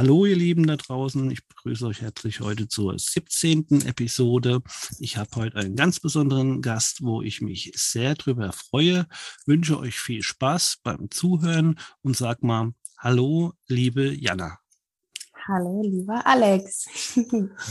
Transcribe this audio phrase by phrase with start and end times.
[0.00, 3.82] Hallo ihr Lieben da draußen, ich begrüße euch herzlich heute zur 17.
[3.84, 4.62] Episode.
[4.98, 9.06] Ich habe heute einen ganz besonderen Gast, wo ich mich sehr drüber freue.
[9.44, 14.58] Wünsche euch viel Spaß beim Zuhören und sag mal Hallo, liebe Jana.
[15.46, 16.86] Hallo, lieber Alex.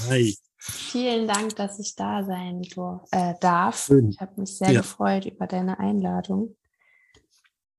[0.10, 0.38] Hi.
[0.60, 2.62] Vielen Dank, dass ich da sein
[3.10, 3.86] äh, darf.
[3.86, 4.10] Schön.
[4.10, 4.82] Ich habe mich sehr ja.
[4.82, 6.56] gefreut über deine Einladung.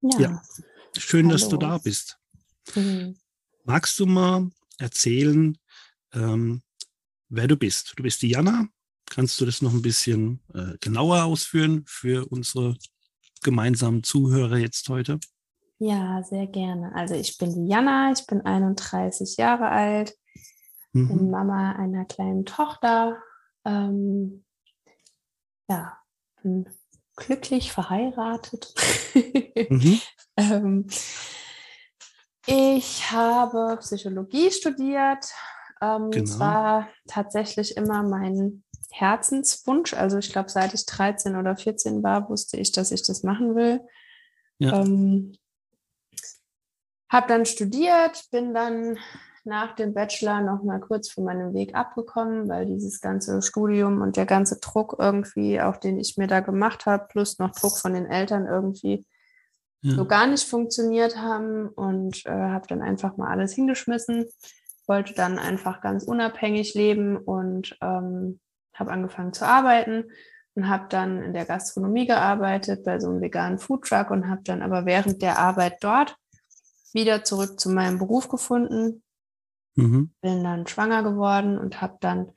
[0.00, 0.18] Ja.
[0.18, 0.42] ja.
[0.98, 1.38] Schön, Hallo.
[1.38, 2.18] dass du da bist.
[2.74, 3.16] Mhm.
[3.64, 5.56] Magst du mal erzählen,
[6.14, 6.62] ähm,
[7.28, 7.92] wer du bist?
[7.96, 8.68] Du bist die Jana.
[9.06, 12.76] Kannst du das noch ein bisschen äh, genauer ausführen für unsere
[13.42, 15.18] gemeinsamen Zuhörer jetzt heute?
[15.78, 16.94] Ja, sehr gerne.
[16.94, 20.14] Also ich bin die Jana, ich bin 31 Jahre alt,
[20.92, 21.08] mhm.
[21.08, 23.16] bin Mama einer kleinen Tochter.
[23.64, 24.44] Ähm,
[25.68, 25.96] ja,
[26.42, 26.68] bin
[27.16, 28.74] glücklich verheiratet.
[29.68, 30.00] Mhm.
[30.36, 30.86] ähm,
[32.46, 35.26] ich habe Psychologie studiert.
[35.80, 36.24] Ähm, genau.
[36.24, 39.94] Das war tatsächlich immer mein Herzenswunsch.
[39.94, 43.54] Also ich glaube, seit ich 13 oder 14 war, wusste ich, dass ich das machen
[43.54, 43.80] will.
[44.58, 44.80] Ja.
[44.80, 45.32] Ähm,
[47.10, 48.98] habe dann studiert, bin dann
[49.44, 54.16] nach dem Bachelor noch mal kurz von meinem Weg abgekommen, weil dieses ganze Studium und
[54.16, 57.94] der ganze Druck irgendwie, auch den ich mir da gemacht habe, plus noch Druck von
[57.94, 59.06] den Eltern irgendwie
[59.82, 59.94] ja.
[59.94, 64.26] so gar nicht funktioniert haben und äh, habe dann einfach mal alles hingeschmissen,
[64.86, 68.40] wollte dann einfach ganz unabhängig leben und ähm,
[68.74, 70.04] habe angefangen zu arbeiten
[70.54, 74.62] und habe dann in der Gastronomie gearbeitet bei so einem veganen Foodtruck und habe dann
[74.62, 76.16] aber während der Arbeit dort
[76.92, 79.02] wieder zurück zu meinem Beruf gefunden.
[79.76, 80.12] Mhm.
[80.20, 82.32] Bin dann schwanger geworden und habe dann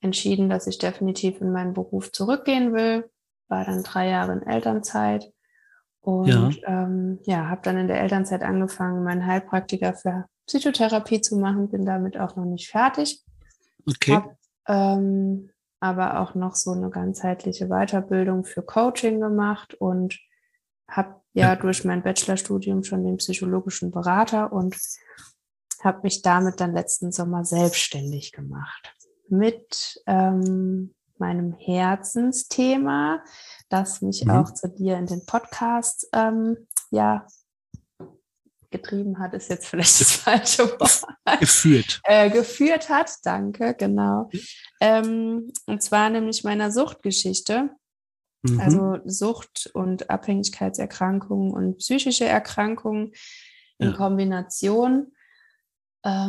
[0.00, 3.08] entschieden, dass ich definitiv in meinen Beruf zurückgehen will.
[3.48, 5.32] War dann drei Jahre in Elternzeit
[6.02, 11.36] und ja, ähm, ja habe dann in der Elternzeit angefangen, meinen Heilpraktiker für Psychotherapie zu
[11.36, 13.24] machen, bin damit auch noch nicht fertig.
[13.88, 14.14] Okay.
[14.14, 14.36] Hab,
[14.68, 20.18] ähm, aber auch noch so eine ganzheitliche Weiterbildung für Coaching gemacht und
[20.88, 24.76] habe ja, ja durch mein Bachelorstudium schon den psychologischen Berater und
[25.82, 28.94] habe mich damit dann letzten Sommer selbstständig gemacht
[29.28, 33.22] mit ähm, meinem Herzensthema,
[33.68, 34.32] das mich mhm.
[34.32, 37.26] auch zu dir in den Podcast ähm, ja
[38.72, 41.02] getrieben hat, ist jetzt vielleicht das falsche Wort.
[41.38, 42.00] Geführt.
[42.04, 44.30] Äh, geführt hat, danke, genau.
[44.32, 44.40] Mhm.
[44.80, 47.70] Ähm, und zwar nämlich meiner Suchtgeschichte.
[48.42, 48.60] Mhm.
[48.60, 53.12] Also Sucht und Abhängigkeitserkrankungen und psychische Erkrankungen
[53.78, 53.96] in ja.
[53.96, 55.12] Kombination.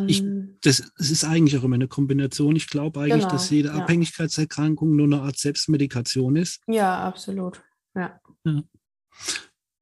[0.07, 0.57] Ich, ähm.
[0.61, 2.56] das, das, ist eigentlich auch immer eine Kombination.
[2.56, 3.75] Ich glaube eigentlich, genau, dass jede ja.
[3.75, 6.61] Abhängigkeitserkrankung nur eine Art Selbstmedikation ist.
[6.67, 7.63] Ja, absolut.
[7.95, 8.19] Ja.
[8.45, 8.63] ja.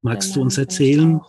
[0.00, 1.20] Magst ja, du uns erzählen,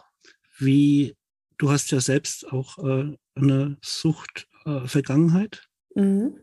[0.59, 1.15] wie
[1.57, 5.67] du hast ja selbst auch äh, eine Suchtvergangenheit?
[5.95, 6.39] Äh, mhm.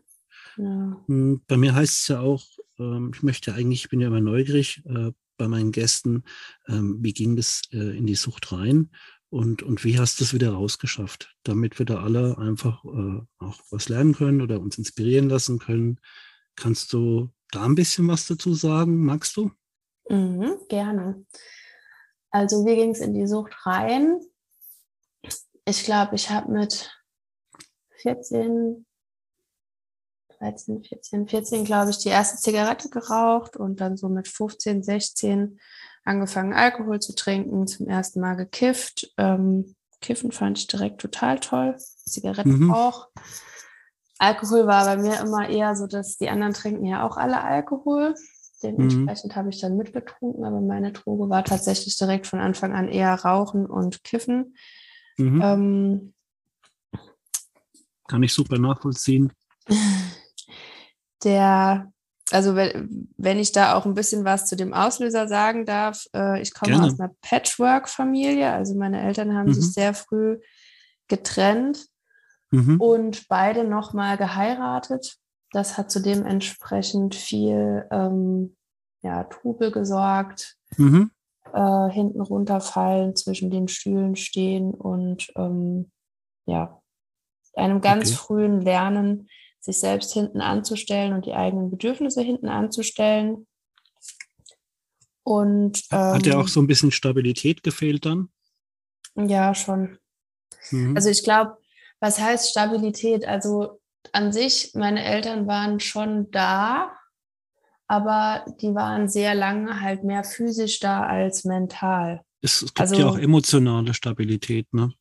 [0.57, 1.03] Ja.
[1.07, 2.43] Hm, bei mir heißt es ja auch,
[2.77, 6.23] äh, ich möchte eigentlich, ich bin ja immer neugierig äh, bei meinen Gästen,
[6.67, 8.91] ähm, wie ging das äh, in die Sucht rein?
[9.31, 13.59] Und, und wie hast du es wieder rausgeschafft, damit wir da alle einfach äh, auch
[13.69, 16.01] was lernen können oder uns inspirieren lassen können?
[16.57, 19.05] Kannst du da ein bisschen was dazu sagen?
[19.05, 19.51] Magst du?
[20.09, 21.25] Mhm, gerne.
[22.29, 24.19] Also wie ging es in die Sucht rein?
[25.63, 26.91] Ich glaube, ich habe mit
[28.01, 28.85] 14,
[30.39, 35.57] 13, 14, 14, glaube ich, die erste Zigarette geraucht und dann so mit 15, 16
[36.03, 39.11] angefangen, Alkohol zu trinken, zum ersten Mal gekifft.
[39.17, 41.75] Ähm, Kiffen fand ich direkt total toll.
[41.77, 42.73] Zigaretten mhm.
[42.73, 43.09] auch.
[44.17, 48.15] Alkohol war bei mir immer eher so, dass die anderen trinken ja auch alle Alkohol.
[48.61, 49.35] Dementsprechend mhm.
[49.35, 53.65] habe ich dann mitgetrunken, aber meine Droge war tatsächlich direkt von Anfang an eher Rauchen
[53.65, 54.55] und Kiffen.
[55.17, 55.41] Mhm.
[55.41, 56.13] Ähm,
[58.07, 59.33] Kann ich super nachvollziehen.
[61.23, 61.91] Der
[62.31, 66.53] also wenn ich da auch ein bisschen was zu dem Auslöser sagen darf, äh, ich
[66.53, 66.87] komme Gerne.
[66.87, 69.53] aus einer Patchwork-Familie, also meine Eltern haben mhm.
[69.53, 70.39] sich sehr früh
[71.07, 71.87] getrennt
[72.51, 72.79] mhm.
[72.79, 75.17] und beide nochmal geheiratet.
[75.51, 78.55] Das hat zu dementsprechend viel ähm,
[79.01, 80.57] ja, Trubel gesorgt.
[80.77, 81.11] Mhm.
[81.53, 85.91] äh, hinten runterfallen, zwischen den Stühlen stehen und ähm,
[86.45, 86.81] ja,
[87.55, 88.17] einem ganz okay.
[88.17, 89.27] frühen Lernen,
[89.61, 93.47] sich selbst hinten anzustellen und die eigenen Bedürfnisse hinten anzustellen.
[95.23, 98.29] Und ähm, hat ja auch so ein bisschen Stabilität gefehlt dann?
[99.15, 99.97] Ja, schon.
[100.71, 100.95] Mhm.
[100.95, 101.57] Also ich glaube,
[101.99, 103.25] was heißt Stabilität?
[103.25, 103.79] Also
[104.13, 106.91] an sich, meine Eltern waren schon da,
[107.87, 112.21] aber die waren sehr lange halt mehr physisch da als mental.
[112.41, 114.91] Es, gibt also, ja auch emotionale Stabilität, ne?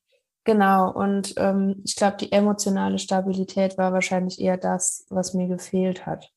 [0.44, 6.06] Genau, und ähm, ich glaube, die emotionale Stabilität war wahrscheinlich eher das, was mir gefehlt
[6.06, 6.32] hat.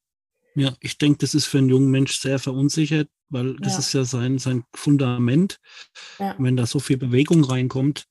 [0.56, 3.80] Ja, ich denke, das ist für einen jungen Mensch sehr verunsichert, weil das ja.
[3.80, 5.60] ist ja sein, sein Fundament.
[6.20, 6.36] Ja.
[6.38, 8.06] Wenn da so viel Bewegung reinkommt,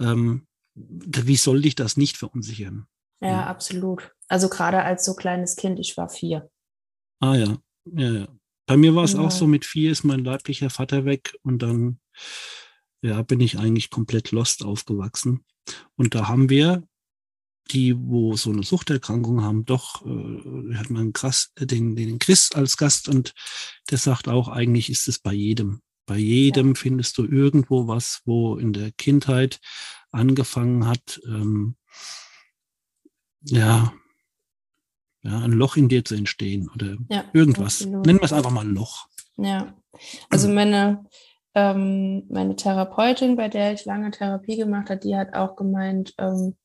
[0.00, 2.86] ähm, wie soll dich das nicht verunsichern?
[3.20, 4.12] Ja, ja, absolut.
[4.28, 6.50] Also gerade als so kleines Kind, ich war vier.
[7.20, 8.28] Ah ja, ja, ja.
[8.66, 11.98] Bei mir war es auch so, mit vier ist mein leiblicher Vater weg und dann
[13.02, 15.44] ja, bin ich eigentlich komplett lost aufgewachsen.
[15.96, 16.82] Und da haben wir
[17.70, 22.76] die, wo so eine Suchterkrankung haben, doch, äh, hat man krass den, den Chris als
[22.76, 23.32] Gast und
[23.90, 25.80] der sagt auch, eigentlich ist es bei jedem.
[26.06, 26.74] Bei jedem ja.
[26.74, 29.60] findest du irgendwo was, wo in der Kindheit
[30.10, 31.76] angefangen hat, ähm,
[33.42, 33.92] ja,
[35.22, 37.82] ja, ein Loch in dir zu entstehen oder ja, irgendwas.
[37.82, 38.06] Absolut.
[38.06, 39.06] Nennen wir es einfach mal ein Loch.
[39.36, 39.74] Ja,
[40.28, 41.04] also meine,
[41.54, 46.56] ähm, meine Therapeutin, bei der ich lange Therapie gemacht habe, die hat auch gemeint, ähm,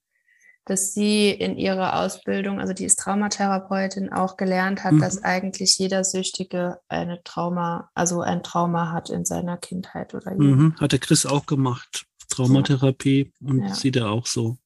[0.65, 5.01] dass sie in ihrer Ausbildung, also die ist Traumatherapeutin, auch gelernt hat, mhm.
[5.01, 10.75] dass eigentlich jeder Süchtige eine Trauma, also ein Trauma hat in seiner Kindheit oder mhm.
[10.79, 13.49] Hat der Chris auch gemacht, Traumatherapie ja.
[13.49, 13.73] und ja.
[13.75, 14.57] sieht er auch so.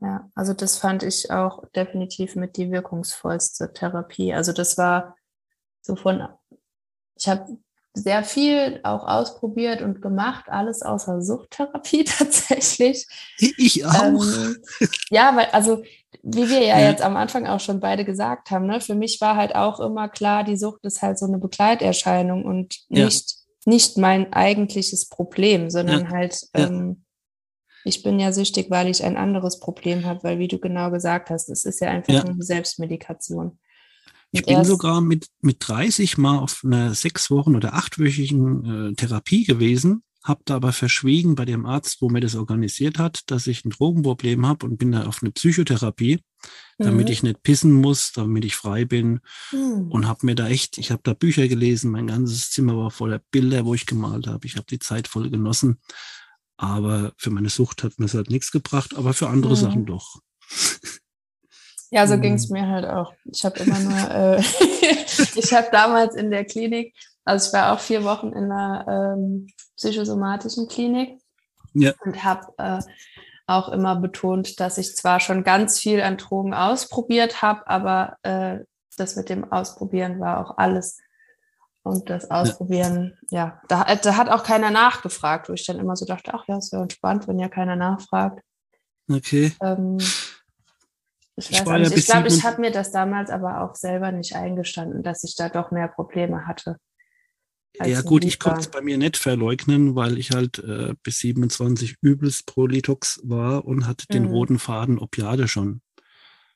[0.00, 4.32] Ja, also das fand ich auch definitiv mit die wirkungsvollste Therapie.
[4.32, 5.16] Also das war
[5.82, 6.28] so von,
[7.16, 7.58] ich habe
[8.02, 13.06] sehr viel auch ausprobiert und gemacht, alles außer Suchttherapie tatsächlich.
[13.38, 14.02] Ich auch.
[14.02, 14.56] Ähm,
[15.10, 15.82] ja, weil, also
[16.22, 19.20] wie wir ja, ja, jetzt am Anfang auch schon beide gesagt haben, ne, für mich
[19.20, 23.72] war halt auch immer klar, die Sucht ist halt so eine Begleiterscheinung und nicht, ja.
[23.72, 26.10] nicht mein eigentliches Problem, sondern ja.
[26.10, 27.04] halt ähm,
[27.84, 31.30] ich bin ja süchtig, weil ich ein anderes Problem habe, weil wie du genau gesagt
[31.30, 32.22] hast, es ist ja einfach ja.
[32.22, 33.58] eine Selbstmedikation.
[34.30, 39.44] Ich bin sogar mit, mit 30 mal auf einer sechs Wochen oder achtwöchigen äh, Therapie
[39.44, 43.64] gewesen, habe da aber verschwiegen bei dem Arzt, wo mir das organisiert hat, dass ich
[43.64, 46.20] ein Drogenproblem habe und bin da auf eine Psychotherapie,
[46.76, 47.12] damit mhm.
[47.12, 49.20] ich nicht pissen muss, damit ich frei bin
[49.50, 49.90] mhm.
[49.90, 53.22] und habe mir da echt, ich habe da Bücher gelesen, mein ganzes Zimmer war voller
[53.30, 55.78] Bilder, wo ich gemalt habe, ich habe die Zeit voll genossen
[56.58, 59.56] aber für meine Sucht hat mir es halt nichts gebracht, aber für andere mhm.
[59.56, 60.20] Sachen doch.
[61.90, 62.60] Ja, so ging es mhm.
[62.60, 63.14] mir halt auch.
[63.24, 64.40] Ich habe immer nur, äh,
[65.36, 66.94] ich habe damals in der Klinik,
[67.24, 69.46] also ich war auch vier Wochen in einer ähm,
[69.76, 71.20] psychosomatischen Klinik
[71.74, 71.92] ja.
[72.04, 72.80] und habe äh,
[73.46, 78.58] auch immer betont, dass ich zwar schon ganz viel an Drogen ausprobiert habe, aber äh,
[78.96, 80.98] das mit dem Ausprobieren war auch alles
[81.82, 85.96] und das Ausprobieren, ja, ja da, da, hat auch keiner nachgefragt, wo ich dann immer
[85.96, 88.42] so dachte, ach ja, ist ja entspannt, wenn ja keiner nachfragt.
[89.10, 89.52] Okay.
[89.62, 89.98] Ähm,
[91.38, 95.02] ich, ich, ja ich glaube, ich habe mir das damals aber auch selber nicht eingestanden,
[95.02, 96.76] dass ich da doch mehr Probleme hatte.
[97.80, 101.98] Ja gut, ich konnte es bei mir nicht verleugnen, weil ich halt äh, bis 27
[102.00, 104.12] übelst pro Litox war und hatte mhm.
[104.14, 105.80] den roten Faden Opiade schon.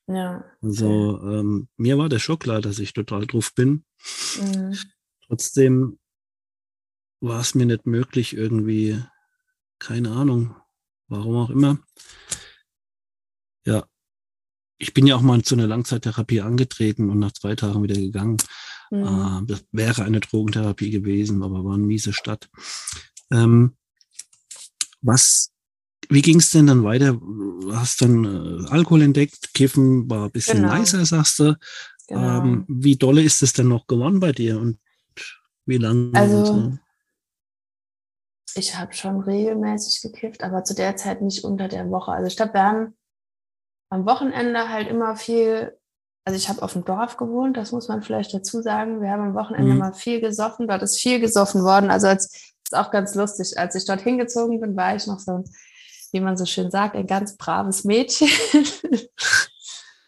[0.08, 0.44] Ja.
[0.60, 3.84] Also ähm, mir war der Schock klar, dass ich total drauf bin.
[4.40, 4.76] Mhm.
[5.28, 6.00] Trotzdem
[7.20, 9.00] war es mir nicht möglich, irgendwie,
[9.78, 10.56] keine Ahnung,
[11.06, 11.78] warum auch immer.
[13.64, 13.86] Ja,
[14.82, 18.38] ich bin ja auch mal zu einer Langzeittherapie angetreten und nach zwei Tagen wieder gegangen.
[18.90, 19.04] Mhm.
[19.04, 22.50] Äh, das wäre eine Drogentherapie gewesen, aber war eine miese Stadt.
[23.30, 23.76] Ähm,
[25.00, 25.52] was,
[26.08, 27.12] wie ging es denn dann weiter?
[27.12, 30.76] Du hast dann äh, Alkohol entdeckt, Kiffen war ein bisschen genau.
[30.76, 31.56] nicer, sagst du.
[32.08, 32.42] Genau.
[32.42, 34.58] Ähm, wie dolle ist es denn noch geworden bei dir?
[34.58, 34.80] Und
[35.64, 36.10] wie lange?
[36.12, 36.78] Also, so?
[38.56, 42.10] ich habe schon regelmäßig gekifft, aber zu der Zeit nicht unter der Woche.
[42.10, 42.94] Also ich glaube, wir haben
[43.92, 45.76] am Wochenende halt immer viel,
[46.24, 49.02] also ich habe auf dem Dorf gewohnt, das muss man vielleicht dazu sagen.
[49.02, 49.78] Wir haben am Wochenende mhm.
[49.78, 51.90] mal viel gesoffen, dort ist viel gesoffen worden.
[51.90, 52.26] Also als,
[52.64, 53.58] ist auch ganz lustig.
[53.58, 55.44] Als ich dort hingezogen bin, war ich noch so,
[56.12, 58.28] wie man so schön sagt, ein ganz braves Mädchen.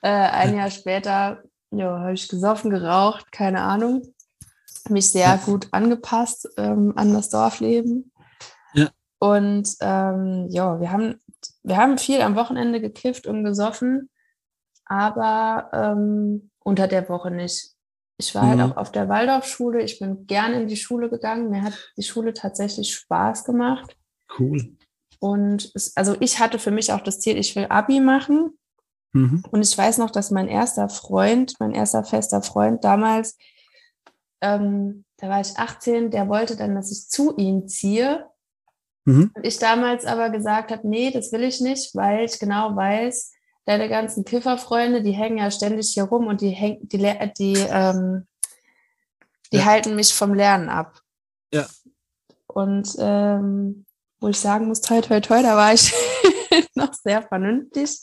[0.03, 4.15] äh, ein Jahr später ja, habe ich gesoffen, geraucht, keine Ahnung
[4.91, 8.13] mich sehr gut angepasst ähm, an das Dorfleben.
[8.75, 8.89] Ja.
[9.19, 11.21] Und ähm, ja, wir haben,
[11.65, 14.11] wir haben viel am Wochenende gekifft und gesoffen,
[14.85, 17.71] aber ähm, unter der Woche nicht.
[18.19, 18.63] Ich war halt mhm.
[18.63, 19.83] halt auch auf der Waldorfschule.
[19.83, 21.51] Ich bin gerne in die Schule gegangen.
[21.51, 23.97] Mir hat die Schule tatsächlich Spaß gemacht.
[24.39, 24.77] Cool.
[25.19, 28.57] Und es, also ich hatte für mich auch das Ziel, ich will Abi machen.
[29.13, 29.43] Mhm.
[29.51, 33.37] Und ich weiß noch, dass mein erster Freund, mein erster fester Freund damals,
[34.43, 38.29] ähm, da war ich 18, der wollte dann, dass ich zu ihm ziehe.
[39.05, 39.31] Mhm.
[39.35, 43.33] Und ich damals aber gesagt habe, nee, das will ich nicht, weil ich genau weiß,
[43.67, 46.99] deine ganzen Kifferfreunde, die hängen ja ständig hier rum und die hängen, die,
[47.39, 48.27] die, ähm,
[49.53, 49.65] die ja.
[49.65, 51.01] halten mich vom Lernen ab.
[51.53, 51.67] Ja.
[52.47, 53.85] Und ähm,
[54.21, 55.95] wo ich sagen muss, toi, toi, toi, da war ich
[56.75, 58.01] noch sehr vernünftig.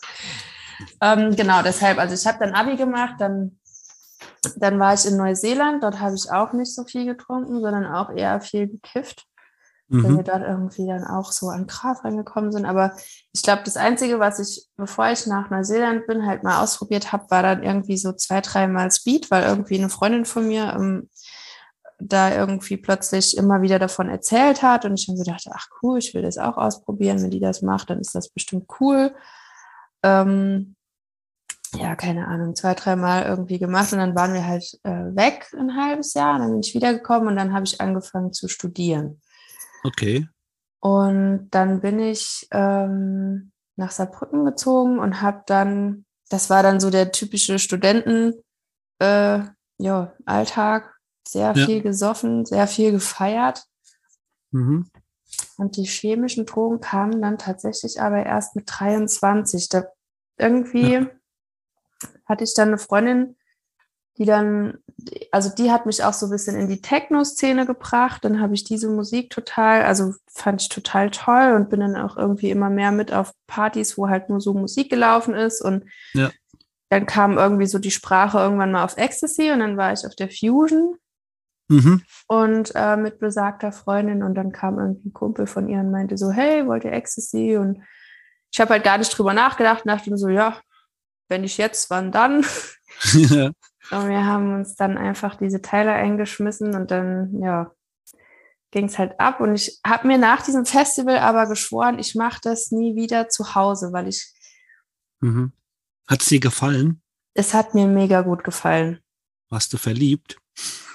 [1.00, 3.60] Ähm, genau, deshalb, also ich habe dann Abi gemacht, dann,
[4.56, 8.10] dann war ich in Neuseeland, dort habe ich auch nicht so viel getrunken, sondern auch
[8.12, 9.28] eher viel gekifft
[9.92, 10.04] mhm.
[10.04, 12.66] weil wir dort irgendwie dann auch so an Gras reingekommen sind.
[12.66, 12.94] Aber
[13.34, 17.30] ich glaube, das Einzige, was ich, bevor ich nach Neuseeland bin, halt mal ausprobiert habe,
[17.30, 21.10] war dann irgendwie so zwei, dreimal Speed, weil irgendwie eine Freundin von mir ähm,
[22.00, 26.14] da irgendwie plötzlich immer wieder davon erzählt hat und ich dann gedacht, ach cool, ich
[26.14, 27.22] will das auch ausprobieren.
[27.22, 29.14] Wenn die das macht, dann ist das bestimmt cool.
[30.04, 30.76] Ähm,
[31.76, 35.78] ja, keine Ahnung, zwei, dreimal irgendwie gemacht und dann waren wir halt äh, weg ein
[35.78, 39.22] halbes Jahr und dann bin ich wiedergekommen und dann habe ich angefangen zu studieren.
[39.84, 40.28] Okay.
[40.80, 46.90] Und dann bin ich ähm, nach Saarbrücken gezogen und habe dann, das war dann so
[46.90, 48.34] der typische Studenten,
[49.00, 49.40] äh,
[49.78, 50.96] ja, Alltag,
[51.28, 51.66] sehr ja.
[51.66, 53.64] viel gesoffen, sehr viel gefeiert.
[54.52, 54.90] Mhm.
[55.58, 59.70] Und die chemischen Drogen kamen dann tatsächlich aber erst mit 23.
[59.70, 59.86] Da
[60.38, 61.08] irgendwie ja.
[62.26, 63.38] hatte ich dann eine Freundin,
[64.22, 64.78] die dann,
[65.32, 68.24] also die hat mich auch so ein bisschen in die Techno-Szene gebracht.
[68.24, 72.18] Dann habe ich diese Musik total, also fand ich total toll und bin dann auch
[72.18, 75.60] irgendwie immer mehr mit auf Partys, wo halt nur so Musik gelaufen ist.
[75.60, 76.30] Und ja.
[76.90, 80.14] dann kam irgendwie so die Sprache irgendwann mal auf Ecstasy und dann war ich auf
[80.14, 80.98] der Fusion.
[81.70, 82.04] Mhm.
[82.28, 86.20] Und äh, mit besagter Freundin und dann kam irgendwie ein Kumpel von ihr und meinte
[86.20, 87.58] so, hey, wollt ihr Ecstasy?
[87.58, 87.82] Und
[88.54, 90.62] ich habe halt gar nicht drüber nachgedacht und dachte mir so, ja,
[91.28, 92.46] wenn ich jetzt, wann dann?
[93.14, 93.50] Ja.
[93.92, 97.72] Und wir haben uns dann einfach diese Teile eingeschmissen und dann, ja,
[98.72, 99.42] ging es halt ab.
[99.42, 103.54] Und ich habe mir nach diesem Festival aber geschworen, ich mache das nie wieder zu
[103.54, 104.34] Hause, weil ich.
[105.20, 105.52] Mhm.
[106.08, 107.02] Hat es dir gefallen?
[107.34, 109.00] Es hat mir mega gut gefallen.
[109.50, 110.38] Warst du verliebt?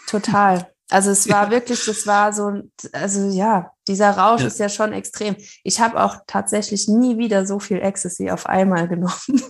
[0.06, 0.74] Total.
[0.88, 2.62] Also es war wirklich, das war so,
[2.92, 4.46] also ja, dieser Rausch ja.
[4.46, 5.36] ist ja schon extrem.
[5.64, 9.42] Ich habe auch tatsächlich nie wieder so viel Ecstasy auf einmal genommen.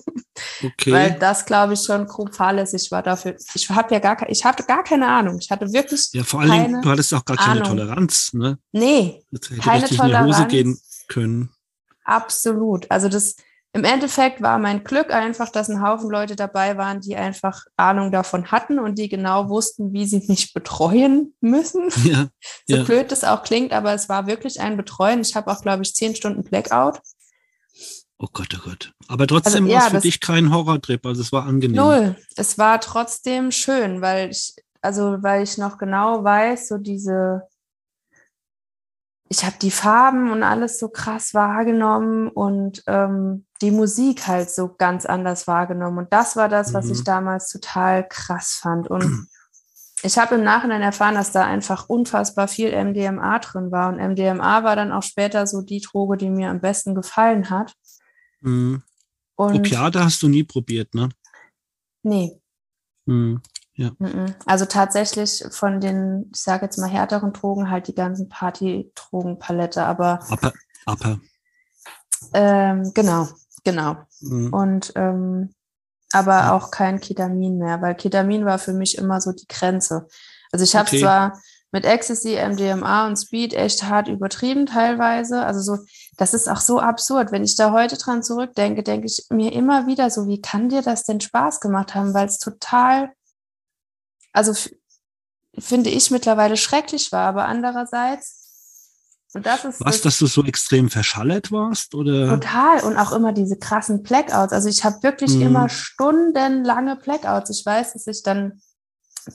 [0.63, 0.93] Okay.
[0.93, 3.37] Weil das, glaube ich, schon grob fahrlässig war dafür.
[3.55, 5.39] Ich habe ja gar, ich hatte gar keine Ahnung.
[5.39, 6.09] Ich hatte wirklich.
[6.13, 7.79] Ja, vor allen Dingen, du hattest auch gar keine Ahnung.
[7.79, 8.59] Toleranz, ne?
[8.73, 9.23] Nee.
[9.63, 9.99] keine Toleranz.
[10.03, 11.51] In die Hose gehen können.
[12.05, 12.91] Absolut.
[12.91, 13.37] Also das,
[13.77, 18.11] im Endeffekt war mein Glück einfach, dass ein Haufen Leute dabei waren, die einfach Ahnung
[18.11, 21.91] davon hatten und die genau wussten, wie sie mich betreuen müssen.
[22.07, 22.29] Ja,
[22.67, 22.83] so ja.
[22.85, 25.21] blöd das auch klingt, aber es war wirklich ein Betreuen.
[25.21, 27.01] Ich habe auch, glaube ich, zehn Stunden Blackout.
[28.19, 28.93] Oh Gott, oh Gott.
[29.09, 31.77] Aber trotzdem also, ja, war es für dich kein Horrortrip, also es war angenehm.
[31.77, 32.17] Null.
[32.37, 37.43] Es war trotzdem schön, weil ich, also weil ich noch genau weiß, so diese,
[39.29, 44.75] ich habe die Farben und alles so krass wahrgenommen und ähm, die Musik halt so
[44.77, 45.99] ganz anders wahrgenommen.
[45.99, 46.93] Und das war das, was mhm.
[46.93, 48.89] ich damals total krass fand.
[48.89, 49.27] Und
[50.03, 53.89] ich habe im Nachhinein erfahren, dass da einfach unfassbar viel MDMA drin war.
[53.89, 57.75] Und MDMA war dann auch später so die Droge, die mir am besten gefallen hat.
[58.41, 58.83] Mhm.
[59.35, 61.09] Und Opiate hast du nie probiert, ne?
[62.03, 62.41] Nee.
[63.07, 63.41] Mhm.
[63.77, 63.91] Ja.
[64.47, 70.21] Also tatsächlich von den, ich sage jetzt mal härteren Drogen, halt die ganzen Party-Drogenpalette, aber.
[70.31, 70.53] Upper.
[70.87, 71.21] Upper.
[72.33, 73.29] Ähm, genau,
[73.65, 73.97] genau.
[74.21, 74.53] Mhm.
[74.53, 75.55] Und ähm,
[76.13, 76.53] aber ja.
[76.53, 80.07] auch kein Ketamin mehr, weil Ketamin war für mich immer so die Grenze.
[80.53, 81.01] Also ich habe okay.
[81.01, 81.41] zwar
[81.73, 85.45] mit Ecstasy, MDMA und Speed echt hart übertrieben teilweise.
[85.45, 85.85] Also so,
[86.17, 87.33] das ist auch so absurd.
[87.33, 90.81] Wenn ich da heute dran zurückdenke, denke ich mir immer wieder so, wie kann dir
[90.81, 92.15] das denn Spaß gemacht haben?
[92.15, 93.11] Weil es total,
[94.37, 94.53] also
[95.59, 98.43] finde ich mittlerweile schrecklich war, aber andererseits
[99.35, 101.95] das ist Was, dass du so extrem verschallert warst?
[101.95, 102.41] Oder?
[102.41, 102.81] Total.
[102.85, 104.53] Und auch immer diese krassen Blackouts.
[104.55, 105.43] Also ich habe wirklich mhm.
[105.43, 107.51] immer stundenlange Blackouts.
[107.51, 108.63] Ich weiß, dass ich dann,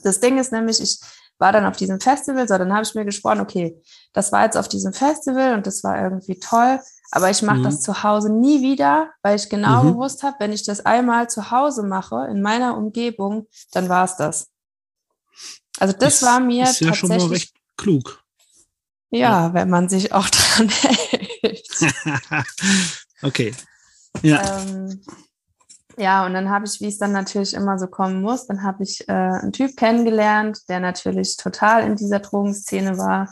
[0.02, 0.98] das Ding ist nämlich, ich
[1.38, 3.80] war dann auf diesem Festival, so dann habe ich mir gesprochen, okay,
[4.12, 6.80] das war jetzt auf diesem Festival und das war irgendwie toll,
[7.10, 7.64] aber ich mache mhm.
[7.64, 9.92] das zu Hause nie wieder, weil ich genau mhm.
[9.92, 14.16] gewusst habe, wenn ich das einmal zu Hause mache, in meiner Umgebung, dann war es
[14.16, 14.51] das.
[15.82, 18.22] Also das, das war mir ist ja tatsächlich schon mal recht klug.
[19.10, 21.68] Ja, ja, wenn man sich auch dran hält.
[23.22, 23.52] okay.
[24.22, 24.60] Ja.
[24.60, 25.02] Ähm,
[25.96, 28.84] Ja, und dann habe ich, wie es dann natürlich immer so kommen muss, dann habe
[28.84, 33.28] ich äh, einen Typ kennengelernt, der natürlich total in dieser Drogenszene war,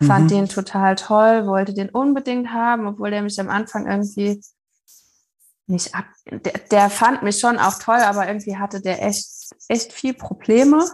[0.00, 0.28] fand mhm.
[0.28, 4.40] den total toll, wollte den unbedingt haben, obwohl der mich am Anfang irgendwie
[5.66, 6.06] nicht ab.
[6.30, 9.26] Der, der fand mich schon auch toll, aber irgendwie hatte der echt,
[9.66, 10.84] echt viel Probleme.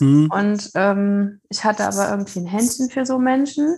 [0.00, 0.30] Mhm.
[0.30, 3.76] Und ähm, ich hatte aber irgendwie ein Händchen für so Menschen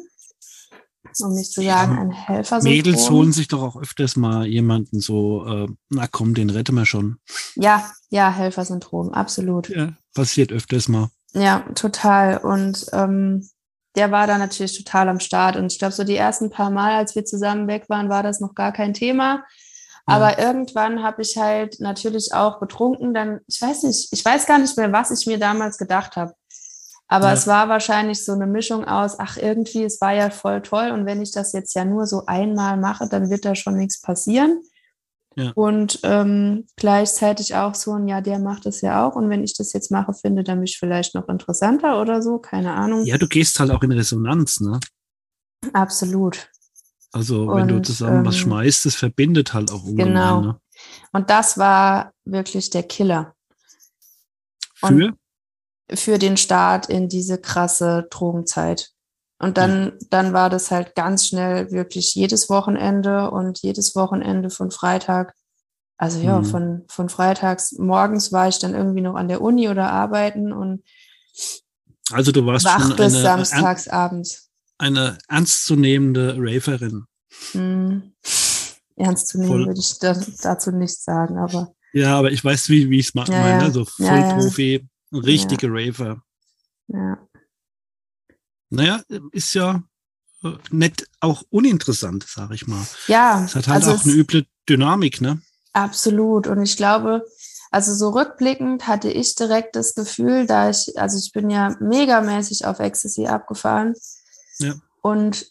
[1.25, 2.63] um nicht zu sagen, ja, ein Helfer.
[2.63, 6.87] Mädels holen sich doch auch öfters mal jemanden so, äh, na komm, den retten wir
[6.87, 7.17] schon.
[7.55, 9.69] Ja, ja, Helfersyndrom, absolut.
[9.69, 11.09] Ja, passiert öfters mal.
[11.33, 12.39] Ja, total.
[12.39, 13.49] Und ähm,
[13.97, 15.57] der war da natürlich total am Start.
[15.57, 18.41] Und ich glaube, so die ersten paar Mal, als wir zusammen weg waren, war das
[18.41, 19.45] noch gar kein Thema.
[20.07, 20.47] Aber ja.
[20.47, 24.77] irgendwann habe ich halt natürlich auch betrunken, dann, ich weiß nicht, ich weiß gar nicht
[24.77, 26.33] mehr, was ich mir damals gedacht habe.
[27.09, 27.33] Aber ja.
[27.35, 31.07] es war wahrscheinlich so eine Mischung aus, ach, irgendwie, es war ja voll toll und
[31.07, 34.63] wenn ich das jetzt ja nur so einmal mache, dann wird da schon nichts passieren.
[35.37, 35.53] Ja.
[35.55, 39.55] Und ähm, gleichzeitig auch so ein, ja, der macht das ja auch und wenn ich
[39.55, 43.05] das jetzt mache, findet er mich vielleicht noch interessanter oder so, keine Ahnung.
[43.05, 44.81] Ja, du gehst halt auch in Resonanz, ne?
[45.75, 46.49] Absolut.
[47.17, 50.13] Also wenn und, du zusammen ähm, was schmeißt, das verbindet halt auch ungemein.
[50.13, 50.41] Genau.
[50.43, 50.61] Ne?
[51.13, 53.35] Und das war wirklich der Killer.
[54.75, 54.87] Für?
[54.87, 55.17] Und
[55.95, 58.91] für den Start in diese krasse Drogenzeit.
[59.39, 59.93] Und dann, ja.
[60.11, 65.35] dann war das halt ganz schnell wirklich jedes Wochenende und jedes Wochenende von Freitag.
[65.97, 66.45] Also ja, mhm.
[66.45, 70.83] von, von freitags morgens war ich dann irgendwie noch an der Uni oder arbeiten und
[72.13, 74.46] also du warst wach bis eine, samstags abends.
[74.79, 77.07] Eine ernstzunehmende Raverin.
[77.55, 78.13] Mhm.
[78.97, 81.75] Ernstzunehmen würde ich da, dazu nicht sagen, aber.
[81.93, 83.33] Ja, aber ich weiß, wie, wie ich es mache.
[83.33, 83.65] Ja, meine, ja.
[83.65, 84.89] Also Vollprofi.
[85.11, 85.69] Ja, Richtige.
[85.71, 86.23] Raver.
[86.89, 87.19] Ja.
[88.71, 89.03] Naja,
[89.33, 89.83] ist ja
[90.43, 92.85] äh, nett, auch uninteressant, sage ich mal.
[93.07, 93.45] Ja.
[93.45, 95.41] Es hat halt also auch eine üble Dynamik, ne?
[95.73, 96.47] Absolut.
[96.47, 97.25] Und ich glaube,
[97.71, 102.65] also so rückblickend hatte ich direkt das Gefühl, da ich, also ich bin ja megamäßig
[102.65, 103.95] auf Ecstasy abgefahren.
[104.59, 104.75] Ja.
[105.03, 105.51] Und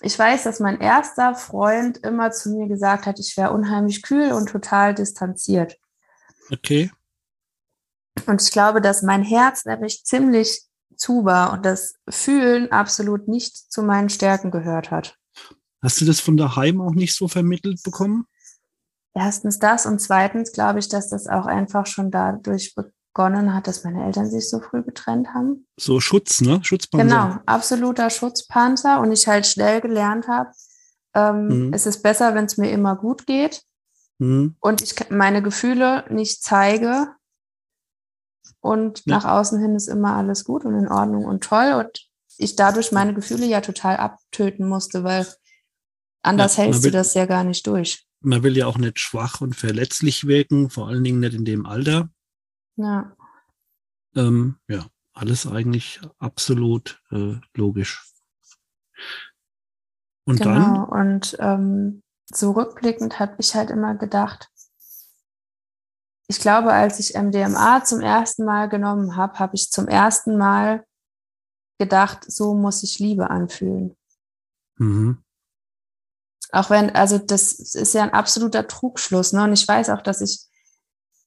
[0.00, 4.32] ich weiß, dass mein erster Freund immer zu mir gesagt hat, ich wäre unheimlich kühl
[4.32, 5.78] und total distanziert.
[6.50, 6.90] Okay.
[8.26, 10.62] Und ich glaube, dass mein Herz nämlich ziemlich
[10.96, 15.16] zu war und das Fühlen absolut nicht zu meinen Stärken gehört hat.
[15.82, 18.26] Hast du das von daheim auch nicht so vermittelt bekommen?
[19.14, 22.74] Erstens das und zweitens glaube ich, dass das auch einfach schon dadurch
[23.14, 25.66] begonnen hat, dass meine Eltern sich so früh getrennt haben.
[25.78, 26.60] So Schutz, ne?
[26.62, 27.04] Schutzpanzer.
[27.04, 30.50] Genau, absoluter Schutzpanzer und ich halt schnell gelernt habe,
[31.14, 31.74] ähm, mhm.
[31.74, 33.62] es ist besser, wenn es mir immer gut geht
[34.18, 34.56] mhm.
[34.60, 37.14] und ich meine Gefühle nicht zeige,
[38.62, 39.16] und ja.
[39.16, 42.92] nach außen hin ist immer alles gut und in Ordnung und toll und ich dadurch
[42.92, 45.26] meine Gefühle ja total abtöten musste, weil
[46.22, 48.06] anders ja, hältst will, du das ja gar nicht durch.
[48.20, 51.66] Man will ja auch nicht schwach und verletzlich wirken, vor allen Dingen nicht in dem
[51.66, 52.08] Alter.
[52.76, 53.16] Ja.
[54.14, 58.04] Ähm, ja, alles eigentlich absolut äh, logisch.
[60.24, 60.84] Und genau, dann?
[60.84, 64.48] Und ähm, so rückblickend habe ich halt immer gedacht,
[66.28, 70.86] ich glaube, als ich MDMA zum ersten Mal genommen habe, habe ich zum ersten Mal
[71.78, 73.96] gedacht, so muss sich Liebe anfühlen.
[74.76, 75.22] Mhm.
[76.52, 79.32] Auch wenn, also das ist ja ein absoluter Trugschluss.
[79.32, 79.44] Ne?
[79.44, 80.46] Und ich weiß auch, dass ich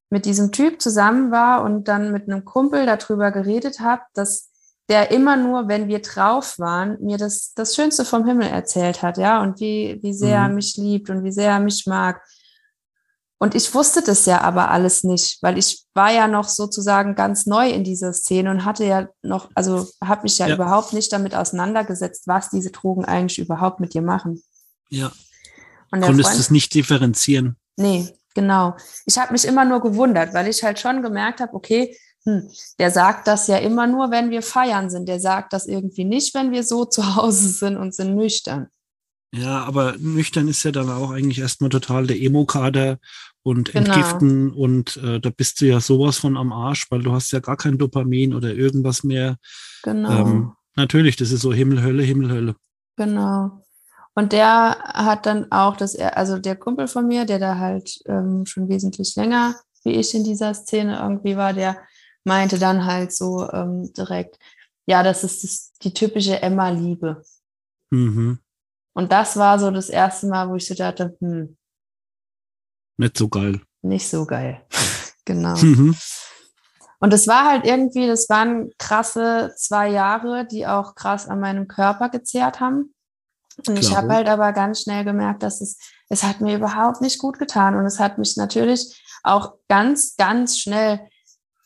[0.09, 4.49] mit diesem Typ zusammen war und dann mit einem Kumpel darüber geredet habe, dass
[4.87, 9.17] der immer nur, wenn wir drauf waren, mir das, das Schönste vom Himmel erzählt hat,
[9.17, 10.45] ja, und wie, wie sehr mhm.
[10.45, 12.21] er mich liebt und wie sehr er mich mag.
[13.37, 17.45] Und ich wusste das ja aber alles nicht, weil ich war ja noch sozusagen ganz
[17.45, 21.11] neu in dieser Szene und hatte ja noch, also habe mich ja, ja, überhaupt nicht
[21.11, 24.41] damit auseinandergesetzt, was diese Drogen eigentlich überhaupt mit dir machen.
[24.89, 25.11] Ja.
[25.91, 27.57] Und Konntest Freund, es nicht differenzieren?
[27.75, 28.75] Nee, genau.
[29.07, 32.91] Ich habe mich immer nur gewundert, weil ich halt schon gemerkt habe, okay, hm, der
[32.91, 35.07] sagt das ja immer nur, wenn wir feiern sind.
[35.07, 38.67] Der sagt das irgendwie nicht, wenn wir so zu Hause sind und sind nüchtern.
[39.33, 42.99] Ja, aber nüchtern ist ja dann auch eigentlich erstmal total der Emo-Kader
[43.43, 43.93] und genau.
[43.93, 47.39] entgiften und äh, da bist du ja sowas von am Arsch, weil du hast ja
[47.39, 49.37] gar kein Dopamin oder irgendwas mehr.
[49.83, 50.09] Genau.
[50.09, 52.55] Ähm, natürlich, das ist so Himmel, Hölle, Himmel, Hölle.
[52.95, 53.64] Genau.
[54.15, 57.99] Und der hat dann auch, dass er, also der Kumpel von mir, der da halt
[58.07, 61.77] ähm, schon wesentlich länger wie ich in dieser Szene irgendwie war, der
[62.25, 64.39] meinte dann halt so ähm, direkt,
[64.87, 67.23] ja, das ist das, die typische Emma-Liebe.
[67.91, 68.39] Mhm.
[68.93, 71.55] Und das war so das erste Mal, wo ich so dachte, hm.
[72.97, 73.61] Nicht so geil.
[73.81, 74.65] Nicht so geil.
[75.25, 75.55] genau.
[75.57, 75.95] Mhm.
[76.99, 81.67] Und es war halt irgendwie, das waren krasse zwei Jahre, die auch krass an meinem
[81.67, 82.94] Körper gezehrt haben.
[83.67, 85.77] Und ich habe halt aber ganz schnell gemerkt, dass es
[86.09, 90.59] es hat mir überhaupt nicht gut getan und es hat mich natürlich auch ganz, ganz
[90.59, 91.07] schnell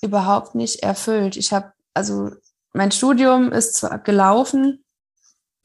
[0.02, 1.36] überhaupt nicht erfüllt.
[1.36, 2.32] Ich habe, also
[2.74, 4.86] mein Studium ist zwar gelaufen,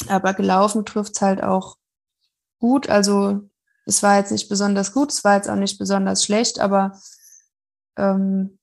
[0.08, 1.76] aber gelaufen trifft es halt auch
[2.58, 2.88] gut.
[2.88, 3.48] Also
[3.86, 6.98] es war jetzt nicht besonders gut, es war jetzt auch nicht besonders schlecht, aber
[7.96, 8.58] ähm,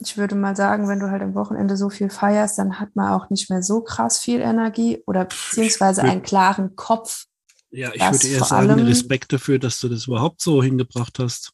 [0.00, 3.12] ich würde mal sagen, wenn du halt am Wochenende so viel feierst, dann hat man
[3.12, 7.24] auch nicht mehr so krass viel Energie oder beziehungsweise einen klaren Kopf.
[7.70, 11.52] Ja, ich würde eher sagen, Respekt dafür, dass du das überhaupt so hingebracht hast.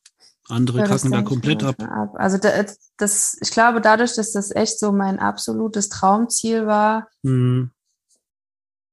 [0.48, 1.76] Andere ja, kacken da komplett ab.
[1.80, 2.11] ab.
[2.16, 7.70] Also das, das, ich glaube, dadurch, dass das echt so mein absolutes Traumziel war, mhm.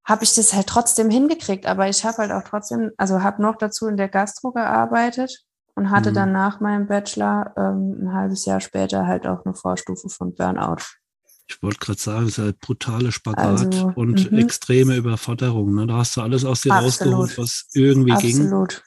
[0.05, 1.65] habe ich das halt trotzdem hingekriegt.
[1.65, 5.43] Aber ich habe halt auch trotzdem, also habe noch dazu in der Gastro gearbeitet
[5.81, 6.15] und hatte mhm.
[6.15, 10.83] dann nach meinem Bachelor ähm, ein halbes Jahr später halt auch eine Vorstufe von Burnout.
[11.47, 14.37] Ich wollte gerade sagen, es ist halt brutale Spagat also, und -hmm.
[14.37, 15.73] extreme Überforderung.
[15.73, 15.87] Ne?
[15.87, 17.15] Da hast du alles aus dir Absolut.
[17.15, 18.69] rausgeholt, was irgendwie Absolut.
[18.69, 18.79] ging.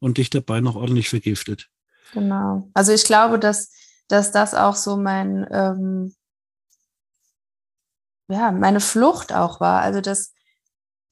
[0.00, 1.70] Und dich dabei noch ordentlich vergiftet.
[2.12, 2.68] Genau.
[2.74, 3.70] Also ich glaube, dass,
[4.08, 6.16] dass das auch so mein, ähm,
[8.26, 9.82] ja, meine Flucht auch war.
[9.82, 10.33] Also das,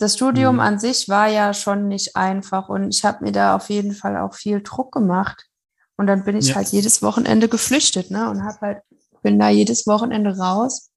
[0.02, 0.60] das Studium mhm.
[0.60, 4.16] an sich war ja schon nicht einfach und ich habe mir da auf jeden Fall
[4.16, 5.48] auch viel Druck gemacht.
[5.96, 6.56] Und dann bin ich ja.
[6.56, 8.28] halt jedes Wochenende geflüchtet, ne?
[8.28, 8.82] Und habe halt,
[9.22, 10.90] bin da jedes Wochenende raus.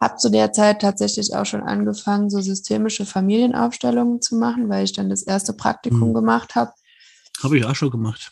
[0.00, 4.92] Habe zu der Zeit tatsächlich auch schon angefangen, so systemische Familienaufstellungen zu machen, weil ich
[4.92, 6.14] dann das erste Praktikum mhm.
[6.14, 6.72] gemacht habe.
[7.42, 8.30] Habe ich auch schon gemacht.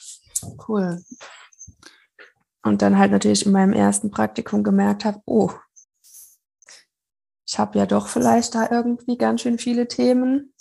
[0.68, 1.02] Cool.
[2.62, 5.50] Und dann halt natürlich in meinem ersten Praktikum gemerkt habe, oh,
[7.46, 10.52] ich habe ja doch vielleicht da irgendwie ganz schön viele Themen.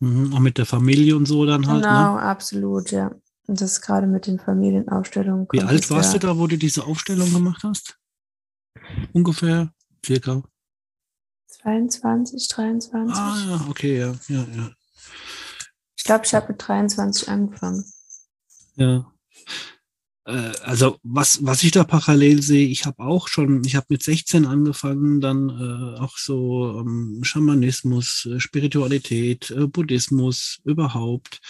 [0.00, 1.82] Mhm, auch mit der Familie und so dann halt.
[1.82, 1.88] Ne?
[1.88, 2.22] Genau, ne?
[2.22, 3.10] absolut, ja.
[3.46, 5.46] Und das gerade mit den Familienaufstellungen.
[5.50, 6.18] Wie alt warst ja.
[6.18, 7.98] du da, wo du diese Aufstellung gemacht hast?
[9.12, 9.72] Ungefähr,
[10.04, 10.42] circa.
[11.48, 13.16] 22, 23.
[13.16, 14.70] Ah, ja, okay, ja, ja, ja.
[15.96, 17.84] Ich glaube, ich habe mit 23 angefangen.
[18.76, 19.12] Ja.
[20.24, 24.02] Äh, also was, was ich da parallel sehe, ich habe auch schon, ich habe mit
[24.02, 31.40] 16 angefangen, dann äh, auch so ähm, Schamanismus, äh, Spiritualität, äh, Buddhismus überhaupt,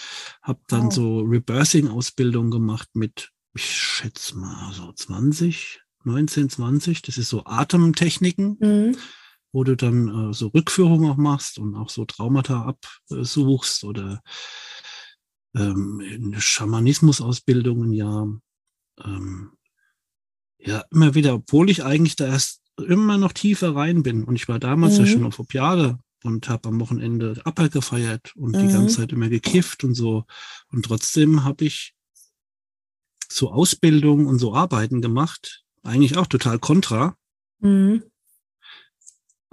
[0.41, 0.91] habe dann oh.
[0.91, 8.57] so Rebirthing-Ausbildung gemacht mit, ich schätze mal so 20, 19, 20, das ist so Atemtechniken.
[8.59, 8.97] Mhm.
[9.53, 12.73] wo du dann äh, so Rückführung auch machst und auch so Traumata
[13.09, 14.21] absuchst oder
[15.53, 18.27] ähm, Schamanismus-Ausbildungen ja
[19.05, 19.51] ähm,
[20.57, 24.23] ja, immer wieder, obwohl ich eigentlich da erst immer noch tiefer rein bin.
[24.23, 25.05] Und ich war damals mhm.
[25.05, 28.67] ja schon auf Jahre und habe am Wochenende Upper gefeiert und mhm.
[28.67, 30.25] die ganze Zeit immer gekifft und so.
[30.71, 31.93] Und trotzdem habe ich
[33.29, 37.15] so Ausbildung und so Arbeiten gemacht, eigentlich auch total kontra.
[37.59, 38.03] Mhm.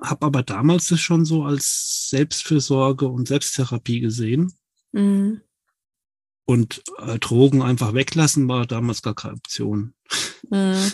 [0.00, 4.52] Habe aber damals das schon so als Selbstfürsorge und Selbsttherapie gesehen.
[4.92, 5.42] Mhm.
[6.48, 9.92] Und äh, Drogen einfach weglassen war damals gar keine Option.
[10.48, 10.92] Mhm.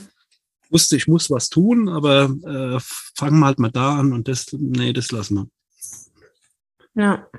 [0.68, 2.80] Wusste, ich muss was tun, aber äh,
[3.14, 7.00] fangen wir halt mal da an und das, nee, das lassen wir.
[7.00, 7.30] Ja.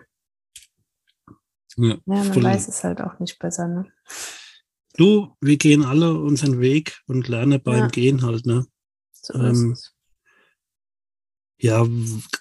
[1.75, 2.43] Ja, ja man voll.
[2.43, 3.91] weiß es halt auch nicht besser, ne?
[4.95, 7.87] Du, wir gehen alle unseren Weg und lernen beim ja.
[7.87, 8.65] Gehen halt, ne?
[9.11, 9.75] So ähm,
[11.59, 11.85] ja,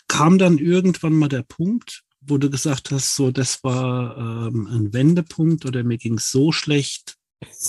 [0.06, 4.92] kam dann irgendwann mal der Punkt, wo du gesagt hast, so das war ähm, ein
[4.92, 7.16] Wendepunkt oder mir ging es so schlecht?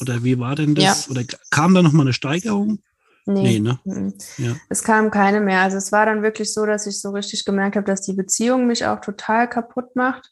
[0.01, 1.05] Oder wie war denn das?
[1.05, 1.11] Ja.
[1.11, 2.79] Oder kam da nochmal eine Steigerung?
[3.25, 3.79] Nee, nee ne?
[3.85, 4.13] Mhm.
[4.37, 4.55] Ja.
[4.69, 5.61] Es kam keine mehr.
[5.61, 8.67] Also es war dann wirklich so, dass ich so richtig gemerkt habe, dass die Beziehung
[8.67, 10.31] mich auch total kaputt macht.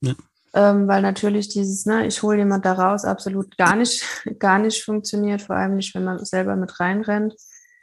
[0.00, 0.14] Ja.
[0.54, 4.04] Ähm, weil natürlich dieses, ne, ich hole jemand da raus, absolut gar nicht,
[4.38, 7.34] gar nicht funktioniert, vor allem nicht, wenn man selber mit reinrennt.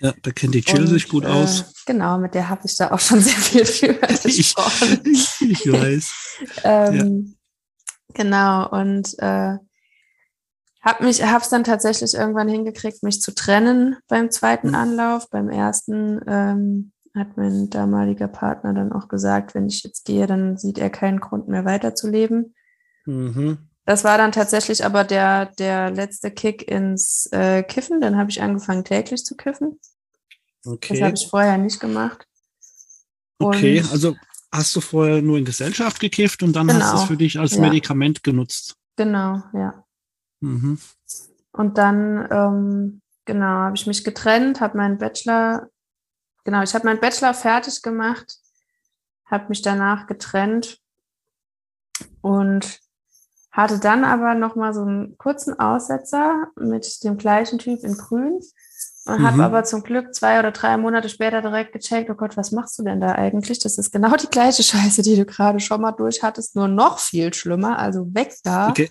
[0.01, 1.73] Ja, da kennt die Jill und, sich gut äh, aus.
[1.85, 5.01] Genau, mit der habe ich da auch schon sehr viel drüber gesprochen.
[5.05, 6.11] ich, ich weiß.
[6.63, 7.33] ähm, ja.
[8.13, 9.57] Genau, und äh,
[10.81, 14.75] habe mich, habe es dann tatsächlich irgendwann hingekriegt, mich zu trennen beim zweiten mhm.
[14.75, 15.29] Anlauf.
[15.29, 20.57] Beim ersten ähm, hat mein damaliger Partner dann auch gesagt, wenn ich jetzt gehe, dann
[20.57, 22.55] sieht er keinen Grund mehr weiterzuleben.
[23.05, 23.68] Mhm.
[23.85, 28.01] Das war dann tatsächlich aber der, der letzte Kick ins äh, Kiffen.
[28.01, 29.79] Dann habe ich angefangen, täglich zu kiffen.
[30.65, 30.93] Okay.
[30.93, 32.25] Das habe ich vorher nicht gemacht.
[33.37, 34.15] Und okay, also
[34.51, 36.79] hast du vorher nur in Gesellschaft gekifft und dann genau.
[36.79, 37.61] hast du es für dich als ja.
[37.61, 38.75] Medikament genutzt.
[38.95, 39.85] Genau, ja.
[40.41, 40.79] Mhm.
[41.51, 45.69] Und dann, ähm, genau, habe ich mich getrennt, habe meinen Bachelor,
[46.43, 48.37] genau, ich habe meinen Bachelor fertig gemacht,
[49.25, 50.79] habe mich danach getrennt
[52.21, 52.79] und
[53.51, 58.39] hatte dann aber noch mal so einen kurzen Aussetzer mit dem gleichen Typ in Grün
[59.05, 59.27] Und mhm.
[59.27, 62.77] habe aber zum Glück zwei oder drei Monate später direkt gecheckt, oh Gott, was machst
[62.77, 63.59] du denn da eigentlich?
[63.59, 66.99] Das ist genau die gleiche Scheiße, die du gerade schon mal durch hattest, nur noch
[66.99, 67.79] viel schlimmer.
[67.79, 68.69] Also weg da.
[68.69, 68.89] Okay.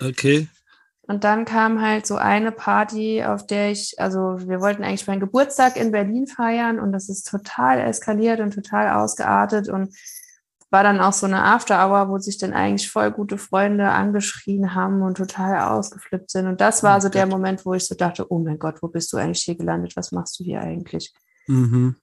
[0.00, 0.48] Okay.
[1.08, 5.20] Und dann kam halt so eine Party, auf der ich, also wir wollten eigentlich meinen
[5.20, 9.94] Geburtstag in Berlin feiern und das ist total eskaliert und total ausgeartet und
[10.70, 15.02] war dann auch so eine After-Hour, wo sich dann eigentlich voll gute Freunde angeschrien haben
[15.02, 16.46] und total ausgeflippt sind.
[16.46, 18.88] Und das war oh so der Moment, wo ich so dachte, oh mein Gott, wo
[18.88, 19.96] bist du eigentlich hier gelandet?
[19.96, 21.14] Was machst du hier eigentlich?
[21.46, 21.96] Mhm.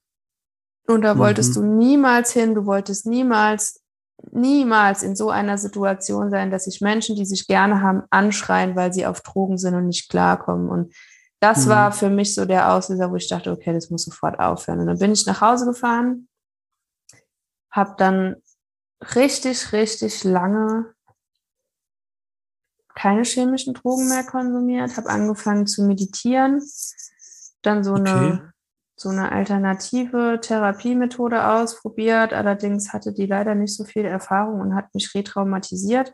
[0.88, 1.62] Und da wolltest mhm.
[1.62, 3.84] du niemals hin, du wolltest niemals
[4.32, 8.94] niemals in so einer Situation sein, dass sich Menschen, die sich gerne haben, anschreien, weil
[8.94, 10.70] sie auf Drogen sind und nicht klarkommen.
[10.70, 10.94] Und
[11.40, 11.72] das mhm.
[11.72, 14.80] war für mich so der Auslöser, wo ich dachte, okay, das muss sofort aufhören.
[14.80, 16.28] Und dann bin ich nach Hause gefahren,
[17.72, 18.36] habe dann
[19.16, 20.94] richtig, richtig lange
[22.96, 26.62] keine chemischen Drogen mehr konsumiert, habe angefangen zu meditieren,
[27.64, 28.10] dann so okay.
[28.10, 28.54] eine
[28.96, 32.32] so eine alternative Therapiemethode ausprobiert.
[32.34, 36.14] Allerdings hatte die leider nicht so viel Erfahrung und hat mich retraumatisiert.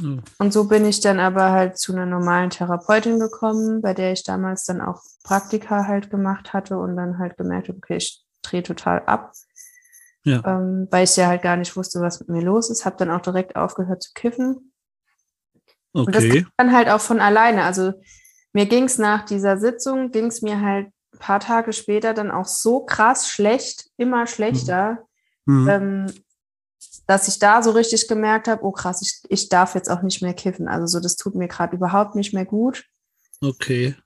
[0.00, 0.22] Mhm.
[0.38, 4.22] Und so bin ich dann aber halt zu einer normalen Therapeutin gekommen, bei der ich
[4.22, 9.02] damals dann auch Praktika halt gemacht hatte und dann halt gemerkt, okay, ich drehe total
[9.06, 9.32] ab.
[10.28, 10.42] Ja.
[10.44, 12.84] Ähm, weil ich ja halt gar nicht wusste, was mit mir los ist.
[12.84, 14.72] Habe dann auch direkt aufgehört zu kiffen.
[15.92, 16.06] Okay.
[16.06, 17.64] Und das ging dann halt auch von alleine.
[17.64, 17.92] Also
[18.52, 22.30] mir ging es nach dieser Sitzung, ging es mir halt ein paar Tage später dann
[22.30, 25.06] auch so krass schlecht, immer schlechter,
[25.46, 25.68] mhm.
[25.68, 26.12] ähm,
[27.06, 30.22] dass ich da so richtig gemerkt habe, oh krass, ich, ich darf jetzt auch nicht
[30.22, 30.68] mehr kiffen.
[30.68, 32.84] Also so, das tut mir gerade überhaupt nicht mehr gut.
[33.40, 33.96] Okay.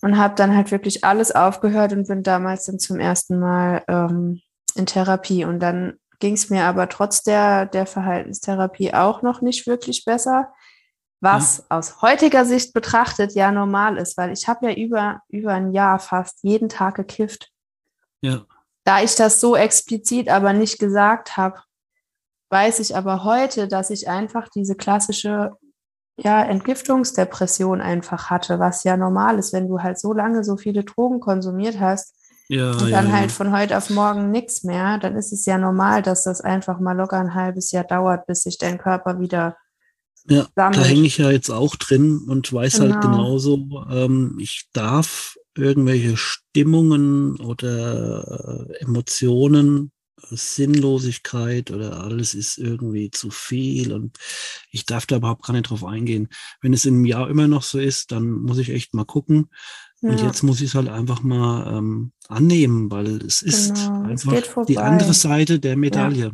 [0.00, 4.40] Und habe dann halt wirklich alles aufgehört und bin damals dann zum ersten Mal ähm,
[4.74, 5.44] in Therapie.
[5.44, 10.52] Und dann ging es mir aber trotz der, der Verhaltenstherapie auch noch nicht wirklich besser
[11.22, 11.76] was ja.
[11.76, 16.00] aus heutiger Sicht betrachtet ja normal ist, weil ich habe ja über, über ein Jahr
[16.00, 17.50] fast jeden Tag gekifft.
[18.22, 18.44] Ja.
[18.84, 21.60] Da ich das so explizit aber nicht gesagt habe,
[22.50, 25.52] weiß ich aber heute, dass ich einfach diese klassische
[26.16, 30.82] ja, Entgiftungsdepression einfach hatte, was ja normal ist, wenn du halt so lange so viele
[30.82, 32.16] Drogen konsumiert hast
[32.52, 35.56] ja, und dann ja, halt von heute auf morgen nichts mehr, dann ist es ja
[35.56, 39.56] normal, dass das einfach mal locker ein halbes Jahr dauert, bis sich dein Körper wieder
[40.28, 40.76] ja, sammelt.
[40.76, 43.04] da hänge ich ja jetzt auch drin und weiß halt genau.
[43.04, 49.90] halt genauso, ähm, ich darf irgendwelche Stimmungen oder äh, Emotionen,
[50.28, 54.18] Sinnlosigkeit oder alles ist irgendwie zu viel und
[54.70, 56.28] ich darf da überhaupt gar nicht drauf eingehen.
[56.60, 59.48] Wenn es im Jahr immer noch so ist, dann muss ich echt mal gucken.
[60.02, 60.10] Ja.
[60.10, 64.02] Und jetzt muss ich es halt einfach mal ähm, annehmen, weil es ist genau.
[64.02, 66.26] einfach die andere Seite der Medaille.
[66.26, 66.32] Ja.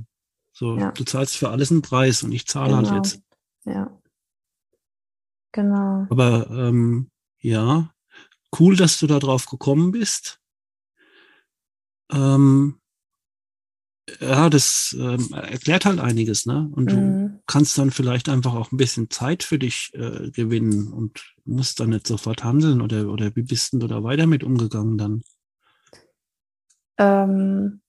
[0.52, 0.90] So, ja.
[0.90, 2.96] du zahlst für alles einen Preis und ich zahle halt genau.
[2.96, 3.22] halt jetzt.
[3.64, 4.00] Ja.
[5.52, 6.07] Genau.
[6.09, 7.92] Aber ähm, ja,
[8.59, 10.40] cool, dass du da drauf gekommen bist.
[12.11, 12.78] Ähm,
[14.21, 16.68] ja, das ähm, erklärt halt einiges, ne?
[16.73, 17.29] Und mhm.
[17.31, 21.81] du kannst dann vielleicht einfach auch ein bisschen Zeit für dich äh, gewinnen und musst
[21.81, 25.23] dann nicht sofort handeln oder, oder wie bist du da weiter mit umgegangen dann?
[26.99, 27.81] Ähm,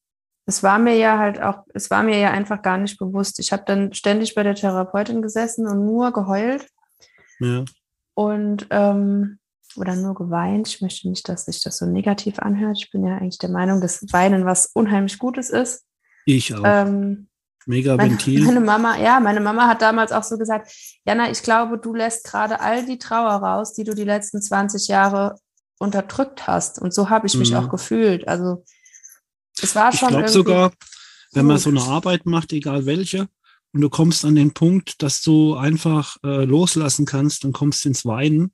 [0.46, 3.40] es war mir ja halt auch, es war mir ja einfach gar nicht bewusst.
[3.40, 6.68] Ich habe dann ständig bei der Therapeutin gesessen und nur geheult.
[7.40, 7.66] Ja.
[8.16, 9.40] Und ähm,
[9.76, 10.68] oder nur geweint.
[10.68, 12.78] Ich möchte nicht, dass sich das so negativ anhört.
[12.80, 15.86] Ich bin ja eigentlich der Meinung, dass Weinen was unheimlich Gutes ist.
[16.36, 16.64] Ich auch.
[16.64, 17.28] Ähm,
[17.66, 18.40] Mega Ventil.
[18.40, 20.72] Meine, meine Mama, ja, meine Mama hat damals auch so gesagt,
[21.06, 24.88] Jana, ich glaube, du lässt gerade all die Trauer raus, die du die letzten 20
[24.88, 25.40] Jahre
[25.80, 26.80] unterdrückt hast.
[26.80, 27.58] Und so habe ich mich mhm.
[27.58, 28.28] auch gefühlt.
[28.28, 28.64] Also
[29.62, 30.10] es war schon.
[30.10, 30.72] Ich glaube sogar,
[31.34, 33.28] wenn man so eine Arbeit macht, egal welche,
[33.74, 38.06] und du kommst an den Punkt, dass du einfach äh, loslassen kannst und kommst ins
[38.06, 38.52] Weinen.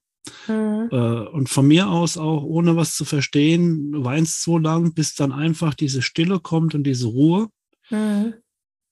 [0.47, 0.89] Mhm.
[0.91, 5.15] Äh, und von mir aus auch, ohne was zu verstehen, du weinst so lang, bis
[5.15, 7.47] dann einfach diese Stille kommt und diese Ruhe,
[7.89, 8.34] mhm.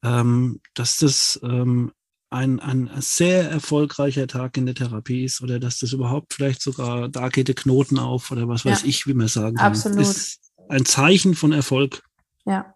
[0.03, 1.91] ähm, dass das ähm,
[2.29, 7.07] ein, ein sehr erfolgreicher Tag in der Therapie ist oder dass das überhaupt vielleicht sogar,
[7.07, 8.87] da geht der Knoten auf oder was weiß ja.
[8.89, 9.67] ich, wie man sagen kann.
[9.67, 9.99] Absolut.
[9.99, 12.01] Ist, ein Zeichen von Erfolg.
[12.45, 12.73] Ja,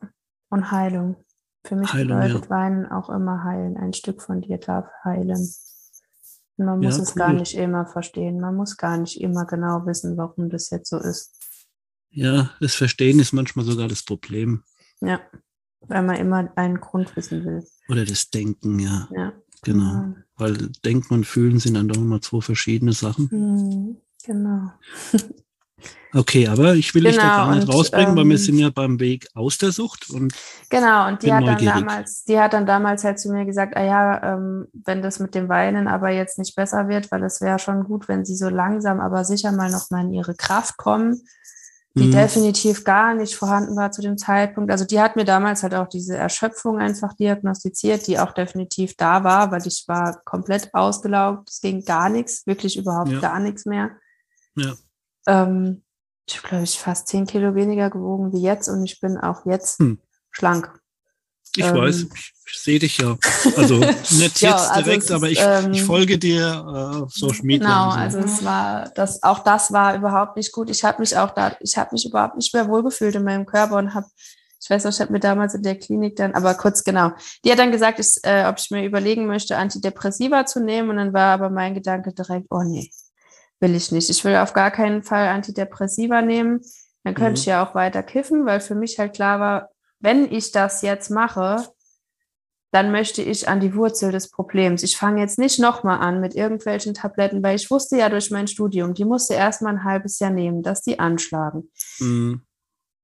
[0.49, 1.15] und Heilung.
[1.63, 2.49] Für mich Heilung, bedeutet ja.
[2.49, 3.77] Weinen auch immer heilen.
[3.77, 5.49] Ein Stück von dir darf heilen.
[6.57, 7.15] Und man muss ja, es cool.
[7.15, 8.39] gar nicht immer verstehen.
[8.39, 11.33] Man muss gar nicht immer genau wissen, warum das jetzt so ist.
[12.09, 14.63] Ja, das Verstehen ist manchmal sogar das Problem.
[15.01, 15.19] Ja,
[15.81, 17.65] weil man immer einen Grund wissen will.
[17.89, 19.07] Oder das Denken, ja.
[19.15, 19.33] Ja.
[19.63, 19.93] Genau.
[19.93, 20.15] Ja.
[20.35, 23.29] Weil Denken und Fühlen sind dann doch immer zwei verschiedene Sachen.
[23.31, 24.71] Mhm, genau.
[26.13, 28.35] Okay, aber ich will genau, dich da genau, gar nicht und, rausbringen, ähm, weil wir
[28.35, 30.33] ähm, sind ja beim Weg aus der Sucht und
[30.69, 33.83] genau und die hat dann damals, die hat dann damals halt zu mir gesagt, ah
[33.83, 37.59] ja, ähm, wenn das mit dem Weinen aber jetzt nicht besser wird, weil es wäre
[37.59, 41.21] schon gut, wenn sie so langsam, aber sicher mal noch mal in ihre Kraft kommen,
[41.97, 42.11] die mhm.
[42.11, 44.71] definitiv gar nicht vorhanden war zu dem Zeitpunkt.
[44.71, 49.23] Also die hat mir damals halt auch diese Erschöpfung einfach diagnostiziert, die auch definitiv da
[49.23, 53.19] war, weil ich war komplett ausgelaugt, es ging gar nichts, wirklich überhaupt ja.
[53.19, 53.91] gar nichts mehr.
[54.55, 54.75] Ja.
[55.27, 55.83] Ähm,
[56.27, 59.45] ich habe, glaube ich, fast zehn Kilo weniger gewogen wie jetzt und ich bin auch
[59.45, 59.99] jetzt hm.
[60.31, 60.71] schlank.
[61.55, 63.17] Ich ähm, weiß, ich, ich sehe dich ja.
[63.55, 67.13] Also nicht ja, jetzt also direkt, ist, aber ich, ähm, ich, folge dir äh, auf
[67.13, 67.67] Social Media.
[67.67, 67.97] Genau, so.
[67.97, 70.69] also es war das, auch das war überhaupt nicht gut.
[70.69, 73.75] Ich habe mich auch da, ich habe mich überhaupt nicht mehr wohlgefühlt in meinem Körper
[73.77, 74.07] und habe,
[74.61, 77.11] ich weiß noch, ich habe mir damals in der Klinik dann, aber kurz genau,
[77.43, 80.97] die hat dann gesagt, ich, äh, ob ich mir überlegen möchte, Antidepressiva zu nehmen und
[80.97, 82.89] dann war aber mein Gedanke direkt, oh nee,
[83.59, 84.09] will ich nicht.
[84.09, 86.61] Ich will auf gar keinen Fall Antidepressiva nehmen.
[87.03, 87.37] Dann könnte mhm.
[87.37, 91.09] ich ja auch weiter kiffen, weil für mich halt klar war, wenn ich das jetzt
[91.09, 91.67] mache,
[92.71, 94.83] dann möchte ich an die Wurzel des Problems.
[94.83, 98.47] Ich fange jetzt nicht nochmal an mit irgendwelchen Tabletten, weil ich wusste ja durch mein
[98.47, 101.71] Studium, die musste erst mal ein halbes Jahr nehmen, dass die anschlagen.
[101.99, 102.46] Mhm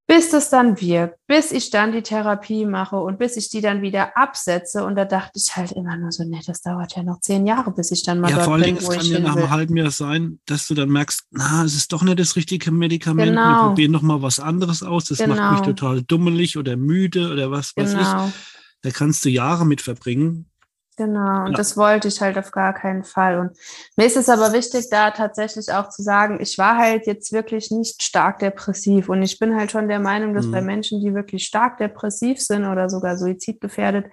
[0.05, 3.81] bis das dann wirkt, bis ich dann die Therapie mache und bis ich die dann
[3.81, 4.83] wieder absetze.
[4.83, 7.71] Und da dachte ich halt immer nur so, nee, das dauert ja noch zehn Jahre,
[7.71, 9.77] bis ich dann mal ja, dort vor allem, bin, es kann ja nach einem halben
[9.77, 13.29] Jahr sein, dass du dann merkst, na, es ist doch nicht das richtige Medikament.
[13.29, 13.41] Genau.
[13.41, 15.05] Wir probieren noch mal was anderes aus.
[15.05, 15.35] Das genau.
[15.35, 15.73] macht mich genau.
[15.73, 18.25] total dummelig oder müde oder was, was genau.
[18.25, 18.33] ist.
[18.81, 20.49] Da kannst du Jahre mit verbringen.
[20.95, 21.57] Genau, und ja.
[21.57, 23.39] das wollte ich halt auf gar keinen Fall.
[23.39, 23.57] Und
[23.97, 27.71] mir ist es aber wichtig, da tatsächlich auch zu sagen, ich war halt jetzt wirklich
[27.71, 29.09] nicht stark depressiv.
[29.09, 30.51] Und ich bin halt schon der Meinung, dass mhm.
[30.51, 34.05] bei Menschen, die wirklich stark depressiv sind oder sogar suizidgefährdet,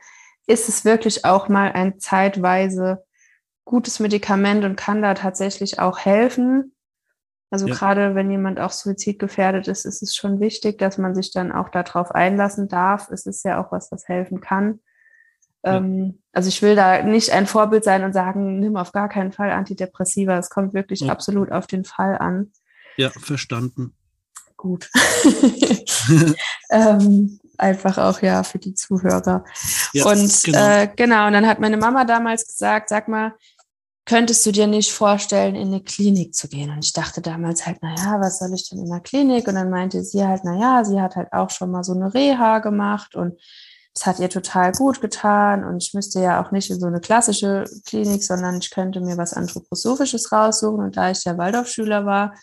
[0.47, 3.05] ist es wirklich auch mal ein zeitweise
[3.66, 6.75] gutes Medikament und kann da tatsächlich auch helfen.
[7.51, 7.75] Also ja.
[7.75, 11.69] gerade wenn jemand auch suizidgefährdet ist, ist es schon wichtig, dass man sich dann auch
[11.69, 13.11] darauf einlassen darf.
[13.11, 14.81] Es ist ja auch was, was helfen kann.
[15.62, 19.33] Ähm, also ich will da nicht ein Vorbild sein und sagen, nimm auf gar keinen
[19.33, 20.38] Fall Antidepressiva.
[20.38, 21.12] Es kommt wirklich ja.
[21.12, 22.53] absolut auf den Fall an.
[22.96, 23.94] Ja, verstanden.
[24.57, 24.90] Gut.
[26.70, 29.44] ähm, einfach auch ja für die Zuhörer.
[29.92, 30.59] Ja, und genau.
[30.59, 33.35] Äh, genau, und dann hat meine Mama damals gesagt, sag mal,
[34.07, 36.70] könntest du dir nicht vorstellen, in eine Klinik zu gehen?
[36.70, 39.46] Und ich dachte damals halt, naja, was soll ich denn in der Klinik?
[39.46, 42.59] Und dann meinte sie halt, naja, sie hat halt auch schon mal so eine Reha
[42.59, 43.38] gemacht und
[43.94, 47.00] es hat ihr total gut getan und ich müsste ja auch nicht in so eine
[47.00, 50.85] klassische Klinik, sondern ich könnte mir was Anthroposophisches raussuchen.
[50.85, 52.35] Und da ich ja Waldorfschüler war,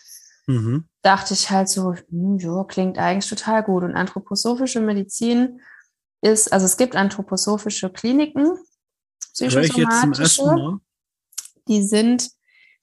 [0.46, 0.86] mhm.
[1.02, 3.82] dachte ich halt so, hm, jo, klingt eigentlich total gut.
[3.82, 5.60] Und anthroposophische Medizin
[6.20, 8.58] ist, also es gibt anthroposophische Kliniken,
[9.32, 10.80] psychosomatische,
[11.66, 12.30] die sind,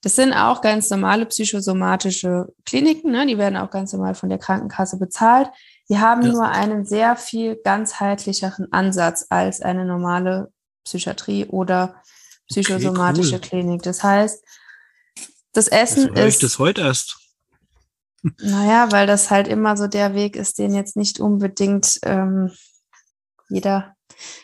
[0.02, 3.26] das sind auch ganz normale psychosomatische Kliniken, ne?
[3.26, 5.50] die werden auch ganz normal von der Krankenkasse bezahlt.
[5.88, 6.32] Die haben ja.
[6.32, 10.52] nur einen sehr viel ganzheitlicheren Ansatz als eine normale
[10.84, 12.02] Psychiatrie oder
[12.48, 13.48] psychosomatische okay, cool.
[13.48, 13.82] Klinik.
[13.82, 14.44] Das heißt,
[15.52, 16.34] das Essen also ist.
[16.34, 17.18] Ich das heute erst.
[18.40, 22.50] Naja, weil das halt immer so der Weg ist, den jetzt nicht unbedingt ähm,
[23.48, 23.94] jeder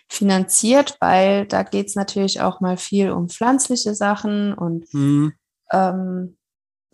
[0.09, 5.33] finanziert, weil da geht es natürlich auch mal viel um pflanzliche Sachen und hm.
[5.73, 6.37] ähm,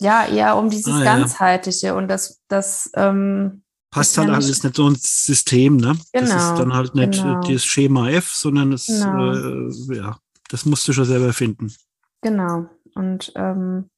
[0.01, 1.89] ja, eher um dieses ah, Ganzheitliche.
[1.89, 1.95] Ja.
[1.95, 5.99] Und das, das ähm, passt halt alles nicht so ein System, ne?
[6.13, 7.41] Genau, das ist genau, dann halt nicht genau.
[7.41, 9.33] das Schema F, sondern es, genau.
[9.33, 10.19] äh, ja,
[10.51, 11.73] das musst du schon selber finden.
[12.21, 12.67] Genau.
[12.95, 13.91] Und ähm,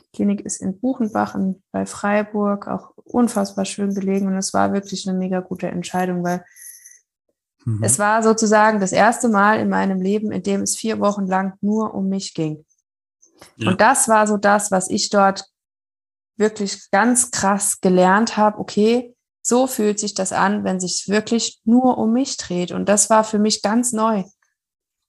[0.00, 4.26] die Klinik ist in Buchenbach in, bei Freiburg, auch unfassbar schön gelegen.
[4.26, 6.44] Und es war wirklich eine mega gute Entscheidung, weil
[7.64, 7.82] mhm.
[7.82, 11.54] es war sozusagen das erste Mal in meinem Leben, in dem es vier Wochen lang
[11.60, 12.64] nur um mich ging.
[13.56, 13.70] Ja.
[13.70, 15.44] Und das war so das, was ich dort
[16.36, 18.58] wirklich ganz krass gelernt habe.
[18.58, 22.70] Okay, so fühlt sich das an, wenn sich wirklich nur um mich dreht.
[22.70, 24.24] Und das war für mich ganz neu.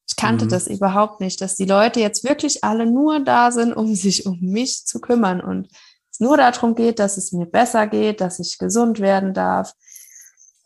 [0.08, 0.50] Ich kannte mhm.
[0.50, 4.40] das überhaupt nicht, dass die Leute jetzt wirklich alle nur da sind, um sich um
[4.42, 5.70] mich zu kümmern und
[6.12, 9.74] es nur darum geht, dass es mir besser geht, dass ich gesund werden darf.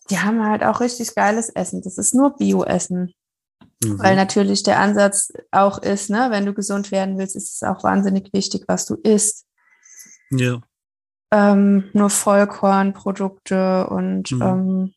[0.10, 1.82] Die haben halt auch richtig geiles Essen.
[1.82, 3.14] Das ist nur Bio-Essen.
[3.84, 4.00] Mhm.
[4.00, 7.84] Weil natürlich der Ansatz auch ist, ne, wenn du gesund werden willst, ist es auch
[7.84, 9.46] wahnsinnig wichtig, was du isst.
[10.32, 10.62] Ja
[11.32, 14.42] ähm, nur Vollkornprodukte und mhm.
[14.42, 14.94] ähm,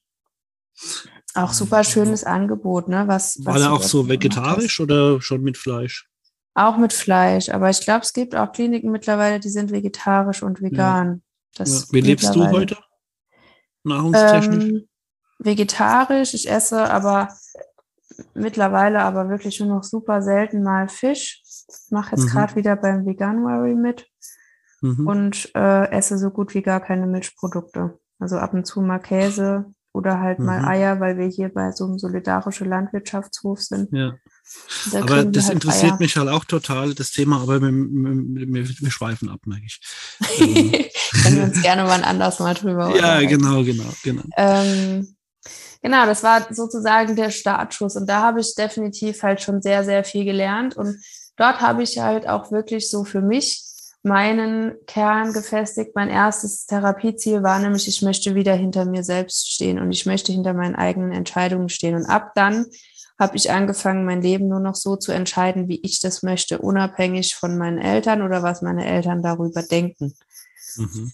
[1.35, 3.06] auch super schönes Angebot, ne?
[3.06, 6.08] Was, War was der auch so vegetarisch oder schon mit Fleisch?
[6.54, 10.60] Auch mit Fleisch, aber ich glaube, es gibt auch Kliniken mittlerweile, die sind vegetarisch und
[10.60, 11.22] vegan.
[11.56, 11.64] Ja.
[11.64, 11.83] Ja.
[11.90, 12.76] Wie lebst du heute?
[13.85, 14.64] Nahrungstechnisch?
[14.64, 14.88] Ähm,
[15.38, 17.28] vegetarisch, ich esse aber
[18.35, 21.42] mittlerweile aber wirklich nur noch super selten mal Fisch.
[21.44, 22.31] Ich mache jetzt mhm.
[22.31, 24.06] gerade wieder beim Veganuary mit.
[24.81, 25.06] Mhm.
[25.06, 27.98] und äh, esse so gut wie gar keine Milchprodukte.
[28.18, 30.46] Also ab und zu mal Käse oder halt mhm.
[30.46, 33.92] mal Eier, weil wir hier bei so einem solidarischen Landwirtschaftshof sind.
[33.92, 34.14] Ja.
[34.92, 35.98] Da aber das halt interessiert Eier.
[35.98, 39.81] mich halt auch total, das Thema, aber wir, wir, wir schweifen ab, merke ich.
[41.22, 44.22] Können wir uns gerne mal anders mal drüber Ja, genau, genau, genau.
[44.37, 45.16] Ähm,
[45.83, 50.04] genau, das war sozusagen der Startschuss und da habe ich definitiv halt schon sehr, sehr
[50.04, 50.96] viel gelernt und
[51.37, 53.69] dort habe ich halt auch wirklich so für mich
[54.03, 55.92] meinen Kern gefestigt.
[55.94, 60.33] Mein erstes Therapieziel war nämlich, ich möchte wieder hinter mir selbst stehen und ich möchte
[60.33, 61.94] hinter meinen eigenen Entscheidungen stehen.
[61.94, 62.67] Und ab dann
[63.19, 67.35] habe ich angefangen, mein Leben nur noch so zu entscheiden, wie ich das möchte, unabhängig
[67.35, 70.15] von meinen Eltern oder was meine Eltern darüber denken.
[70.77, 71.13] Mhm.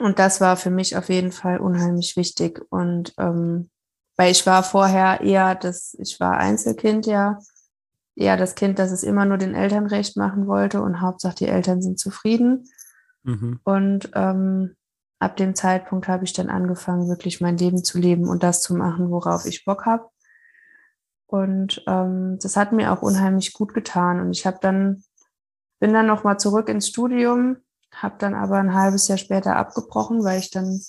[0.00, 2.60] Und das war für mich auf jeden Fall unheimlich wichtig.
[2.70, 3.70] Und ähm,
[4.16, 7.38] weil ich war vorher eher das, ich war Einzelkind ja,
[8.14, 11.48] eher das Kind, das es immer nur den Eltern recht machen wollte und Hauptsache die
[11.48, 12.68] Eltern sind zufrieden.
[13.22, 13.60] Mhm.
[13.64, 14.76] Und ähm,
[15.18, 18.74] ab dem Zeitpunkt habe ich dann angefangen, wirklich mein Leben zu leben und das zu
[18.74, 20.08] machen, worauf ich Bock habe.
[21.26, 24.20] Und ähm, das hat mir auch unheimlich gut getan.
[24.20, 25.02] Und ich habe dann,
[25.80, 27.56] bin dann nochmal zurück ins Studium,
[27.94, 30.80] habe dann aber ein halbes Jahr später abgebrochen, weil ich dann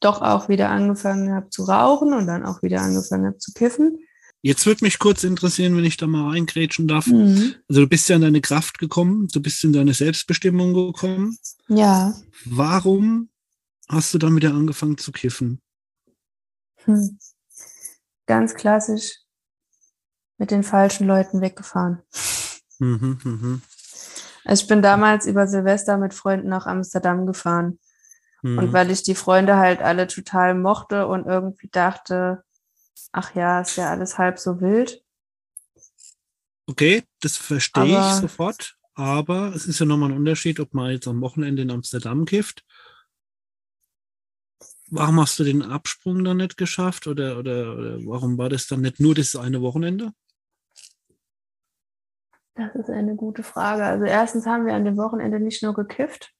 [0.00, 3.98] doch auch wieder angefangen habe zu rauchen und dann auch wieder angefangen habe zu kiffen.
[4.46, 7.08] Jetzt würde mich kurz interessieren, wenn ich da mal reingrätschen darf.
[7.08, 7.56] Mhm.
[7.68, 11.36] Also du bist ja in deine Kraft gekommen, du bist in deine Selbstbestimmung gekommen.
[11.66, 12.14] Ja.
[12.44, 13.28] Warum
[13.88, 15.60] hast du dann wieder angefangen zu kiffen?
[16.84, 17.18] Hm.
[18.26, 19.18] Ganz klassisch
[20.38, 22.02] mit den falschen Leuten weggefahren.
[22.78, 23.60] Mhm, mh.
[24.44, 27.80] Also ich bin damals über Silvester mit Freunden nach Amsterdam gefahren.
[28.42, 28.58] Mhm.
[28.58, 32.44] Und weil ich die Freunde halt alle total mochte und irgendwie dachte,
[33.12, 35.02] ach ja, ist ja alles halb so wild.
[36.66, 38.76] Okay, das verstehe ich sofort.
[38.94, 42.64] Aber es ist ja nochmal ein Unterschied, ob man jetzt am Wochenende in Amsterdam kifft.
[44.90, 47.06] Warum hast du den Absprung dann nicht geschafft?
[47.06, 50.12] Oder, oder, oder warum war das dann nicht nur das eine Wochenende?
[52.54, 53.84] Das ist eine gute Frage.
[53.84, 56.32] Also erstens haben wir an dem Wochenende nicht nur gekifft.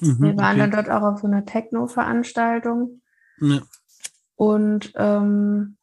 [0.00, 0.70] Mhm, wir waren okay.
[0.70, 3.02] dann dort auch auf so einer Techno-Veranstaltung.
[3.40, 3.62] Ja.
[4.36, 5.76] Und ähm,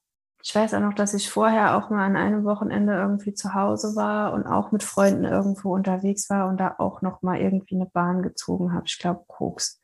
[0.43, 3.95] ich weiß auch noch, dass ich vorher auch mal an einem Wochenende irgendwie zu Hause
[3.95, 7.85] war und auch mit Freunden irgendwo unterwegs war und da auch noch mal irgendwie eine
[7.85, 8.85] Bahn gezogen habe.
[8.87, 9.79] Ich glaube, Koks.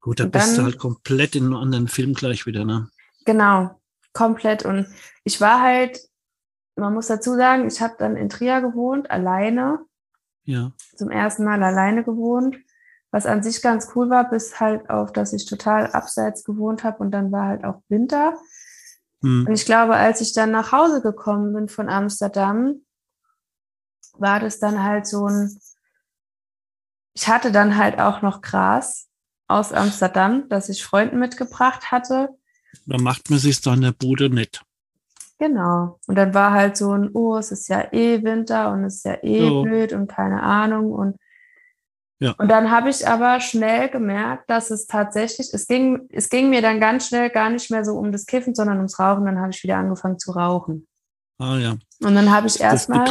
[0.00, 2.88] Gut, da und bist dann, du halt komplett in einem anderen Film gleich wieder, ne?
[3.24, 3.78] Genau,
[4.14, 4.64] komplett.
[4.64, 4.86] Und
[5.24, 6.00] ich war halt,
[6.76, 9.80] man muss dazu sagen, ich habe dann in Trier gewohnt, alleine.
[10.44, 10.72] Ja.
[10.96, 12.56] Zum ersten Mal alleine gewohnt,
[13.10, 16.98] was an sich ganz cool war, bis halt auf, dass ich total abseits gewohnt habe
[16.98, 18.34] und dann war halt auch Winter.
[19.20, 19.46] Mhm.
[19.46, 22.82] Und ich glaube, als ich dann nach Hause gekommen bin von Amsterdam,
[24.18, 25.58] war das dann halt so ein,
[27.14, 29.08] ich hatte dann halt auch noch Gras
[29.46, 32.28] aus Amsterdam, das ich Freunden mitgebracht hatte.
[32.86, 34.62] Da macht man sich dann der Bude nicht.
[35.38, 35.98] Genau.
[36.06, 39.04] Und dann war halt so ein, oh, es ist ja eh Winter und es ist
[39.04, 39.62] ja eh so.
[39.62, 40.92] blöd und keine Ahnung.
[40.92, 41.16] Und
[42.20, 42.34] ja.
[42.38, 46.62] Und dann habe ich aber schnell gemerkt, dass es tatsächlich, es ging, es ging mir
[46.62, 49.24] dann ganz schnell gar nicht mehr so um das Kiffen, sondern ums Rauchen.
[49.24, 50.88] Dann habe ich wieder angefangen zu rauchen.
[51.38, 51.76] Ah ja.
[52.02, 53.04] Und dann habe ich erstmal.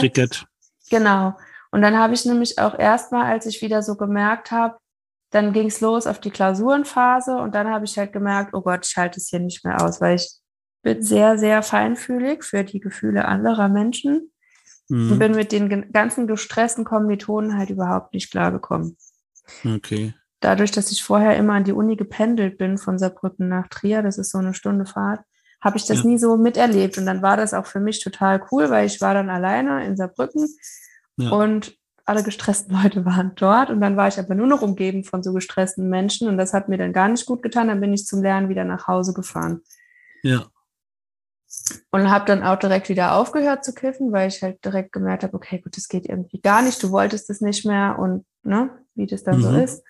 [0.90, 1.34] Genau.
[1.72, 4.78] Und dann habe ich nämlich auch erstmal, als ich wieder so gemerkt habe,
[5.32, 8.88] dann ging es los auf die Klausurenphase und dann habe ich halt gemerkt, oh Gott,
[8.88, 10.40] ich halte es hier nicht mehr aus, weil ich
[10.84, 14.32] bin sehr, sehr feinfühlig für die Gefühle anderer Menschen
[14.90, 15.12] mhm.
[15.12, 18.98] und bin mit den ganzen gestressten Kommilitonen halt überhaupt nicht klargekommen.
[19.66, 20.14] Okay.
[20.40, 24.18] Dadurch, dass ich vorher immer an die Uni gependelt bin von Saarbrücken nach Trier, das
[24.18, 25.22] ist so eine Stunde Fahrt,
[25.62, 26.06] habe ich das ja.
[26.06, 26.98] nie so miterlebt.
[26.98, 29.98] Und dann war das auch für mich total cool, weil ich war dann alleine in
[29.98, 30.48] Saarbrücken
[31.18, 31.32] ja.
[31.32, 31.76] und
[32.06, 33.70] alle gestressten Leute waren dort.
[33.70, 36.28] Und dann war ich aber nur noch umgeben von so gestressten Menschen.
[36.28, 37.68] Und das hat mir dann gar nicht gut getan.
[37.68, 39.62] Dann bin ich zum Lernen wieder nach Hause gefahren.
[40.22, 40.46] Ja.
[41.92, 45.34] Und habe dann auch direkt wieder aufgehört zu kiffen, weil ich halt direkt gemerkt habe,
[45.34, 49.08] okay, gut, das geht irgendwie gar nicht, du wolltest es nicht mehr und ne, wie
[49.08, 49.42] das dann mhm.
[49.42, 49.84] so ist.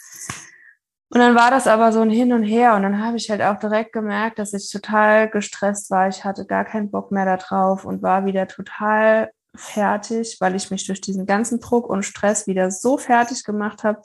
[1.10, 3.42] Und dann war das aber so ein Hin und Her und dann habe ich halt
[3.42, 6.10] auch direkt gemerkt, dass ich total gestresst war.
[6.10, 10.86] Ich hatte gar keinen Bock mehr darauf und war wieder total fertig, weil ich mich
[10.86, 14.02] durch diesen ganzen Druck und Stress wieder so fertig gemacht habe,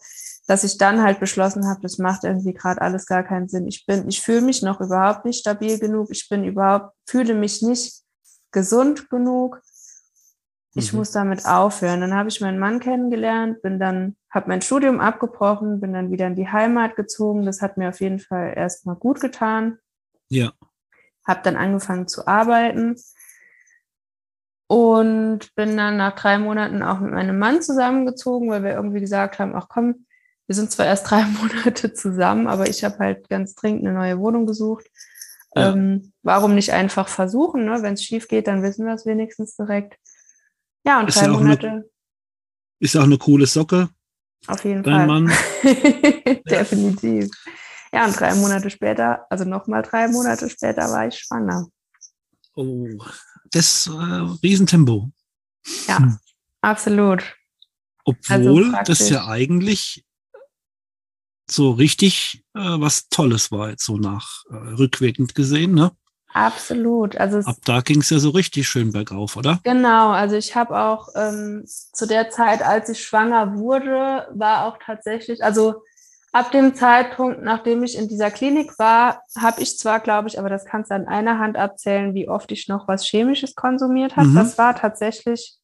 [0.53, 3.67] dass ich dann halt beschlossen habe, das macht irgendwie gerade alles gar keinen Sinn.
[3.67, 6.09] Ich bin, ich fühle mich noch überhaupt nicht stabil genug.
[6.11, 8.03] Ich bin überhaupt, fühle mich nicht
[8.51, 9.63] gesund genug.
[10.75, 10.99] Ich mhm.
[10.99, 12.03] muss damit aufhören.
[12.03, 16.27] Dann habe ich meinen Mann kennengelernt, bin dann, habe mein Studium abgebrochen, bin dann wieder
[16.27, 17.47] in die Heimat gezogen.
[17.47, 19.79] Das hat mir auf jeden Fall erstmal gut getan.
[20.29, 20.53] Ja.
[21.27, 22.97] Habe dann angefangen zu arbeiten
[24.67, 29.39] und bin dann nach drei Monaten auch mit meinem Mann zusammengezogen, weil wir irgendwie gesagt
[29.39, 30.05] haben, ach komm,
[30.47, 34.18] wir sind zwar erst drei Monate zusammen, aber ich habe halt ganz dringend eine neue
[34.18, 34.86] Wohnung gesucht.
[35.55, 35.72] Ja.
[35.72, 37.66] Ähm, warum nicht einfach versuchen?
[37.66, 37.82] Ne?
[37.82, 39.99] Wenn es schief geht, dann wissen wir es wenigstens direkt.
[40.84, 41.68] Ja, und ist drei ja Monate.
[41.68, 41.84] Eine,
[42.80, 43.90] ist auch eine coole Socke.
[44.47, 45.07] Auf jeden Dein Fall.
[45.07, 45.32] Mann.
[46.51, 47.30] Definitiv.
[47.93, 51.68] Ja, und drei Monate später, also nochmal drei Monate später, war ich schwanger.
[52.55, 52.88] Oh,
[53.51, 53.90] das äh,
[54.43, 55.11] Riesentempo.
[55.86, 56.18] Ja, hm.
[56.62, 57.36] absolut.
[58.05, 60.05] Obwohl also das ja eigentlich
[61.51, 65.93] so richtig äh, was Tolles war, jetzt so nach äh, rückwirkend gesehen, ne?
[66.34, 67.16] Absolut.
[67.16, 69.61] Also Ab da ging es ja so richtig schön bergauf, oder?
[69.64, 74.78] Genau, also ich habe auch ähm, zu der Zeit, als ich schwanger wurde, war auch
[74.82, 75.82] tatsächlich, also
[76.32, 80.49] ab dem Zeitpunkt, nachdem ich in dieser Klinik war, habe ich zwar, glaube ich, aber
[80.49, 84.28] das kannst du an einer Hand abzählen, wie oft ich noch was Chemisches konsumiert habe.
[84.28, 84.36] Mhm.
[84.36, 85.59] Das war tatsächlich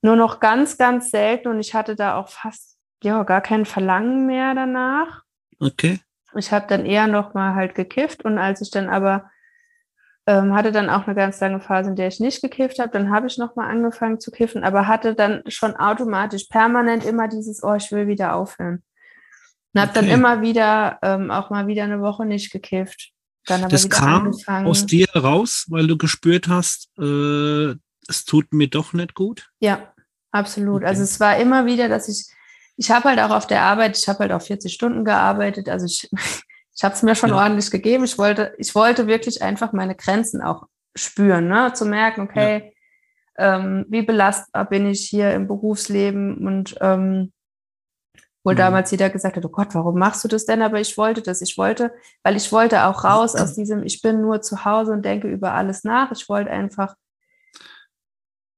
[0.00, 4.26] nur noch ganz, ganz selten und ich hatte da auch fast ja gar kein Verlangen
[4.26, 5.22] mehr danach.
[5.58, 6.00] Okay.
[6.34, 9.30] Ich habe dann eher noch mal halt gekifft und als ich dann aber
[10.26, 13.10] ähm, hatte dann auch eine ganz lange Phase, in der ich nicht gekifft habe, dann
[13.10, 17.62] habe ich noch mal angefangen zu kiffen, aber hatte dann schon automatisch permanent immer dieses,
[17.62, 18.82] oh, ich will wieder aufhören.
[19.72, 20.00] Und habe okay.
[20.00, 23.12] dann immer wieder ähm, auch mal wieder eine Woche nicht gekifft.
[23.46, 24.66] Dann aber das kam angefangen.
[24.66, 27.74] aus dir raus, weil du gespürt hast, äh,
[28.08, 29.48] es tut mir doch nicht gut?
[29.60, 29.92] Ja,
[30.32, 30.82] absolut.
[30.82, 30.86] Okay.
[30.86, 32.26] Also es war immer wieder, dass ich
[32.76, 35.86] ich habe halt auch auf der Arbeit, ich habe halt auch 40 Stunden gearbeitet, also
[35.86, 36.10] ich,
[36.76, 37.36] ich habe es mir schon ja.
[37.36, 38.04] ordentlich gegeben.
[38.04, 40.64] Ich wollte, ich wollte wirklich einfach meine Grenzen auch
[40.94, 41.72] spüren, ne?
[41.74, 42.72] zu merken, okay,
[43.38, 43.56] ja.
[43.56, 47.32] ähm, wie belastbar bin ich hier im Berufsleben und ähm,
[48.44, 48.56] wo mhm.
[48.56, 50.62] damals jeder gesagt hat, oh Gott, warum machst du das denn?
[50.62, 51.42] Aber ich wollte das.
[51.42, 55.04] Ich wollte, weil ich wollte auch raus aus diesem, ich bin nur zu Hause und
[55.04, 56.12] denke über alles nach.
[56.12, 56.94] Ich wollte einfach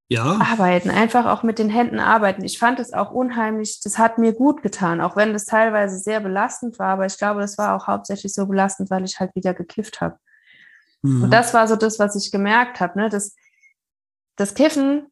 [0.09, 0.39] ja.
[0.41, 2.45] arbeiten, einfach auch mit den Händen arbeiten.
[2.45, 6.21] Ich fand es auch unheimlich, das hat mir gut getan, auch wenn das teilweise sehr
[6.21, 9.55] belastend war, aber ich glaube, das war auch hauptsächlich so belastend, weil ich halt wieder
[9.55, 10.19] gekifft habe.
[11.03, 11.25] Mhm.
[11.25, 13.09] Und das war so das, was ich gemerkt habe, ne?
[13.11, 13.37] das,
[14.37, 15.07] das Kiffen,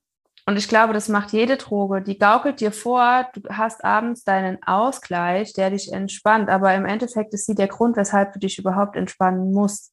[0.49, 4.62] und ich glaube, das macht jede Droge, die gaukelt dir vor, du hast abends deinen
[4.62, 8.94] Ausgleich, der dich entspannt, aber im Endeffekt ist sie der Grund, weshalb du dich überhaupt
[8.94, 9.92] entspannen musst.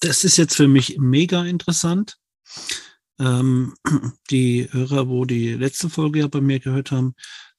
[0.00, 2.18] Das ist jetzt für mich mega interessant
[3.22, 3.74] ähm,
[4.30, 7.14] die Hörer, wo die letzte Folge ja bei mir gehört haben,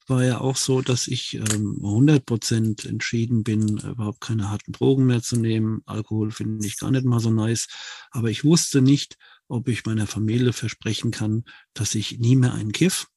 [0.07, 5.21] war ja auch so, dass ich ähm, 100% entschieden bin, überhaupt keine harten Drogen mehr
[5.21, 5.81] zu nehmen.
[5.85, 7.67] Alkohol finde ich gar nicht mal so nice.
[8.11, 12.73] Aber ich wusste nicht, ob ich meiner Familie versprechen kann, dass ich nie mehr einen
[12.73, 13.07] Kiff.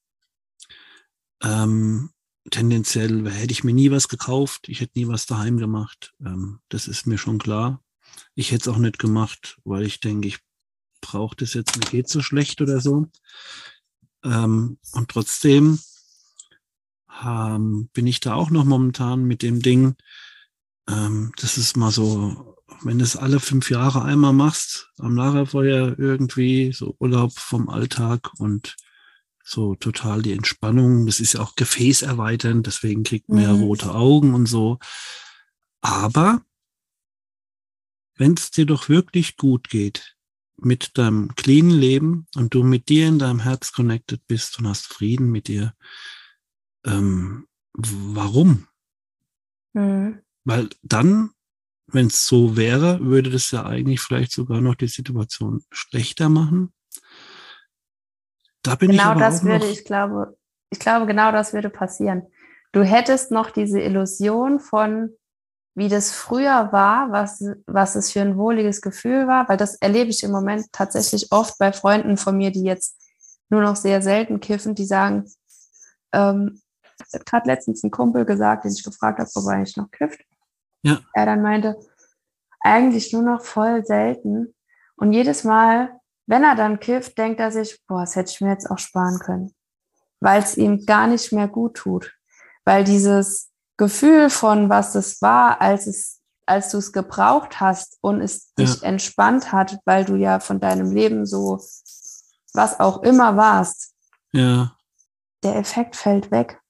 [1.42, 2.10] Ähm,
[2.50, 4.68] tendenziell hätte ich mir nie was gekauft.
[4.68, 6.14] Ich hätte nie was daheim gemacht.
[6.24, 7.82] Ähm, das ist mir schon klar.
[8.34, 10.38] Ich hätte es auch nicht gemacht, weil ich denke, ich
[11.06, 13.06] braucht es jetzt, mir geht so schlecht oder so.
[14.24, 15.78] Ähm, und trotzdem
[17.24, 19.94] ähm, bin ich da auch noch momentan mit dem Ding,
[20.88, 25.98] ähm, das ist mal so, wenn du es alle fünf Jahre einmal machst, am Lagerfeuer
[25.98, 28.76] irgendwie, so Urlaub vom Alltag und
[29.44, 31.06] so total die Entspannung.
[31.06, 33.44] Das ist ja auch gefäßerweiternd, deswegen kriegt man mhm.
[33.44, 34.78] ja rote Augen und so.
[35.80, 36.42] Aber
[38.16, 40.15] wenn es dir doch wirklich gut geht,
[40.58, 44.86] mit deinem clean Leben und du mit dir in deinem Herz connected bist und hast
[44.86, 45.74] Frieden mit dir,
[46.86, 48.66] ähm, warum?
[49.74, 50.22] Mhm.
[50.44, 51.30] Weil dann,
[51.86, 56.72] wenn es so wäre, würde das ja eigentlich vielleicht sogar noch die Situation schlechter machen.
[58.62, 60.36] Da bin genau ich aber das würde, ich glaube,
[60.70, 62.26] ich glaube, genau das würde passieren.
[62.72, 65.10] Du hättest noch diese Illusion von,
[65.76, 70.08] wie das früher war, was, was es für ein wohliges Gefühl war, weil das erlebe
[70.08, 72.98] ich im Moment tatsächlich oft bei Freunden von mir, die jetzt
[73.50, 75.30] nur noch sehr selten kiffen, die sagen,
[76.12, 76.62] ähm,
[77.12, 80.24] hat gerade letztens ein Kumpel gesagt, den ich gefragt habe, wobei ich noch kifft.
[80.82, 80.98] Ja.
[81.12, 81.76] Er dann meinte,
[82.60, 84.54] eigentlich nur noch voll selten.
[84.96, 88.50] Und jedes Mal, wenn er dann kifft, denkt er sich, boah, das hätte ich mir
[88.50, 89.54] jetzt auch sparen können.
[90.20, 92.14] Weil es ihm gar nicht mehr gut tut.
[92.64, 98.20] Weil dieses, Gefühl von, was es war, als es, als du es gebraucht hast und
[98.20, 98.64] es ja.
[98.64, 101.60] dich entspannt hat, weil du ja von deinem Leben so
[102.54, 103.92] was auch immer warst.
[104.32, 104.76] Ja.
[105.42, 106.60] Der Effekt fällt weg.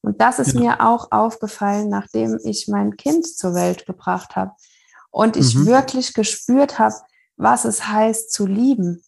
[0.00, 0.60] Und das ist ja.
[0.60, 4.52] mir auch aufgefallen, nachdem ich mein Kind zur Welt gebracht habe
[5.10, 5.66] und ich mhm.
[5.66, 6.94] wirklich gespürt habe,
[7.36, 9.02] was es heißt zu lieben,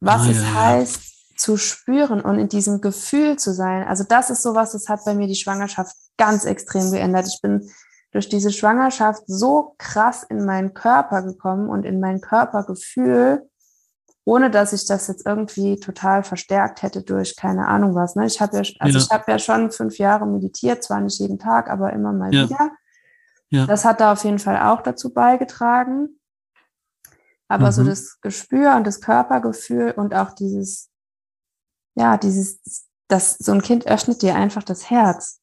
[0.00, 1.00] was ah, es heißt
[1.40, 3.88] zu spüren und in diesem Gefühl zu sein.
[3.88, 7.26] Also das ist sowas, das hat bei mir die Schwangerschaft ganz extrem geändert.
[7.28, 7.70] Ich bin
[8.12, 13.48] durch diese Schwangerschaft so krass in meinen Körper gekommen und in mein Körpergefühl,
[14.24, 18.16] ohne dass ich das jetzt irgendwie total verstärkt hätte durch keine Ahnung was.
[18.16, 18.26] Ne?
[18.26, 19.04] Ich habe ja, also ja.
[19.04, 22.44] ich habe ja schon fünf Jahre meditiert, zwar nicht jeden Tag, aber immer mal ja.
[22.44, 22.70] wieder.
[23.48, 23.66] Ja.
[23.66, 26.20] Das hat da auf jeden Fall auch dazu beigetragen.
[27.48, 27.72] Aber mhm.
[27.72, 30.89] so das Gespür und das Körpergefühl und auch dieses,
[32.00, 32.60] ja, dieses,
[33.08, 35.40] das, so ein Kind öffnet dir einfach das Herz.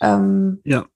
[0.00, 0.86] Ähm, ja,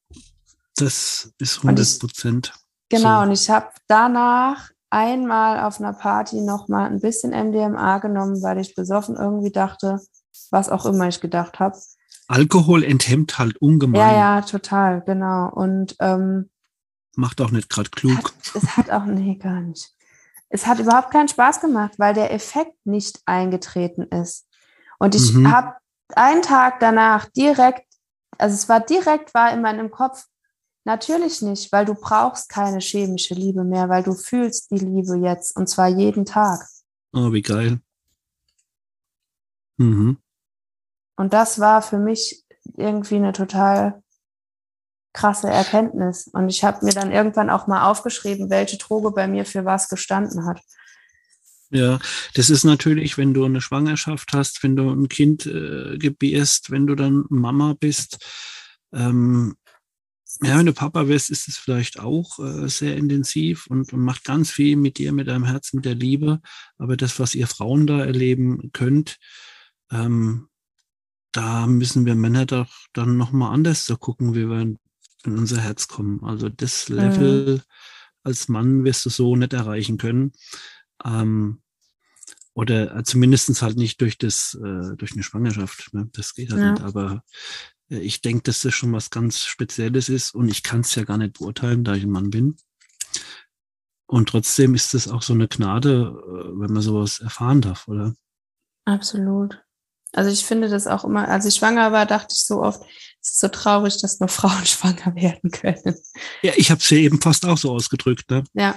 [0.77, 2.55] das ist 100 Prozent.
[2.89, 3.27] Genau, so.
[3.27, 8.75] und ich habe danach einmal auf einer Party nochmal ein bisschen MDMA genommen, weil ich
[8.75, 10.01] besoffen irgendwie dachte,
[10.51, 11.77] was auch immer ich gedacht habe.
[12.29, 14.01] Alkohol enthemmt halt ungemein.
[14.01, 15.51] Ja, ja, total, genau.
[15.51, 16.49] Und ähm,
[17.15, 18.17] macht auch nicht gerade klug.
[18.17, 19.95] Hat, es hat auch, nee, gar nicht.
[20.49, 24.48] Es hat überhaupt keinen Spaß gemacht, weil der Effekt nicht eingetreten ist.
[24.99, 25.53] Und ich mhm.
[25.53, 25.75] habe
[26.15, 27.87] einen Tag danach direkt,
[28.39, 30.27] also es war direkt, war in meinem Kopf,
[30.89, 35.55] Natürlich nicht, weil du brauchst keine chemische Liebe mehr, weil du fühlst die Liebe jetzt
[35.55, 36.67] und zwar jeden Tag.
[37.13, 37.83] Oh, wie geil.
[39.77, 40.17] Mhm.
[41.17, 42.43] Und das war für mich
[42.79, 44.03] irgendwie eine total
[45.13, 46.29] krasse Erkenntnis.
[46.29, 49.91] Und ich habe mir dann irgendwann auch mal aufgeschrieben, welche Droge bei mir für was
[49.91, 50.63] gestanden hat.
[51.71, 51.99] Ja,
[52.35, 56.87] das ist natürlich, wenn du eine Schwangerschaft hast, wenn du ein Kind äh, gebierst, wenn
[56.87, 58.25] du dann Mama bist,
[58.93, 59.55] ähm,
[60.43, 64.25] ja, wenn du Papa wirst, ist es vielleicht auch äh, sehr intensiv und, und, macht
[64.25, 66.41] ganz viel mit dir, mit deinem Herz, mit der Liebe.
[66.77, 69.19] Aber das, was ihr Frauen da erleben könnt,
[69.91, 70.49] ähm,
[71.33, 74.79] da müssen wir Männer doch dann nochmal anders so gucken, wie wir in,
[75.25, 76.23] in, unser Herz kommen.
[76.25, 77.63] Also das Level mhm.
[78.23, 80.33] als Mann wirst du so nicht erreichen können.
[81.05, 81.61] Ähm,
[82.55, 85.95] oder zumindest halt nicht durch das, äh, durch eine Schwangerschaft.
[85.95, 86.09] Ne?
[86.13, 86.73] Das geht halt ja.
[86.73, 86.83] nicht.
[86.83, 87.23] Aber
[87.91, 91.05] äh, ich denke, dass das schon was ganz Spezielles ist und ich kann es ja
[91.05, 92.57] gar nicht beurteilen, da ich ein Mann bin.
[94.07, 98.15] Und trotzdem ist es auch so eine Gnade, äh, wenn man sowas erfahren darf, oder?
[98.85, 99.63] Absolut.
[100.13, 102.83] Also ich finde das auch immer, als ich schwanger war, dachte ich so oft,
[103.21, 105.97] es ist so traurig, dass nur Frauen schwanger werden können.
[106.43, 108.31] Ja, ich habe es ja eben fast auch so ausgedrückt.
[108.31, 108.45] Ne?
[108.55, 108.75] Ja,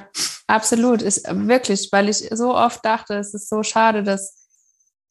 [0.47, 1.01] absolut.
[1.01, 4.37] Ist wirklich, weil ich so oft dachte, es ist so schade, dass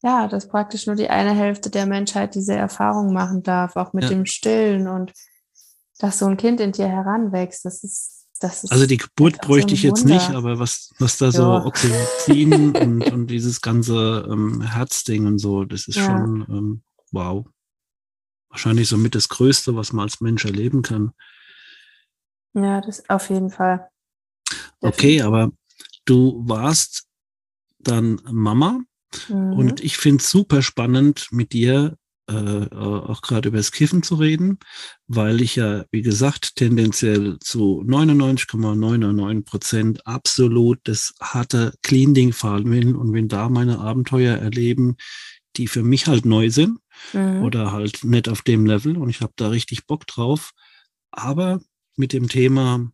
[0.03, 4.05] ja, dass praktisch nur die eine Hälfte der Menschheit diese Erfahrung machen darf, auch mit
[4.05, 4.09] ja.
[4.09, 5.13] dem Stillen und
[5.99, 7.63] dass so ein Kind in dir heranwächst.
[7.65, 10.15] Das ist also die Geburt bräuchte ich jetzt Wunder.
[10.15, 15.65] nicht, aber was, was da so Oxytocin und, und dieses ganze ähm, Herzding und so,
[15.65, 16.05] das ist ja.
[16.05, 17.45] schon ähm, wow.
[18.49, 21.11] Wahrscheinlich somit das Größte, was man als Mensch erleben kann.
[22.53, 23.89] Ja, das auf jeden Fall.
[24.49, 24.81] Definitiv.
[24.81, 25.51] Okay, aber
[26.05, 27.07] du warst
[27.79, 28.81] dann Mama
[29.27, 29.53] Mhm.
[29.53, 31.97] Und ich finde es super spannend, mit dir
[32.27, 34.59] äh, auch gerade über das Kiffen zu reden,
[35.07, 42.95] weil ich ja, wie gesagt, tendenziell zu 99,99 Prozent absolut das harte Clean-Ding fahren will
[42.95, 44.97] und wenn da meine Abenteuer erleben,
[45.57, 46.79] die für mich halt neu sind
[47.13, 47.43] mhm.
[47.43, 50.51] oder halt nicht auf dem Level und ich habe da richtig Bock drauf.
[51.11, 51.59] Aber
[51.97, 52.89] mit dem Thema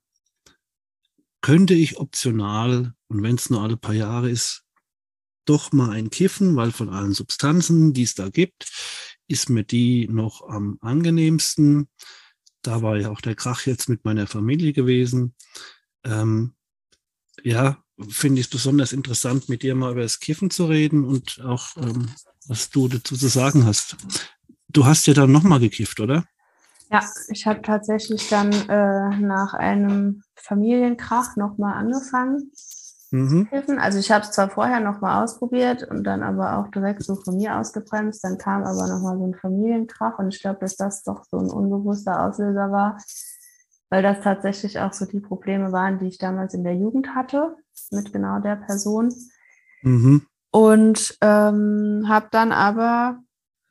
[1.41, 4.63] könnte ich optional, und wenn es nur alle paar Jahre ist,
[5.45, 8.65] doch mal ein Kiffen, weil von allen Substanzen, die es da gibt,
[9.27, 11.87] ist mir die noch am angenehmsten.
[12.61, 15.35] Da war ja auch der Krach jetzt mit meiner Familie gewesen.
[16.03, 16.53] Ähm,
[17.43, 17.77] ja,
[18.09, 21.77] finde ich es besonders interessant, mit dir mal über das Kiffen zu reden und auch,
[21.77, 22.09] ähm,
[22.47, 23.97] was du dazu zu sagen hast.
[24.69, 26.25] Du hast ja dann nochmal gekifft, oder?
[26.89, 32.51] Ja, ich habe tatsächlich dann äh, nach einem Familienkrach nochmal angefangen.
[33.11, 33.47] Mhm.
[33.77, 37.15] Also ich habe es zwar vorher noch mal ausprobiert und dann aber auch direkt so
[37.15, 40.75] von mir ausgebremst, dann kam aber noch mal so ein Familienkrach und ich glaube, dass
[40.75, 42.97] das doch so ein unbewusster Auslöser war,
[43.89, 47.55] weil das tatsächlich auch so die Probleme waren, die ich damals in der Jugend hatte
[47.91, 49.13] mit genau der Person.
[49.83, 50.23] Mhm.
[50.51, 53.19] Und ähm, habe dann aber,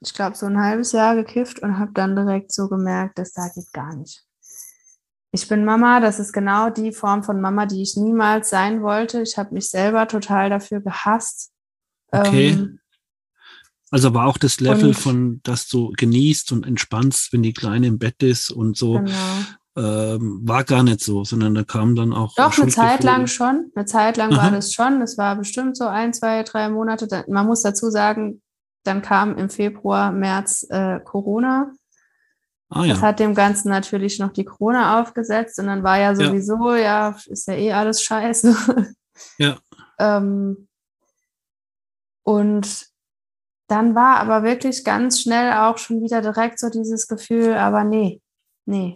[0.01, 3.49] ich glaube, so ein halbes Jahr gekifft und habe dann direkt so gemerkt, dass da
[3.55, 4.26] geht gar nicht
[5.37, 9.20] ich bin Mama, das ist genau die Form von Mama, die ich niemals sein wollte.
[9.22, 11.53] Ich habe mich selber total dafür gehasst.
[12.11, 12.51] Okay.
[12.51, 12.80] Ähm,
[13.91, 17.99] also war auch das Level von, dass du genießt und entspannst, wenn die Kleine im
[17.99, 19.12] Bett ist und so, genau.
[19.76, 22.34] ähm, war gar nicht so, sondern da kam dann auch.
[22.34, 23.70] Doch, eine Zeit lang schon.
[23.74, 24.45] Eine Zeit lang Aha.
[24.45, 25.01] war das schon.
[25.01, 27.24] Das war bestimmt so ein, zwei, drei Monate.
[27.28, 28.43] Man muss dazu sagen,
[28.84, 31.72] dann kam im Februar, März äh, Corona.
[32.69, 32.95] Ah, ja.
[32.95, 37.11] Das hat dem Ganzen natürlich noch die Krone aufgesetzt und dann war ja sowieso, ja,
[37.11, 38.57] ja ist ja eh alles scheiße.
[39.39, 39.57] Ja.
[39.99, 40.69] ähm,
[42.23, 42.87] und
[43.67, 48.21] dann war aber wirklich ganz schnell auch schon wieder direkt so dieses Gefühl, aber nee,
[48.67, 48.95] nee,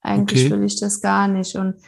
[0.00, 0.50] eigentlich okay.
[0.50, 1.54] will ich das gar nicht.
[1.56, 1.80] Und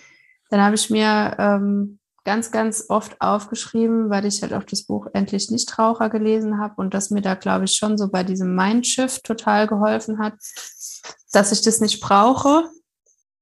[0.51, 5.07] dann habe ich mir ähm, ganz, ganz oft aufgeschrieben, weil ich halt auch das Buch
[5.15, 9.25] Endlich Nichtraucher gelesen habe und das mir da, glaube ich, schon so bei diesem Mindshift
[9.25, 10.35] total geholfen hat,
[11.33, 12.71] dass ich das nicht brauche.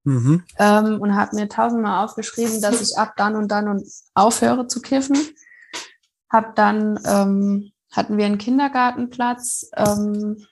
[0.04, 0.44] Mhm.
[0.58, 3.84] Ähm, und habe mir tausendmal aufgeschrieben, dass ich ab dann und dann und
[4.14, 5.18] aufhöre zu kiffen.
[6.30, 10.46] Hab dann ähm, hatten wir einen Kindergartenplatz ähm,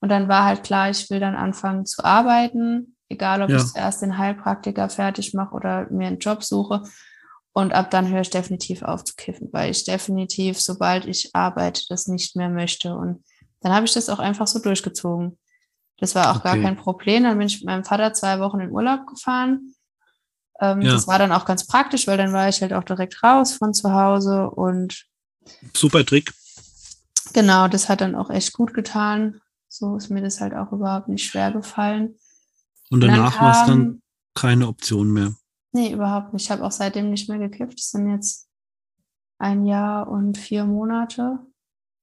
[0.00, 3.56] und dann war halt klar, ich will dann anfangen zu arbeiten Egal, ob ja.
[3.56, 6.84] ich zuerst den Heilpraktiker fertig mache oder mir einen Job suche.
[7.52, 11.82] Und ab dann höre ich definitiv auf zu kiffen, weil ich definitiv, sobald ich arbeite,
[11.88, 12.94] das nicht mehr möchte.
[12.94, 13.24] Und
[13.60, 15.38] dann habe ich das auch einfach so durchgezogen.
[15.98, 16.54] Das war auch okay.
[16.54, 17.24] gar kein Problem.
[17.24, 19.74] Dann bin ich mit meinem Vater zwei Wochen in Urlaub gefahren.
[20.60, 20.92] Ähm, ja.
[20.92, 23.74] Das war dann auch ganz praktisch, weil dann war ich halt auch direkt raus von
[23.74, 25.06] zu Hause und
[25.74, 26.32] super Trick.
[27.32, 29.40] Genau, das hat dann auch echt gut getan.
[29.68, 32.16] So ist mir das halt auch überhaupt nicht schwer gefallen.
[32.90, 34.02] Und danach war es dann
[34.34, 35.34] keine Option mehr.
[35.72, 36.44] Nee, überhaupt nicht.
[36.44, 37.78] Ich habe auch seitdem nicht mehr gekifft.
[37.78, 38.48] Das sind jetzt
[39.38, 41.38] ein Jahr und vier Monate.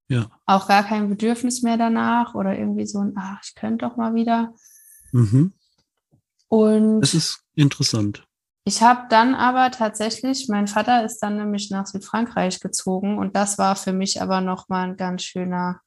[0.09, 0.29] Ja.
[0.45, 4.15] Auch gar kein Bedürfnis mehr danach oder irgendwie so ein, ach, ich könnte doch mal
[4.15, 4.53] wieder.
[5.11, 5.53] Mhm.
[6.47, 8.23] Und das ist interessant.
[8.63, 13.57] Ich habe dann aber tatsächlich, mein Vater ist dann nämlich nach Südfrankreich gezogen und das
[13.57, 15.79] war für mich aber nochmal ein ganz schöner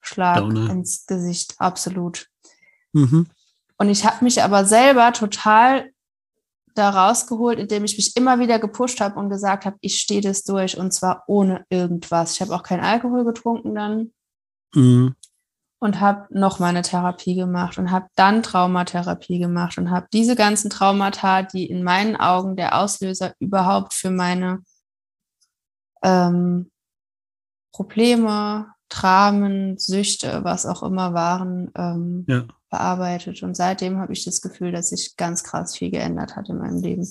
[0.00, 0.70] Schlag Downer.
[0.70, 2.26] ins Gesicht, absolut.
[2.92, 3.28] Mhm.
[3.76, 5.90] Und ich habe mich aber selber total
[6.78, 10.44] da rausgeholt, indem ich mich immer wieder gepusht habe und gesagt habe, ich stehe das
[10.44, 12.34] durch und zwar ohne irgendwas.
[12.34, 14.12] Ich habe auch keinen Alkohol getrunken dann
[14.74, 15.14] mhm.
[15.80, 20.70] und habe noch meine Therapie gemacht und habe dann Traumatherapie gemacht und habe diese ganzen
[20.70, 24.62] Traumata, die in meinen Augen der Auslöser überhaupt für meine
[26.02, 26.70] ähm,
[27.72, 33.42] Probleme, Dramen, Süchte, was auch immer waren, ähm, ja bearbeitet.
[33.42, 36.82] Und seitdem habe ich das Gefühl, dass sich ganz krass viel geändert hat in meinem
[36.82, 37.06] Leben.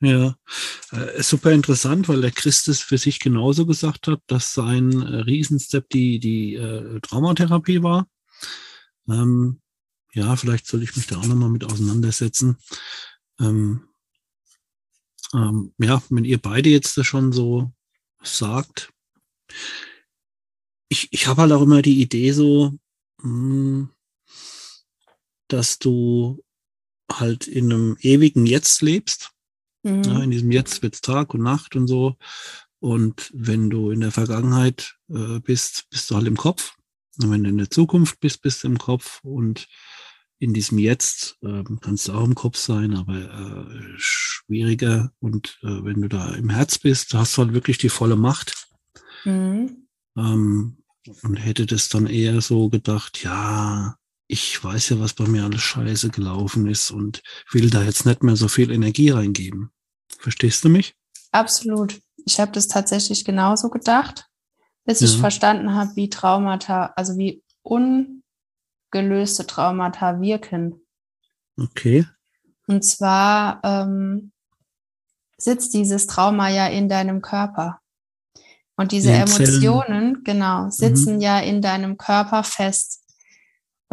[0.00, 0.36] Ja,
[0.92, 5.88] äh, super interessant, weil der Christus für sich genauso gesagt hat, dass sein äh, Riesenstep
[5.88, 8.06] die, die äh, Traumatherapie war.
[9.08, 9.60] Ähm,
[10.12, 12.58] ja, vielleicht soll ich mich da auch nochmal mit auseinandersetzen.
[13.40, 13.88] Ähm,
[15.32, 17.72] ähm, ja, wenn ihr beide jetzt das schon so
[18.22, 18.92] sagt,
[20.88, 22.78] ich, ich habe halt auch immer die Idee so,
[23.22, 23.90] mh, hm,
[25.48, 26.42] dass du
[27.10, 29.30] halt in einem ewigen Jetzt lebst.
[29.82, 30.02] Mhm.
[30.02, 32.16] Ja, in diesem Jetzt wird Tag und Nacht und so.
[32.80, 36.74] Und wenn du in der Vergangenheit äh, bist, bist du halt im Kopf.
[37.18, 39.20] Und wenn du in der Zukunft bist, bist du im Kopf.
[39.22, 39.68] Und
[40.38, 45.12] in diesem Jetzt äh, kannst du auch im Kopf sein, aber äh, schwieriger.
[45.20, 48.68] Und äh, wenn du da im Herz bist, hast du halt wirklich die volle Macht.
[49.24, 49.86] Mhm.
[50.16, 50.78] Ähm,
[51.22, 55.60] und hätte das dann eher so gedacht, ja, ich weiß ja, was bei mir alles
[55.60, 59.70] scheiße gelaufen ist und will da jetzt nicht mehr so viel Energie reingeben.
[60.18, 60.94] Verstehst du mich?
[61.32, 62.00] Absolut.
[62.24, 64.26] Ich habe das tatsächlich genauso gedacht,
[64.84, 65.06] bis ja.
[65.06, 70.80] ich verstanden habe, wie Traumata, also wie ungelöste Traumata wirken.
[71.58, 72.06] Okay.
[72.66, 74.32] Und zwar ähm,
[75.36, 77.80] sitzt dieses Trauma ja in deinem Körper.
[78.76, 81.20] Und diese Emotionen, genau, sitzen mhm.
[81.20, 83.03] ja in deinem Körper fest.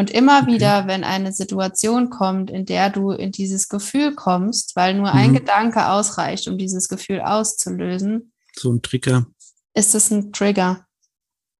[0.02, 0.54] Und immer okay.
[0.54, 5.20] wieder, wenn eine Situation kommt, in der du in dieses Gefühl kommst, weil nur mhm.
[5.20, 8.34] ein Gedanke ausreicht, um dieses Gefühl auszulösen.
[8.56, 9.28] So ein Trigger.
[9.76, 10.88] Ist es ein Trigger.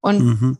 [0.00, 0.58] Und mhm.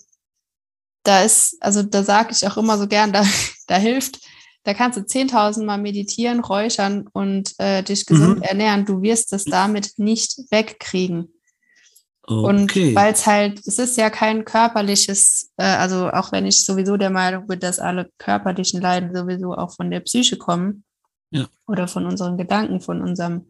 [1.02, 3.26] da ist, also da sage ich auch immer so gern, da,
[3.66, 4.20] da hilft,
[4.62, 8.42] da kannst du 10.000 Mal meditieren, räuchern und äh, dich gesund mhm.
[8.42, 8.86] ernähren.
[8.86, 11.31] Du wirst es damit nicht wegkriegen.
[12.24, 12.88] Okay.
[12.88, 16.96] Und weil es halt, es ist ja kein körperliches, äh, also auch wenn ich sowieso
[16.96, 20.84] der Meinung bin, dass alle körperlichen Leiden sowieso auch von der Psyche kommen
[21.30, 21.48] ja.
[21.66, 23.46] oder von unseren Gedanken, von unserem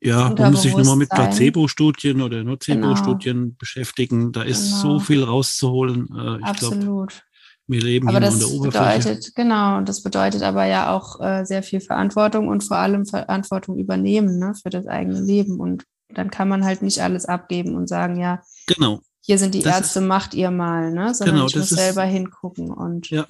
[0.00, 3.54] ja, man muss sich nur mal mit Placebo-Studien oder Nocebo-Studien genau.
[3.58, 4.32] beschäftigen.
[4.32, 4.82] Da ist genau.
[4.82, 6.08] so viel rauszuholen.
[6.14, 7.08] Äh, ich Absolut.
[7.08, 7.22] Glaub,
[7.66, 8.98] wir leben aber hier das an der Oberfläche.
[8.98, 13.78] Bedeutet, genau, das bedeutet aber ja auch äh, sehr viel Verantwortung und vor allem Verantwortung
[13.78, 15.58] übernehmen ne, für das eigene Leben.
[15.58, 19.00] Und dann kann man halt nicht alles abgeben und sagen, ja, genau.
[19.20, 21.14] hier sind die das Ärzte, ist, macht ihr mal, ne?
[21.14, 23.10] Sondern genau, ich muss ist, selber hingucken und.
[23.10, 23.26] Ja.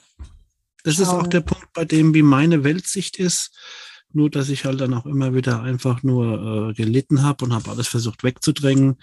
[0.83, 1.03] Das schauen.
[1.03, 3.57] ist auch der Punkt, bei dem, wie meine Weltsicht ist.
[4.13, 7.71] Nur, dass ich halt dann auch immer wieder einfach nur äh, gelitten habe und habe
[7.71, 9.01] alles versucht wegzudrängen.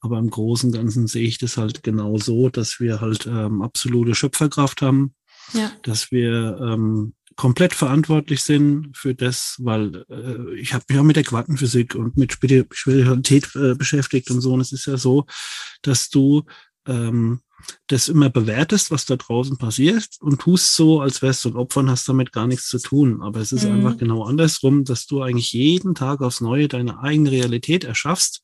[0.00, 3.62] Aber im Großen und Ganzen sehe ich das halt genau so, dass wir halt ähm,
[3.62, 5.14] absolute Schöpferkraft haben,
[5.54, 5.70] ja.
[5.82, 11.16] dass wir ähm, komplett verantwortlich sind für das, weil äh, ich habe mich auch mit
[11.16, 14.52] der Quantenphysik und mit Spiritualität äh, beschäftigt und so.
[14.52, 15.26] Und es ist ja so,
[15.82, 16.44] dass du
[16.86, 17.40] ähm,
[17.86, 21.80] das immer bewertest, was da draußen passiert und tust so, als wärst du ein Opfer
[21.80, 23.22] und hast damit gar nichts zu tun.
[23.22, 23.72] Aber es ist mhm.
[23.72, 28.42] einfach genau andersrum, dass du eigentlich jeden Tag aufs Neue deine eigene Realität erschaffst,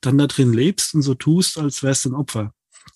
[0.00, 2.52] dann da drin lebst und so tust, als wärst du ein Opfer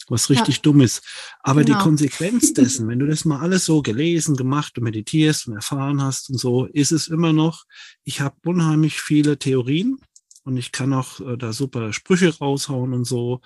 [0.08, 0.62] was richtig ja.
[0.62, 1.02] dumm ist.
[1.40, 1.78] Aber genau.
[1.78, 6.02] die Konsequenz dessen, wenn du das mal alles so gelesen, gemacht und meditierst und erfahren
[6.02, 7.64] hast und so, ist es immer noch,
[8.04, 9.98] ich habe unheimlich viele Theorien
[10.44, 13.40] und ich kann auch äh, da super Sprüche raushauen und so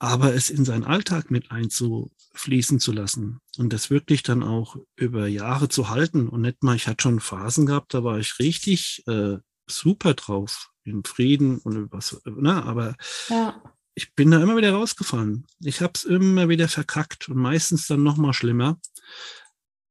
[0.00, 5.26] aber es in seinen Alltag mit einzufließen zu lassen und das wirklich dann auch über
[5.28, 9.04] Jahre zu halten und nicht mal, ich hatte schon Phasen gehabt, da war ich richtig
[9.06, 9.36] äh,
[9.68, 12.96] super drauf, in Frieden und was, ne, aber
[13.28, 13.62] ja.
[14.00, 15.46] Ich bin da immer wieder rausgefallen.
[15.62, 18.80] Ich habe es immer wieder verkackt und meistens dann noch mal schlimmer.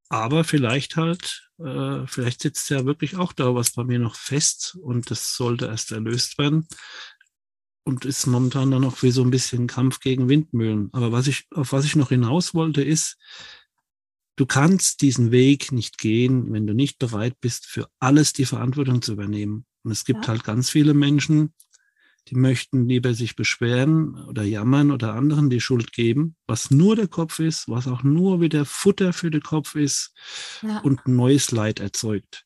[0.10, 4.80] Aber vielleicht halt, äh, vielleicht sitzt ja wirklich auch da was bei mir noch fest
[4.82, 6.68] und das sollte erst erlöst werden
[7.84, 10.89] und ist momentan dann noch wie so ein bisschen Kampf gegen Windmühlen.
[10.91, 13.16] Aber was ich, auf was ich noch hinaus wollte, ist,
[14.38, 19.03] du kannst diesen Weg nicht gehen, wenn du nicht bereit bist, für alles die Verantwortung
[19.03, 19.68] zu übernehmen.
[19.84, 20.30] Und es gibt ja.
[20.30, 21.53] halt ganz viele Menschen,
[22.28, 27.08] die möchten lieber sich beschweren oder jammern oder anderen die Schuld geben, was nur der
[27.08, 30.14] Kopf ist, was auch nur wieder Futter für den Kopf ist
[30.62, 30.80] ja.
[30.80, 32.46] und neues Leid erzeugt.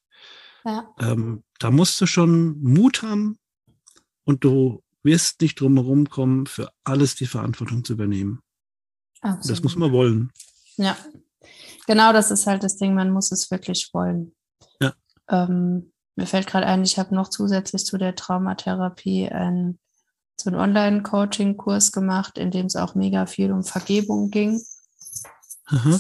[0.64, 0.94] Ja.
[1.00, 3.38] Ähm, da musst du schon Mut haben
[4.24, 8.40] und du wirst nicht drum herum kommen, für alles die Verantwortung zu übernehmen.
[9.22, 9.50] Absolut.
[9.50, 10.32] Das muss man wollen.
[10.78, 10.98] Ja,
[11.88, 14.34] genau das ist halt das Ding, man muss es wirklich wollen.
[14.82, 14.94] Ja.
[15.30, 19.80] Ähm, mir fällt gerade ein, ich habe noch zusätzlich zu der Traumatherapie ein,
[20.36, 24.62] so einen Online-Coaching-Kurs gemacht, in dem es auch mega viel um Vergebung ging.
[25.66, 26.00] Aha.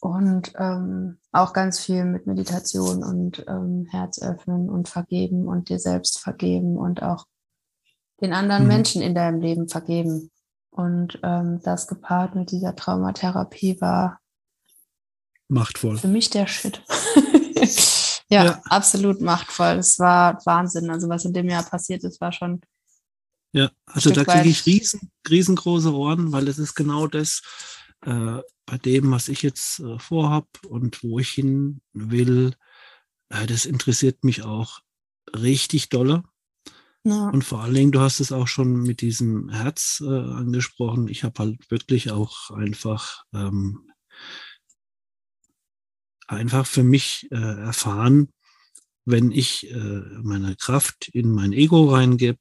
[0.00, 5.78] Und ähm, auch ganz viel mit Meditation und ähm, Herz öffnen und vergeben und dir
[5.78, 7.26] selbst vergeben und auch
[8.20, 8.68] den anderen mhm.
[8.68, 10.30] Menschen in deinem Leben vergeben.
[10.70, 14.20] Und ähm, das gepaart mit dieser Traumatherapie war
[15.48, 15.98] machtvoll.
[15.98, 16.82] Für mich der Shit.
[18.28, 19.78] ja, ja, absolut machtvoll.
[19.78, 20.90] Es war Wahnsinn.
[20.90, 22.60] Also was in dem Jahr passiert ist, war schon.
[23.52, 27.42] Ja, also da kriege ich riesen, riesengroße Ohren, weil es ist genau das
[28.04, 32.54] äh, bei dem, was ich jetzt äh, vorhab und wo ich hin will.
[33.28, 34.80] Äh, das interessiert mich auch
[35.34, 36.24] richtig dolle.
[37.04, 37.28] Ja.
[37.28, 41.06] Und vor allen Dingen, du hast es auch schon mit diesem Herz äh, angesprochen.
[41.06, 43.88] Ich habe halt wirklich auch einfach, ähm,
[46.26, 48.28] einfach für mich äh, erfahren,
[49.04, 52.38] wenn ich äh, meine Kraft in mein Ego reingebe,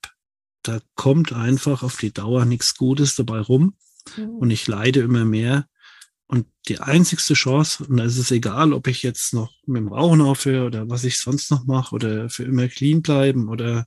[0.64, 3.76] da kommt einfach auf die Dauer nichts Gutes dabei rum.
[4.18, 4.30] Mhm.
[4.38, 5.68] Und ich leide immer mehr.
[6.28, 9.90] Und die einzigste Chance, und da ist es egal, ob ich jetzt noch mit dem
[9.90, 13.86] Rauchen aufhöre oder was ich sonst noch mache oder für immer clean bleiben oder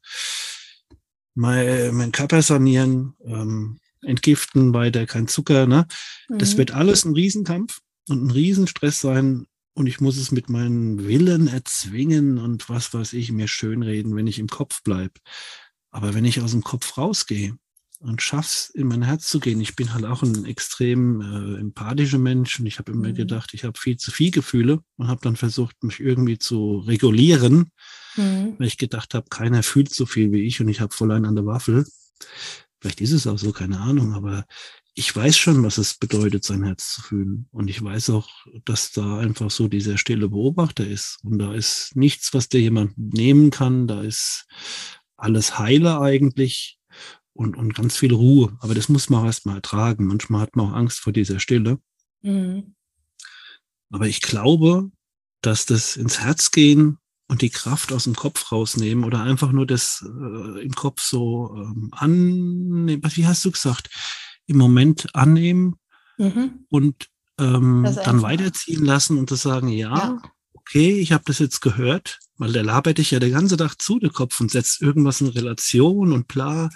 [1.34, 5.66] mein, mein Körper sanieren, ähm, entgiften, weiter kein Zucker.
[5.66, 5.88] Ne?
[6.28, 6.38] Mhm.
[6.38, 9.47] Das wird alles ein Riesenkampf und ein Riesenstress sein.
[9.78, 14.26] Und ich muss es mit meinen Willen erzwingen und was weiß ich, mir schönreden, wenn
[14.26, 15.14] ich im Kopf bleibe.
[15.90, 17.56] Aber wenn ich aus dem Kopf rausgehe
[18.00, 22.18] und schaff's, in mein Herz zu gehen, ich bin halt auch ein extrem äh, empathischer
[22.18, 23.14] Mensch und ich habe immer mhm.
[23.14, 27.70] gedacht, ich habe viel zu viel Gefühle und habe dann versucht, mich irgendwie zu regulieren
[28.18, 28.54] mhm.
[28.58, 31.24] weil ich gedacht habe, keiner fühlt so viel wie ich und ich habe voll einen
[31.24, 31.86] an der Waffel.
[32.80, 34.44] Vielleicht ist es auch so, keine Ahnung, aber
[34.98, 37.46] ich weiß schon, was es bedeutet, sein Herz zu fühlen.
[37.52, 38.28] Und ich weiß auch,
[38.64, 41.20] dass da einfach so dieser stille Beobachter ist.
[41.22, 43.86] Und da ist nichts, was dir jemand nehmen kann.
[43.86, 44.46] Da ist
[45.16, 46.80] alles heile eigentlich
[47.32, 48.56] und, und ganz viel Ruhe.
[48.58, 50.04] Aber das muss man auch erstmal ertragen.
[50.04, 51.78] Manchmal hat man auch Angst vor dieser Stille.
[52.22, 52.74] Mhm.
[53.90, 54.90] Aber ich glaube,
[55.42, 59.64] dass das ins Herz gehen und die Kraft aus dem Kopf rausnehmen oder einfach nur
[59.64, 63.90] das äh, im Kopf so ähm, annehmen, wie hast du gesagt,
[64.48, 65.76] im Moment annehmen
[66.16, 66.64] mhm.
[66.68, 67.06] und
[67.38, 70.22] ähm, dann weiterziehen lassen und zu sagen, ja, ja.
[70.54, 74.00] okay, ich habe das jetzt gehört, weil der labert dich ja den ganzen Tag zu,
[74.00, 76.70] der Kopf, und setzt irgendwas in Relation und bla.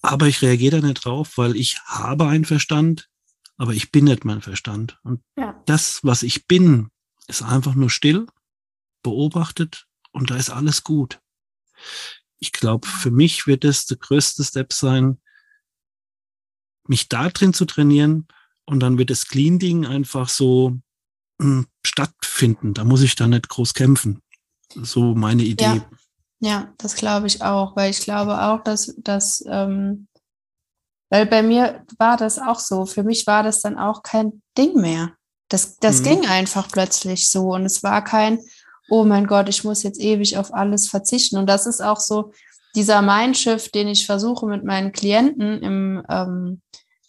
[0.00, 3.08] Aber ich reagiere da nicht drauf, weil ich habe einen Verstand,
[3.56, 4.98] aber ich bin nicht mein Verstand.
[5.02, 5.60] Und ja.
[5.66, 6.88] das, was ich bin,
[7.26, 8.26] ist einfach nur still
[9.02, 11.20] beobachtet und da ist alles gut.
[12.38, 15.20] Ich glaube, für mich wird es der größte Step sein,
[16.88, 18.26] mich da drin zu trainieren
[18.64, 20.76] und dann wird das Clean-Ding einfach so
[21.38, 22.74] mh, hm, stattfinden.
[22.74, 24.22] Da muss ich dann nicht groß kämpfen.
[24.74, 25.64] So meine Idee.
[25.64, 25.86] Ja,
[26.40, 30.08] ja das glaube ich auch, weil ich glaube auch, dass, dass ähm,
[31.10, 32.84] weil bei mir war das auch so.
[32.84, 35.12] Für mich war das dann auch kein Ding mehr.
[35.48, 36.04] Das, das mhm.
[36.04, 38.40] ging einfach plötzlich so und es war kein,
[38.90, 41.38] oh mein Gott, ich muss jetzt ewig auf alles verzichten.
[41.38, 42.32] Und das ist auch so
[42.74, 46.60] dieser Mindshift, den ich versuche mit meinen Klienten im, ähm,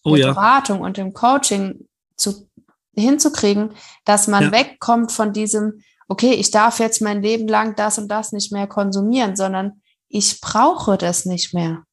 [0.04, 0.34] oh, ja.
[0.34, 2.50] Beratung und dem Coaching zu,
[2.96, 3.72] hinzukriegen,
[4.06, 4.52] dass man ja.
[4.52, 8.68] wegkommt von diesem, okay, ich darf jetzt mein Leben lang das und das nicht mehr
[8.68, 11.84] konsumieren, sondern ich brauche das nicht mehr.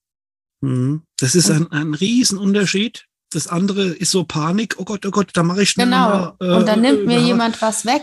[0.61, 1.03] Mhm.
[1.19, 3.07] Das ist ein, ein Riesenunterschied.
[3.31, 6.37] Das andere ist so Panik, oh Gott, oh Gott, da mache ich schnell Genau, mal,
[6.41, 8.03] äh, und dann nimmt äh, mir jemand was weg.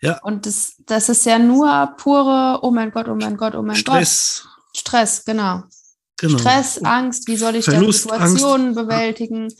[0.00, 0.20] Ja.
[0.22, 3.76] Und das, das ist ja nur pure, oh mein Gott, oh mein Gott, oh mein
[3.76, 4.42] Stress.
[4.44, 4.55] Gott.
[4.76, 5.62] Stress, genau.
[6.16, 6.38] genau.
[6.38, 8.80] Stress, Angst, wie soll ich Verlust, Situationen Angst.
[8.80, 9.52] bewältigen?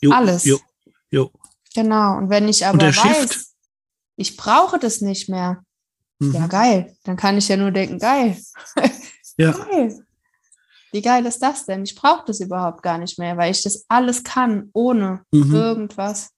[0.00, 0.44] Jo, Alles.
[0.44, 0.58] Jo,
[1.10, 1.30] jo.
[1.74, 3.54] Genau, und wenn ich aber weiß,
[4.16, 5.62] ich brauche das nicht mehr,
[6.18, 6.34] mhm.
[6.34, 8.36] ja geil, dann kann ich ja nur denken, geil.
[9.36, 9.52] Ja.
[9.70, 10.04] geil.
[10.92, 11.84] Wie geil ist das denn?
[11.84, 15.54] Ich brauche das überhaupt gar nicht mehr, weil ich das alles kann, ohne mhm.
[15.54, 16.30] irgendwas.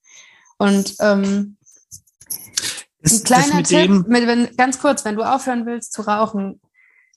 [0.59, 1.57] Und ähm,
[3.05, 6.61] ein kleiner mit Tipp, mit, wenn, ganz kurz, wenn du aufhören willst zu rauchen,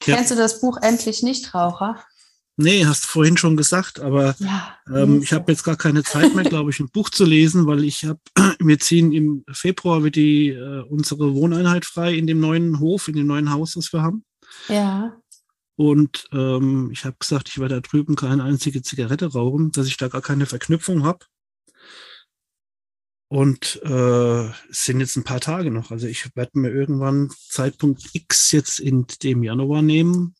[0.03, 0.15] ja.
[0.15, 2.03] kennst du das Buch Endlich Nichtraucher?
[2.57, 6.33] Nee, hast du vorhin schon gesagt, aber ja, ähm, ich habe jetzt gar keine Zeit
[6.35, 8.19] mehr, glaube ich, ein Buch zu lesen, weil ich habe,
[8.59, 13.15] wir ziehen im Februar wird die äh, unsere Wohneinheit frei in dem neuen Hof, in
[13.15, 14.23] dem neuen Haus, das wir haben.
[14.69, 15.17] Ja.
[15.75, 19.97] Und ähm, ich habe gesagt, ich werde da drüben keine einzige Zigarette rauchen, dass ich
[19.97, 21.25] da gar keine Verknüpfung habe.
[23.35, 25.91] Und äh, es sind jetzt ein paar Tage noch.
[25.91, 30.35] Also ich werde mir irgendwann Zeitpunkt X jetzt in dem Januar nehmen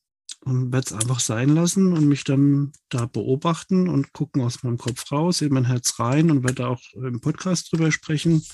[0.45, 4.77] und werde es einfach sein lassen und mich dann da beobachten und gucken aus meinem
[4.77, 8.45] Kopf raus, in mein Herz rein und werde auch im Podcast drüber sprechen.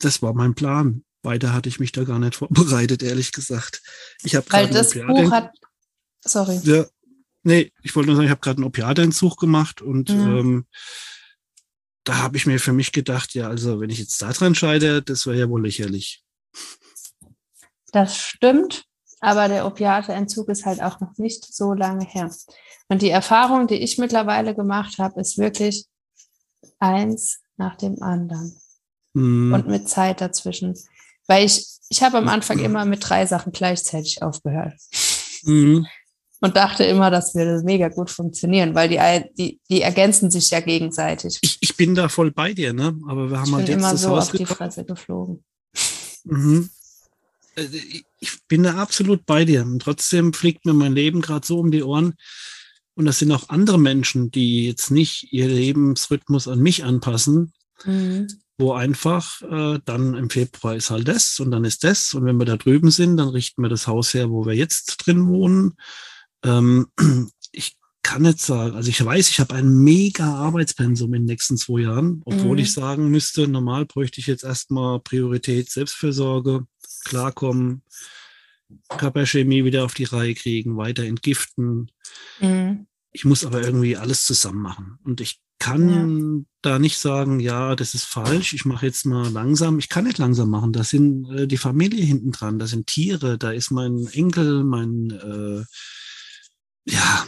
[0.00, 1.04] Das war mein Plan.
[1.22, 3.82] Weiter hatte ich mich da gar nicht vorbereitet, ehrlich gesagt.
[4.24, 5.52] Ich habe gerade das Buch hat.
[6.22, 6.58] Sorry.
[6.64, 6.86] Ja,
[7.44, 10.36] nee, ich wollte nur sagen, ich habe gerade einen Opiatentzug gemacht und mhm.
[10.36, 10.66] ähm,
[12.06, 15.02] da habe ich mir für mich gedacht, ja, also wenn ich jetzt da dran scheide,
[15.02, 16.22] das wäre ja wohl lächerlich.
[17.92, 18.84] Das stimmt,
[19.20, 22.30] aber der Opiateentzug ist halt auch noch nicht so lange her.
[22.88, 25.86] Und die Erfahrung, die ich mittlerweile gemacht habe, ist wirklich
[26.78, 28.56] eins nach dem anderen.
[29.14, 29.52] Mhm.
[29.52, 30.74] Und mit Zeit dazwischen.
[31.26, 34.74] Weil ich, ich habe am Anfang immer mit drei Sachen gleichzeitig aufgehört.
[35.42, 35.86] Mhm.
[36.40, 39.00] Und dachte immer, das würde mega gut funktionieren, weil die,
[39.38, 41.38] die, die ergänzen sich ja gegenseitig.
[41.40, 42.98] Ich, ich bin da voll bei dir, ne?
[43.08, 45.44] Aber wir haben ich halt bin jetzt immer das so Haus auf die Fresse geflogen.
[46.24, 46.68] Mhm.
[47.54, 47.66] Äh,
[48.18, 49.62] ich bin da absolut bei dir.
[49.62, 52.14] Und trotzdem fliegt mir mein Leben gerade so um die Ohren.
[52.94, 57.52] Und das sind auch andere Menschen, die jetzt nicht ihr Lebensrhythmus an mich anpassen,
[57.84, 58.28] mhm
[58.58, 62.14] wo einfach äh, dann im Februar ist halt das und dann ist das.
[62.14, 64.96] Und wenn wir da drüben sind, dann richten wir das Haus her, wo wir jetzt
[64.96, 65.76] drin wohnen.
[66.44, 66.86] Ähm,
[67.52, 71.56] ich kann nicht sagen, also ich weiß, ich habe ein mega Arbeitspensum in den nächsten
[71.56, 72.62] zwei Jahren, obwohl mhm.
[72.62, 76.66] ich sagen müsste, normal bräuchte ich jetzt erstmal Priorität Selbstfürsorge,
[77.04, 77.82] klarkommen,
[78.88, 81.90] Körperchemie wieder auf die Reihe kriegen, weiter entgiften.
[82.40, 82.86] Mhm.
[83.12, 84.98] Ich muss aber irgendwie alles zusammen machen.
[85.02, 86.44] Und ich kann ja.
[86.62, 89.78] da nicht sagen, ja, das ist falsch, ich mache jetzt mal langsam.
[89.78, 90.72] Ich kann nicht langsam machen.
[90.72, 95.10] Da sind äh, die Familie hinten dran, da sind Tiere, da ist mein Enkel, mein,
[95.10, 95.64] äh,
[96.86, 97.26] ja.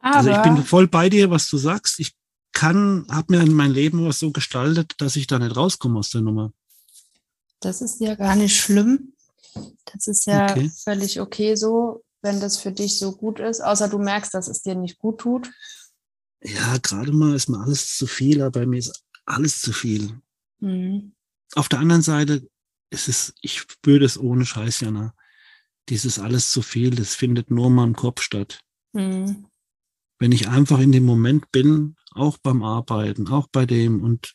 [0.00, 2.00] Aber also ich bin voll bei dir, was du sagst.
[2.00, 2.14] Ich
[2.52, 6.10] kann, habe mir in mein Leben was so gestaltet, dass ich da nicht rauskomme aus
[6.10, 6.52] der Nummer.
[7.60, 9.14] Das ist ja gar nicht schlimm.
[9.84, 10.70] Das ist ja okay.
[10.82, 14.62] völlig okay so, wenn das für dich so gut ist, außer du merkst, dass es
[14.62, 15.50] dir nicht gut tut
[16.44, 20.20] ja, gerade mal ist mir alles zu viel, aber bei mir ist alles zu viel.
[20.58, 21.14] Mhm.
[21.54, 22.48] Auf der anderen Seite
[22.90, 25.14] ist es, ich spüre das ohne Scheiß, Jana.
[25.88, 28.60] Dieses alles zu viel, das findet nur in meinem Kopf statt.
[28.92, 29.46] Mhm.
[30.18, 34.34] Wenn ich einfach in dem Moment bin, auch beim Arbeiten, auch bei dem und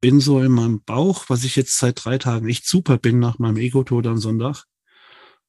[0.00, 3.38] bin so in meinem Bauch, was ich jetzt seit drei Tagen echt super bin nach
[3.38, 4.64] meinem Ego-Tod am Sonntag,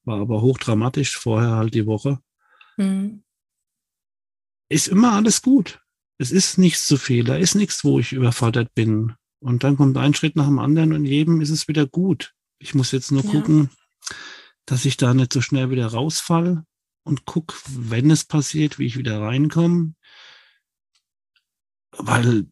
[0.04, 2.18] war aber hochdramatisch vorher halt die Woche.
[2.76, 3.22] Mhm
[4.68, 5.80] ist immer alles gut.
[6.18, 9.14] Es ist nichts zu viel, da ist nichts, wo ich überfordert bin.
[9.40, 12.34] Und dann kommt ein Schritt nach dem anderen und jedem ist es wieder gut.
[12.58, 13.30] Ich muss jetzt nur ja.
[13.30, 13.70] gucken,
[14.68, 16.62] dass ich da nicht so schnell wieder rausfall
[17.02, 19.94] und guck, wenn es passiert, wie ich wieder reinkomme.
[21.92, 22.48] Weil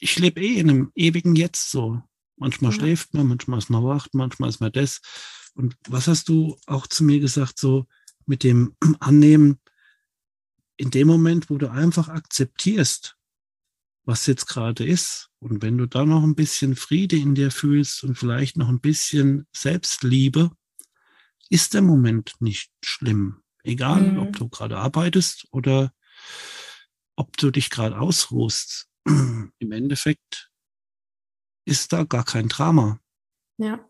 [0.00, 2.00] ich lebe eh in einem ewigen Jetzt so.
[2.36, 2.78] Manchmal ja.
[2.78, 5.02] schläft man, manchmal ist man wacht, manchmal ist man das.
[5.54, 7.86] Und was hast du auch zu mir gesagt, so
[8.24, 9.60] mit dem Annehmen,
[10.78, 13.16] in dem Moment, wo du einfach akzeptierst,
[14.06, 18.02] was jetzt gerade ist, und wenn du da noch ein bisschen Friede in dir fühlst
[18.02, 20.52] und vielleicht noch ein bisschen Selbstliebe,
[21.48, 23.42] ist der Moment nicht schlimm.
[23.62, 24.18] Egal, mhm.
[24.18, 25.92] ob du gerade arbeitest oder
[27.16, 28.88] ob du dich gerade ausruhst.
[29.04, 30.50] Im Endeffekt
[31.66, 33.00] ist da gar kein Drama.
[33.58, 33.84] Ja.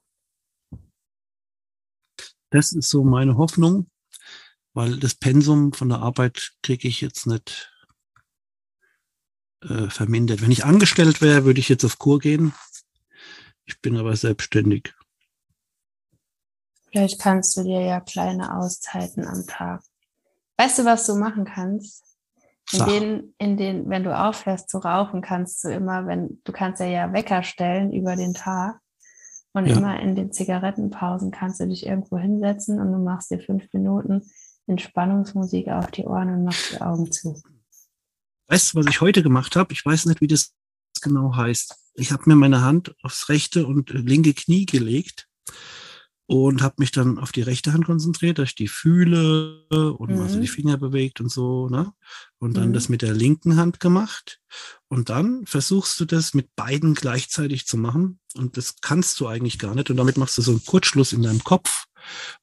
[2.50, 3.90] Das ist so meine Hoffnung,
[4.72, 7.70] weil das Pensum von der Arbeit kriege ich jetzt nicht
[9.60, 10.40] äh, vermindert.
[10.40, 12.54] Wenn ich angestellt wäre, würde ich jetzt auf Kur gehen.
[13.66, 14.94] Ich bin aber selbstständig.
[16.90, 19.82] Vielleicht kannst du dir ja kleine Auszeiten am Tag.
[20.56, 22.04] Weißt du, was du machen kannst?
[22.72, 26.80] In denen, in denen, wenn du aufhörst zu rauchen, kannst du immer, wenn du kannst
[26.80, 28.78] ja ja Wecker stellen über den Tag
[29.52, 29.76] und ja.
[29.76, 34.22] immer in den Zigarettenpausen kannst du dich irgendwo hinsetzen und du machst dir fünf Minuten
[34.66, 37.40] Entspannungsmusik auf die Ohren und machst die Augen zu.
[38.48, 39.72] Weißt du, was ich heute gemacht habe?
[39.72, 40.52] Ich weiß nicht, wie das
[41.00, 41.74] genau heißt.
[41.94, 45.28] Ich habe mir meine Hand aufs rechte und linke Knie gelegt
[46.30, 50.20] und habe mich dann auf die rechte Hand konzentriert, dass ich die fühle und mhm.
[50.20, 51.94] also die Finger bewegt und so, ne?
[52.38, 52.72] Und dann mhm.
[52.74, 54.38] das mit der linken Hand gemacht.
[54.88, 58.20] Und dann versuchst du das mit beiden gleichzeitig zu machen.
[58.36, 59.88] Und das kannst du eigentlich gar nicht.
[59.88, 61.86] Und damit machst du so einen Kurzschluss in deinem Kopf.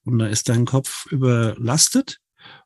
[0.04, 2.18] Und da ist dein Kopf überlastet.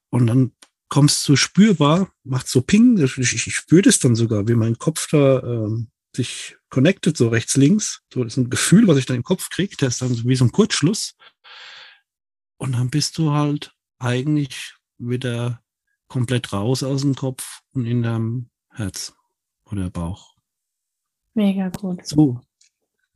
[0.10, 0.54] Und dann
[0.88, 2.98] kommst du spürbar, macht so Ping.
[2.98, 7.56] Ich, ich spüre das dann sogar, wie mein Kopf da ähm, sich connected, so rechts,
[7.56, 8.02] links.
[8.14, 10.26] So das ist ein Gefühl, was ich da im Kopf kriege, der ist dann so
[10.26, 11.16] wie so ein Kurzschluss.
[12.58, 15.62] Und dann bist du halt eigentlich wieder
[16.08, 19.14] komplett raus aus dem Kopf und in deinem Herz
[19.66, 20.36] oder Bauch.
[21.34, 22.06] Mega gut.
[22.06, 22.42] So.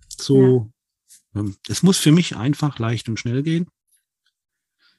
[0.08, 0.72] So.
[1.34, 1.42] Ja.
[1.42, 3.68] Ähm, es muss für mich einfach leicht und schnell gehen.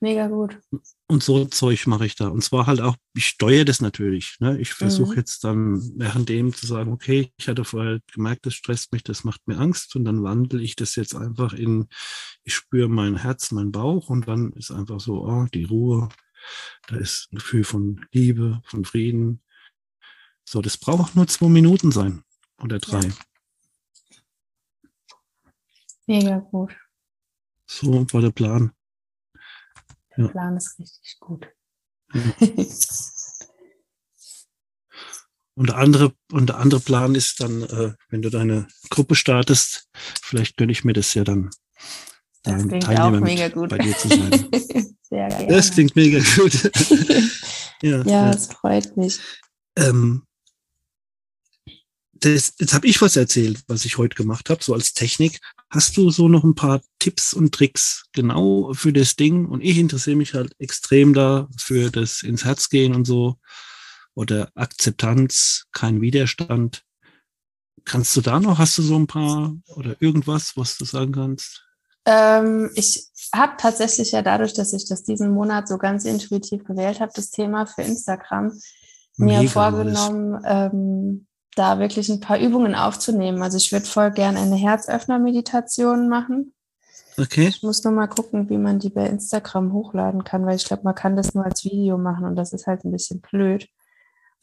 [0.01, 0.61] Mega gut.
[1.07, 2.29] Und so Zeug mache ich da.
[2.29, 4.37] Und zwar halt auch, ich steuere das natürlich.
[4.41, 4.59] Ne?
[4.59, 5.17] Ich versuche mhm.
[5.19, 9.23] jetzt dann während dem zu sagen, okay, ich hatte vorher gemerkt, das stresst mich, das
[9.23, 9.95] macht mir Angst.
[9.97, 11.89] Und dann wandle ich das jetzt einfach in,
[12.43, 16.09] ich spüre mein Herz, mein Bauch und dann ist einfach so, oh, die Ruhe.
[16.89, 19.43] Da ist ein Gefühl von Liebe, von Frieden.
[20.45, 22.23] So, das braucht nur zwei Minuten sein
[22.63, 23.01] oder drei.
[23.01, 23.15] Ja.
[26.07, 26.75] Mega gut.
[27.67, 28.73] So war der Plan.
[30.17, 30.31] Der ja.
[30.31, 31.47] Plan ist richtig gut.
[35.57, 39.89] Und der andere, und der andere Plan ist dann, äh, wenn du deine Gruppe startest,
[40.21, 41.51] vielleicht gönne ich mir das ja dann.
[42.43, 43.71] Das klingt Teilnehmer auch mega gut.
[43.71, 44.31] Bei dir zu sein.
[45.03, 45.47] Sehr gerne.
[45.47, 46.55] Das klingt mega gut.
[47.83, 49.21] ja, ja, es freut mich.
[49.77, 50.25] Ähm,
[52.25, 55.41] das, jetzt habe ich was erzählt, was ich heute gemacht habe, so als Technik.
[55.71, 59.47] Hast du so noch ein paar Tipps und Tricks genau für das Ding?
[59.47, 63.37] Und ich interessiere mich halt extrem da für das ins Herz gehen und so
[64.15, 66.85] oder Akzeptanz, kein Widerstand.
[67.85, 71.65] Kannst du da noch, hast du so ein paar oder irgendwas, was du sagen kannst?
[72.07, 77.01] Ähm, ich habe tatsächlich ja dadurch, dass ich das diesen Monat so ganz intuitiv gewählt
[77.01, 78.53] habe, das Thema für Instagram
[79.17, 83.43] Mega mir vorgenommen, ähm, da wirklich ein paar Übungen aufzunehmen.
[83.43, 86.53] Also ich würde voll gerne eine Herzöffner-Meditation machen.
[87.17, 87.49] Okay.
[87.49, 90.83] Ich muss nur mal gucken, wie man die bei Instagram hochladen kann, weil ich glaube,
[90.83, 93.69] man kann das nur als Video machen und das ist halt ein bisschen blöd.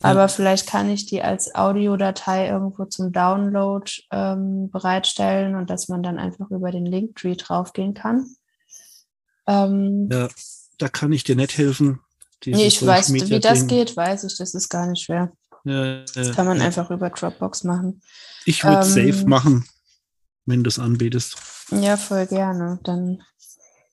[0.04, 6.02] Aber vielleicht kann ich die als Audiodatei irgendwo zum Download ähm, bereitstellen und dass man
[6.02, 8.26] dann einfach über den Linktree draufgehen kann.
[9.46, 10.28] Ähm, ja,
[10.80, 12.00] da kann ich dir nicht helfen.
[12.44, 15.32] Nee, ich weiß, wie das geht, weiß ich, das ist gar nicht schwer.
[15.64, 16.66] Ja, das kann man ja.
[16.66, 18.02] einfach über Dropbox machen.
[18.46, 19.66] Ich würde ähm, safe machen,
[20.46, 21.38] wenn du es anbietest.
[21.72, 22.80] Ja, voll gerne.
[22.84, 23.22] Dann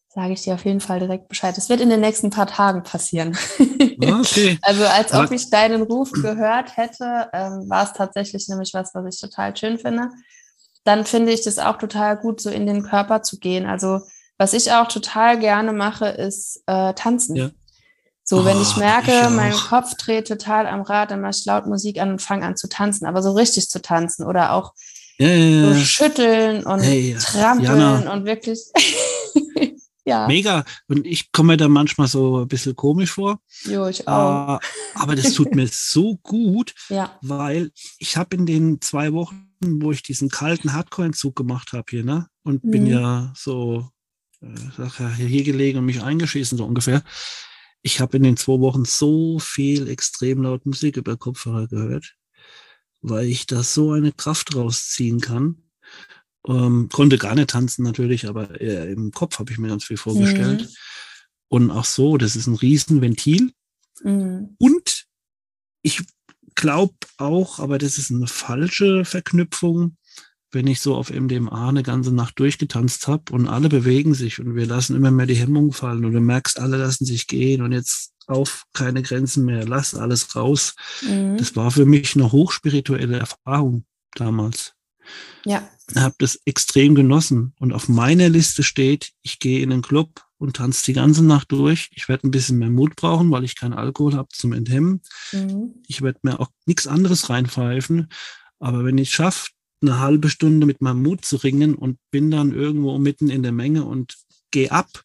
[0.09, 1.57] sage ich dir auf jeden Fall direkt Bescheid.
[1.57, 3.37] Das wird in den nächsten paar Tagen passieren.
[4.05, 4.59] Ah, okay.
[4.63, 9.15] also als ob ich deinen Ruf gehört hätte, ähm, war es tatsächlich nämlich was, was
[9.15, 10.11] ich total schön finde.
[10.85, 13.67] Dann finde ich das auch total gut, so in den Körper zu gehen.
[13.67, 14.01] Also
[14.39, 17.37] was ich auch total gerne mache, ist äh, tanzen.
[17.37, 17.51] Ja.
[18.31, 21.47] So, wenn ich oh, merke, ich mein Kopf dreht total am Rad, dann mache ich
[21.47, 24.75] laut Musik an und fange an zu tanzen, aber so richtig zu tanzen oder auch
[25.19, 28.13] ja, ja, so schütteln und hey, trampeln Jana.
[28.13, 28.61] und wirklich.
[30.05, 30.27] ja.
[30.27, 30.67] Mega.
[30.89, 33.41] Und ich komme mir da manchmal so ein bisschen komisch vor.
[33.65, 34.57] Jo, ich auch.
[34.57, 34.59] Uh,
[34.93, 37.19] aber das tut mir so gut, ja.
[37.23, 42.05] weil ich habe in den zwei Wochen, wo ich diesen kalten Hardcore-Entzug gemacht habe hier,
[42.05, 42.27] ne?
[42.43, 42.71] Und mhm.
[42.73, 43.89] bin ja so
[44.43, 47.03] äh, hier gelegen und mich eingeschießen, so ungefähr
[47.83, 52.17] ich habe in den zwei Wochen so viel extrem laut Musik über Kopfhörer gehört,
[53.03, 55.63] weil ich da so eine Kraft rausziehen kann.
[56.47, 60.63] Ähm, konnte gar nicht tanzen natürlich, aber im Kopf habe ich mir ganz viel vorgestellt.
[60.63, 60.69] Mhm.
[61.49, 63.53] Und auch so, das ist ein Riesenventil.
[64.03, 64.57] Mhm.
[64.59, 65.07] Und
[65.83, 66.03] ich
[66.55, 69.97] glaube auch, aber das ist eine falsche Verknüpfung,
[70.51, 74.55] wenn ich so auf MDMA eine ganze Nacht durchgetanzt habe und alle bewegen sich und
[74.55, 77.73] wir lassen immer mehr die Hemmung fallen und du merkst, alle lassen sich gehen und
[77.73, 80.75] jetzt auf keine Grenzen mehr, lass alles raus.
[81.03, 81.37] Mhm.
[81.39, 83.85] Das war für mich eine hochspirituelle Erfahrung
[84.15, 84.75] damals.
[85.45, 85.69] Ja.
[85.97, 87.55] Habe das extrem genossen.
[87.59, 91.51] Und auf meiner Liste steht, ich gehe in den Club und tanze die ganze Nacht
[91.51, 91.91] durch.
[91.95, 95.01] Ich werde ein bisschen mehr Mut brauchen, weil ich keinen Alkohol habe zum Enthemmen.
[95.33, 95.75] Mhm.
[95.87, 98.09] Ich werde mir auch nichts anderes reinpfeifen.
[98.59, 99.49] Aber wenn ich schaffe,
[99.81, 103.53] eine halbe Stunde mit meinem Mut zu ringen und bin dann irgendwo mitten in der
[103.53, 104.17] Menge und
[104.51, 105.03] gehe ab,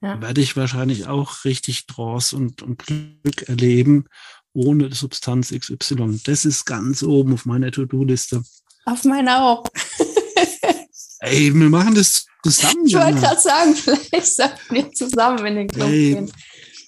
[0.00, 0.20] ja.
[0.20, 4.06] werde ich wahrscheinlich auch richtig Trance und, und Glück erleben
[4.54, 6.20] ohne Substanz XY.
[6.24, 8.42] Das ist ganz oben auf meiner To-Do-Liste.
[8.86, 9.64] Auf meiner auch.
[11.20, 12.86] Ey, wir machen das zusammen.
[12.86, 16.14] Ich wollte gerade sagen, vielleicht sollten wir zusammen in den Club Ey.
[16.14, 16.32] gehen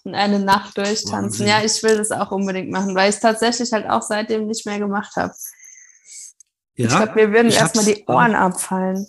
[0.04, 1.12] und eine Nacht durchtanzen.
[1.12, 1.46] Wahnsinn.
[1.46, 4.64] Ja, ich will das auch unbedingt machen, weil ich es tatsächlich halt auch seitdem nicht
[4.66, 5.34] mehr gemacht habe.
[6.80, 8.40] Ja, ich glaube, mir würden erstmal die Ohren auch.
[8.40, 9.06] abfallen.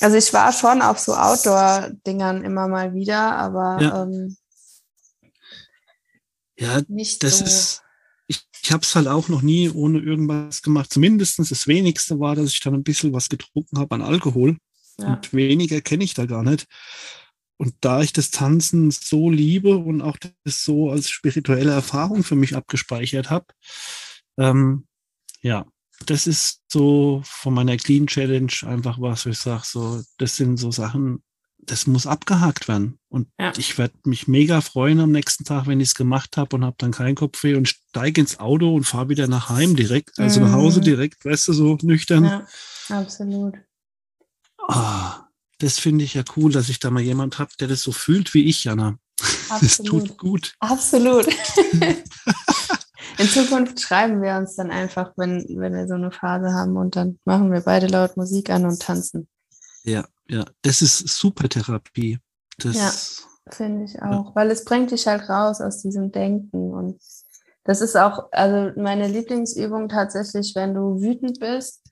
[0.00, 4.36] Also ich war schon auf so Outdoor-Dingern immer mal wieder, aber ja, ähm,
[6.58, 7.44] ja nicht das so.
[7.46, 7.82] ist.
[8.26, 10.92] Ich, ich habe es halt auch noch nie ohne irgendwas gemacht.
[10.92, 14.58] Zumindest das Wenigste war, dass ich dann ein bisschen was getrunken habe an Alkohol.
[14.98, 15.14] Ja.
[15.14, 16.66] Und weniger kenne ich da gar nicht.
[17.56, 22.36] Und da ich das Tanzen so liebe und auch das so als spirituelle Erfahrung für
[22.36, 23.46] mich abgespeichert habe,
[24.36, 24.86] ähm,
[25.40, 25.64] ja,
[26.06, 30.56] das ist so von meiner Clean Challenge einfach was, wo ich sage, so, das sind
[30.58, 31.22] so Sachen,
[31.58, 32.98] das muss abgehakt werden.
[33.08, 33.52] Und ja.
[33.56, 36.76] ich werde mich mega freuen am nächsten Tag, wenn ich es gemacht habe und habe
[36.78, 40.46] dann keinen Kopfweh und steige ins Auto und fahre wieder nach Heim direkt, also mhm.
[40.46, 40.84] nach Hause mhm.
[40.84, 42.24] direkt, weißt du, so nüchtern.
[42.24, 42.46] Ja,
[42.88, 43.54] absolut.
[44.68, 47.92] Ah, das finde ich ja cool, dass ich da mal jemand habe, der das so
[47.92, 48.98] fühlt wie ich, Jana.
[49.48, 49.60] Absolut.
[49.60, 50.54] Das tut gut.
[50.58, 51.26] Absolut.
[53.18, 56.96] In Zukunft schreiben wir uns dann einfach, wenn, wenn wir so eine Phase haben und
[56.96, 59.28] dann machen wir beide laut Musik an und tanzen.
[59.84, 62.18] Ja, ja, das ist super Therapie.
[62.58, 64.32] Das, ja, finde ich auch, ja.
[64.34, 67.00] weil es bringt dich halt raus aus diesem Denken und
[67.64, 71.82] das ist auch, also meine Lieblingsübung tatsächlich, wenn du wütend bist,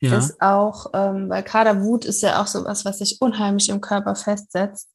[0.00, 0.16] ja.
[0.16, 4.14] ist auch, ähm, weil gerade Wut ist ja auch sowas, was sich unheimlich im Körper
[4.14, 4.88] festsetzt.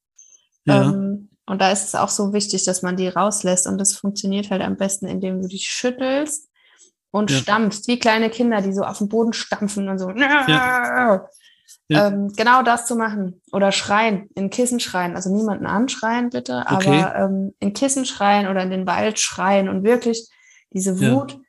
[0.66, 0.90] Ja.
[0.90, 3.68] Ähm, und da ist es auch so wichtig, dass man die rauslässt.
[3.68, 6.50] Und das funktioniert halt am besten, indem du dich schüttelst
[7.12, 7.38] und ja.
[7.38, 10.10] stampfst, wie kleine Kinder, die so auf den Boden stampfen und so.
[11.90, 12.08] Ja.
[12.08, 13.42] Ähm, genau das zu machen.
[13.52, 15.16] Oder schreien, in Kissen schreien.
[15.16, 17.04] Also niemanden anschreien, bitte, okay.
[17.04, 20.30] aber ähm, in Kissen schreien oder in den Wald schreien und wirklich
[20.72, 21.40] diese Wut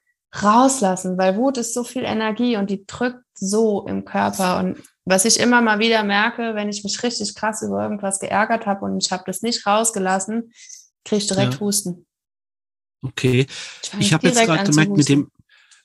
[0.42, 4.58] rauslassen, weil Wut ist so viel Energie und die drückt so im Körper.
[4.58, 8.66] Und was ich immer mal wieder merke, wenn ich mich richtig krass über irgendwas geärgert
[8.66, 10.52] habe und ich habe das nicht rausgelassen,
[11.04, 11.60] kriege ich direkt ja.
[11.60, 12.06] Husten.
[13.02, 13.46] Okay.
[13.82, 15.30] Ich, ich habe jetzt gerade gemerkt, mit dem,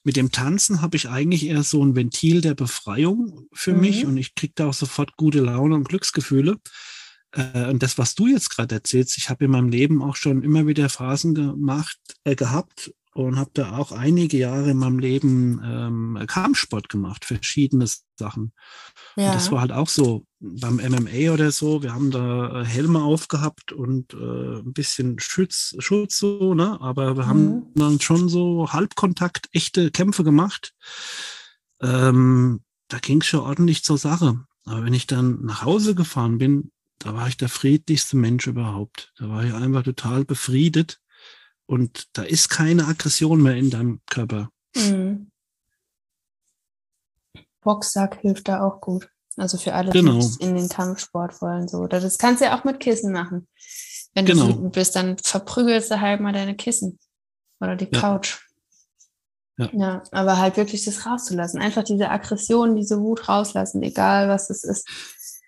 [0.03, 3.79] mit dem Tanzen habe ich eigentlich eher so ein Ventil der Befreiung für mhm.
[3.81, 6.57] mich und ich kriege da auch sofort gute Laune und Glücksgefühle.
[7.31, 10.43] Äh, und das, was du jetzt gerade erzählst, ich habe in meinem Leben auch schon
[10.43, 15.61] immer wieder Phasen gemacht, äh, gehabt, und habe da auch einige Jahre in meinem Leben
[15.63, 17.87] ähm, Kampfsport gemacht, verschiedene
[18.17, 18.53] Sachen.
[19.15, 19.27] Ja.
[19.27, 21.81] Und das war halt auch so beim MMA oder so.
[21.81, 26.79] Wir haben da äh, Helme aufgehabt und äh, ein bisschen Schutz, Schutz so, ne?
[26.81, 27.29] Aber wir mhm.
[27.29, 30.73] haben dann schon so Halbkontakt, echte Kämpfe gemacht.
[31.81, 34.39] Ähm, da ging es schon ordentlich zur Sache.
[34.65, 39.13] Aber wenn ich dann nach Hause gefahren bin, da war ich der friedlichste Mensch überhaupt.
[39.17, 40.99] Da war ich einfach total befriedet
[41.69, 44.49] und da ist keine Aggression mehr in deinem Körper.
[44.75, 45.29] Mhm.
[47.61, 49.07] Boxsack hilft da auch gut.
[49.37, 50.19] Also für alle, genau.
[50.19, 51.67] die in den Kampfsport wollen.
[51.67, 51.77] So.
[51.77, 53.47] Oder das kannst du ja auch mit Kissen machen.
[54.15, 54.47] Wenn du genau.
[54.47, 56.97] wütend bist, dann verprügelst du halt mal deine Kissen
[57.59, 57.99] oder die ja.
[57.99, 58.39] Couch.
[59.57, 59.69] Ja.
[59.73, 61.61] ja, aber halt wirklich das rauszulassen.
[61.61, 64.89] Einfach diese Aggression, diese Wut rauslassen, egal was es ist.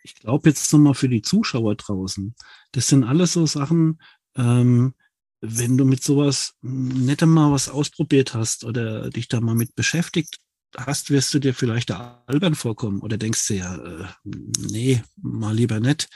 [0.04, 2.36] Ich glaube jetzt nochmal für die Zuschauer draußen.
[2.74, 4.00] Das sind alles so Sachen,
[4.36, 4.94] ähm,
[5.42, 10.38] wenn du mit sowas nicht einmal was ausprobiert hast oder dich da mal mit beschäftigt
[10.78, 15.56] hast, wirst du dir vielleicht da albern vorkommen oder denkst dir ja, äh, nee, mal
[15.56, 16.08] lieber nicht.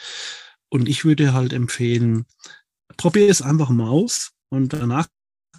[0.69, 2.25] Und ich würde halt empfehlen,
[2.97, 5.07] probier es einfach mal aus und danach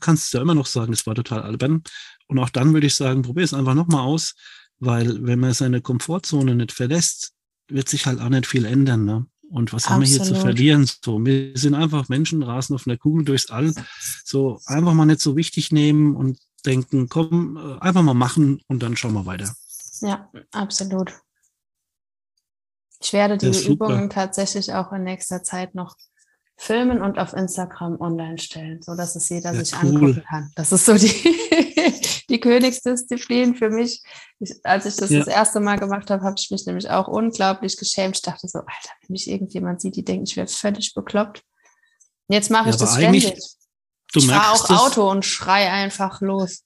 [0.00, 1.82] kannst du ja immer noch sagen, es war total albern.
[2.28, 4.34] Und auch dann würde ich sagen, probier es einfach nochmal aus,
[4.78, 7.32] weil wenn man seine Komfortzone nicht verlässt,
[7.68, 9.04] wird sich halt auch nicht viel ändern.
[9.04, 9.26] Ne?
[9.50, 9.94] Und was Absolut.
[9.94, 10.90] haben wir hier zu verlieren?
[11.04, 13.72] So, wir sind einfach Menschen, rasen auf einer Kugel durchs All.
[14.24, 18.82] So, einfach mal nicht so wichtig nehmen und denken, komm, äh, einfach mal machen und
[18.82, 19.54] dann schauen wir weiter.
[20.00, 21.12] Ja, absolut.
[23.00, 25.96] Ich werde diese Übungen tatsächlich auch in nächster Zeit noch
[26.56, 29.88] filmen und auf Instagram online stellen, so dass es jeder ja, sich cool.
[29.88, 30.50] angucken kann.
[30.56, 31.08] Das ist so die,
[32.30, 34.02] die Königsdisziplin für mich.
[34.40, 35.18] Ich, als ich das ja.
[35.18, 38.16] das erste Mal gemacht habe, habe ich mich nämlich auch unglaublich geschämt.
[38.16, 41.42] Ich dachte so, Alter, wenn mich irgendjemand sieht, die denkt, ich wäre völlig bekloppt.
[42.28, 43.32] Jetzt mache ich ja, das ständig.
[44.14, 46.62] ich fahre auch Auto und schrei einfach los.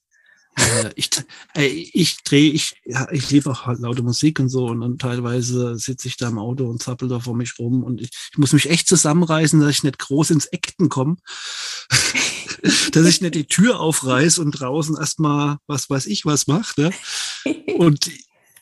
[0.58, 1.10] Ja, ich,
[1.54, 5.78] ich drehe, ich, ja, ich liebe auch halt laute Musik und so und dann teilweise
[5.78, 8.52] sitze ich da im Auto und zappel da vor mich rum und ich, ich muss
[8.52, 11.16] mich echt zusammenreißen, dass ich nicht groß ins Ekten komme,
[12.92, 16.80] dass ich nicht die Tür aufreiß und draußen erstmal was weiß ich was mache.
[16.80, 16.90] Ne?
[17.78, 18.10] Und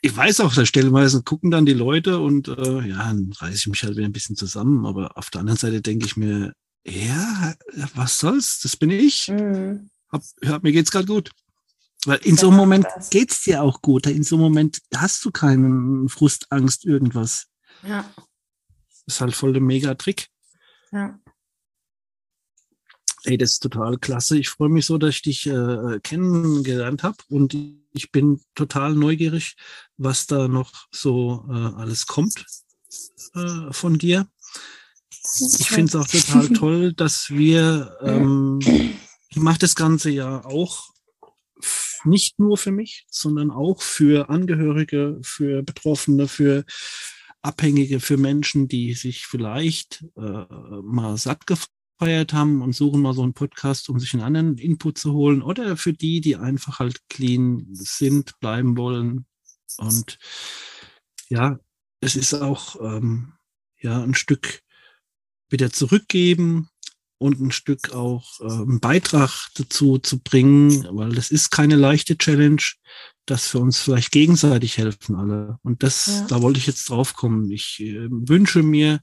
[0.01, 3.67] ich weiß auch, da stellenweise gucken dann die Leute und äh, ja, dann reiße ich
[3.67, 6.53] mich halt wieder ein bisschen zusammen, aber auf der anderen Seite denke ich mir,
[6.87, 7.55] ja,
[7.95, 9.29] was soll's, das bin ich.
[9.29, 9.91] Mhm.
[10.11, 11.31] Hab, hab, mir geht's gerade gut.
[12.09, 13.11] Weil in so einem Moment das.
[13.11, 14.07] geht's dir auch gut.
[14.07, 17.49] In so einem Moment hast du keinen Frust, Angst, irgendwas.
[17.87, 18.11] Ja.
[18.89, 20.29] Das ist halt voll der Mega-Trick.
[20.91, 21.21] Ja.
[23.25, 24.39] Ey, das ist total klasse.
[24.39, 27.55] Ich freue mich so, dass ich dich äh, kennengelernt habe und
[27.93, 29.57] ich bin total neugierig,
[29.99, 32.43] was da noch so äh, alles kommt
[33.35, 34.27] äh, von dir.
[35.11, 38.61] Ich finde es auch total toll, dass wir, ähm,
[39.29, 40.89] ich mache das Ganze ja auch
[42.05, 46.65] nicht nur für mich, sondern auch für Angehörige, für Betroffene, für
[47.43, 50.45] Abhängige, für Menschen, die sich vielleicht äh,
[50.83, 54.99] mal satt gefeiert haben und suchen mal so einen Podcast, um sich einen anderen Input
[54.99, 59.27] zu holen oder für die, die einfach halt clean sind, bleiben wollen.
[59.77, 60.19] Und
[61.29, 61.59] ja,
[62.01, 63.35] es ist auch ähm,
[63.81, 64.63] ja ein Stück
[65.49, 66.69] wieder zurückgeben,
[67.19, 72.17] und ein Stück auch äh, einen Beitrag dazu zu bringen, weil das ist keine leichte
[72.17, 72.63] Challenge,
[73.27, 75.59] dass wir uns vielleicht gegenseitig helfen alle.
[75.63, 76.27] Und das, ja.
[76.29, 77.51] da wollte ich jetzt drauf kommen.
[77.51, 79.01] Ich äh, wünsche mir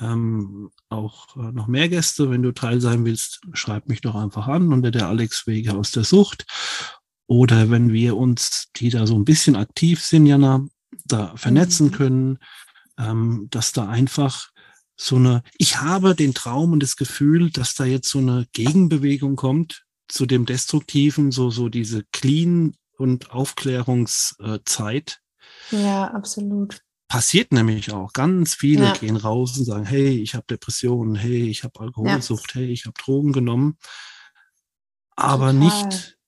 [0.00, 2.30] ähm, auch äh, noch mehr Gäste.
[2.30, 5.90] Wenn du Teil sein willst, schreib mich doch einfach an unter der Alex Wege aus
[5.90, 6.46] der Sucht.
[7.26, 10.66] Oder wenn wir uns, die da so ein bisschen aktiv sind, Jana,
[11.04, 11.92] da vernetzen mhm.
[11.92, 12.38] können,
[12.98, 14.50] ähm, dass da einfach
[15.00, 19.36] so eine, ich habe den Traum und das Gefühl, dass da jetzt so eine Gegenbewegung
[19.36, 25.20] kommt zu dem Destruktiven, so, so diese Clean- und Aufklärungszeit.
[25.70, 26.80] Ja, absolut.
[27.06, 28.12] Passiert nämlich auch.
[28.12, 28.92] Ganz viele ja.
[28.92, 32.60] gehen raus und sagen, hey, ich habe Depressionen, hey, ich habe Alkoholsucht, ja.
[32.60, 33.78] hey, ich habe Drogen genommen.
[35.14, 35.86] Aber Total.
[35.86, 36.18] nicht,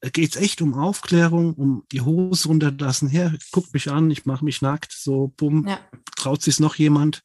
[0.00, 3.08] da geht es echt um Aufklärung, um die Hose runterlassen.
[3.08, 5.80] Her, guckt mich an, ich mache mich nackt, so bumm, ja.
[6.14, 7.22] traut sich noch jemand.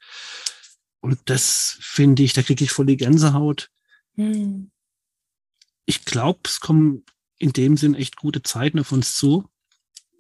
[1.03, 3.69] Und das finde ich, da kriege ich voll die Gänsehaut.
[4.15, 4.71] Hm.
[5.85, 7.03] Ich glaube, es kommen
[7.38, 9.43] in dem Sinn echt gute Zeiten auf uns zu.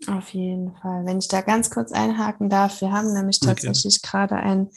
[0.07, 1.05] Auf jeden Fall.
[1.05, 4.09] Wenn ich da ganz kurz einhaken darf, wir haben nämlich tatsächlich okay.
[4.11, 4.71] gerade einen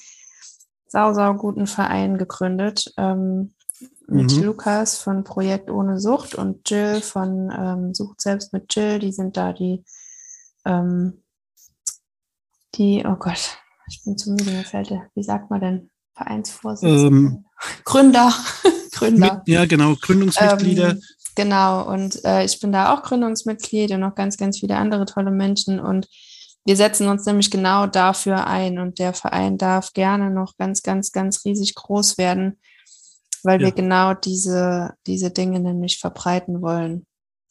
[0.87, 3.57] sau, sau guten Verein gegründet ähm,
[4.07, 4.45] mit mhm.
[4.45, 9.01] Lukas von Projekt Ohne Sucht und Jill von ähm, Sucht selbst mit Jill.
[9.01, 9.83] Die sind da die,
[10.65, 11.25] ähm,
[12.77, 13.59] die, oh Gott,
[13.89, 15.91] ich bin zu müde, mir fällt wie sagt man denn?
[16.17, 17.45] Vereinsvorsitzender, ähm,
[17.85, 18.33] Gründer,
[18.93, 19.35] Gründer.
[19.35, 20.91] Mit, ja, genau, Gründungsmitglieder.
[20.91, 21.03] Ähm,
[21.35, 25.31] genau, und äh, ich bin da auch Gründungsmitglied und noch ganz, ganz viele andere tolle
[25.31, 26.09] Menschen und
[26.65, 31.13] wir setzen uns nämlich genau dafür ein und der Verein darf gerne noch ganz, ganz,
[31.13, 32.59] ganz riesig groß werden,
[33.45, 33.67] weil ja.
[33.67, 37.07] wir genau diese, diese Dinge nämlich verbreiten wollen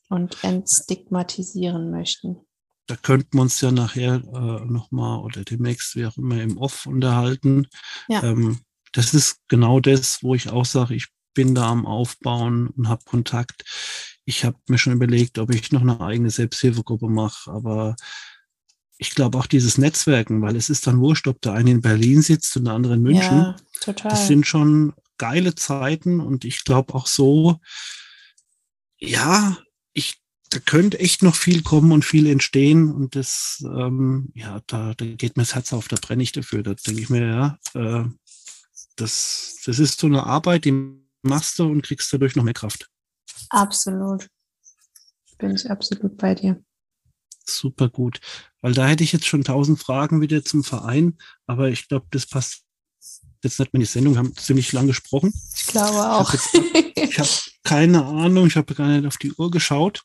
[0.09, 2.44] und entstigmatisieren möchten
[2.87, 6.85] da könnten wir uns ja nachher äh, nochmal oder demnächst, wie auch immer, im Off
[6.85, 7.67] unterhalten.
[8.07, 8.23] Ja.
[8.23, 8.59] Ähm,
[8.91, 13.03] das ist genau das, wo ich auch sage, ich bin da am Aufbauen und habe
[13.05, 13.63] Kontakt.
[14.23, 17.95] Ich habe mir schon überlegt, ob ich noch eine eigene Selbsthilfegruppe mache, aber
[18.97, 22.21] ich glaube auch dieses Netzwerken, weil es ist dann wurscht, ob der eine in Berlin
[22.21, 23.37] sitzt und der andere in München.
[23.37, 24.11] Ja, total.
[24.11, 27.59] Das sind schon geile Zeiten und ich glaube auch so,
[28.97, 29.57] ja,
[30.49, 32.91] da könnte echt noch viel kommen und viel entstehen.
[32.91, 36.63] Und das, ähm, ja, da, da geht mir das Herz auf, da brenne ich dafür.
[36.63, 38.05] Da denke ich mir, ja, äh,
[38.95, 42.89] das, das ist so eine Arbeit, die machst du und kriegst dadurch noch mehr Kraft.
[43.49, 44.27] Absolut.
[45.37, 46.63] Bin ich absolut bei dir.
[47.45, 48.19] Super gut.
[48.61, 52.25] Weil da hätte ich jetzt schon tausend Fragen wieder zum Verein, aber ich glaube, das
[52.25, 52.63] passt
[53.43, 54.13] jetzt nicht mehr in die Sendung.
[54.13, 55.33] Wir haben ziemlich lang gesprochen.
[55.55, 56.33] Ich glaube auch.
[56.33, 60.03] Ich habe hab keine Ahnung, ich habe gar nicht auf die Uhr geschaut.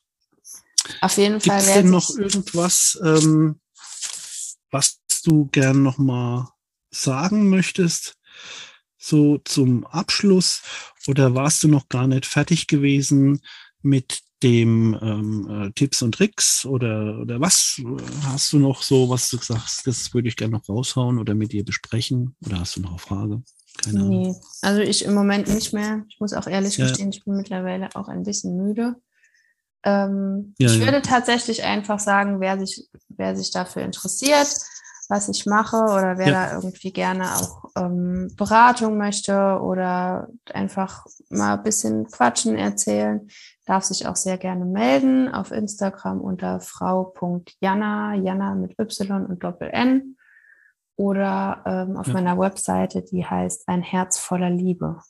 [1.00, 1.58] Auf jeden Fall.
[1.58, 3.60] Gibt es denn noch irgendwas, ähm,
[4.70, 6.48] was du gern noch mal
[6.90, 8.16] sagen möchtest?
[8.98, 10.62] So zum Abschluss?
[11.06, 13.40] Oder warst du noch gar nicht fertig gewesen
[13.82, 17.80] mit dem ähm, äh, Tipps und Tricks oder, oder was
[18.24, 21.52] hast du noch so, was du sagst, das würde ich gerne noch raushauen oder mit
[21.52, 22.34] dir besprechen?
[22.46, 23.42] Oder hast du noch eine Frage?
[23.82, 24.40] Keine nee, Ahnung.
[24.62, 26.04] also ich im Moment nicht mehr.
[26.08, 26.86] Ich muss auch ehrlich ja.
[26.86, 28.96] gestehen, ich bin mittlerweile auch ein bisschen müde.
[29.84, 30.84] Ähm, ja, ich ja.
[30.84, 34.48] würde tatsächlich einfach sagen, wer sich, wer sich dafür interessiert,
[35.08, 36.32] was ich mache oder wer ja.
[36.32, 43.28] da irgendwie gerne auch ähm, Beratung möchte oder einfach mal ein bisschen quatschen, erzählen,
[43.66, 49.70] darf sich auch sehr gerne melden auf Instagram unter frau.jana, Jana mit Y und Doppel
[49.70, 50.16] N
[50.96, 52.12] oder ähm, auf ja.
[52.12, 55.00] meiner Webseite, die heißt Ein Herz voller Liebe,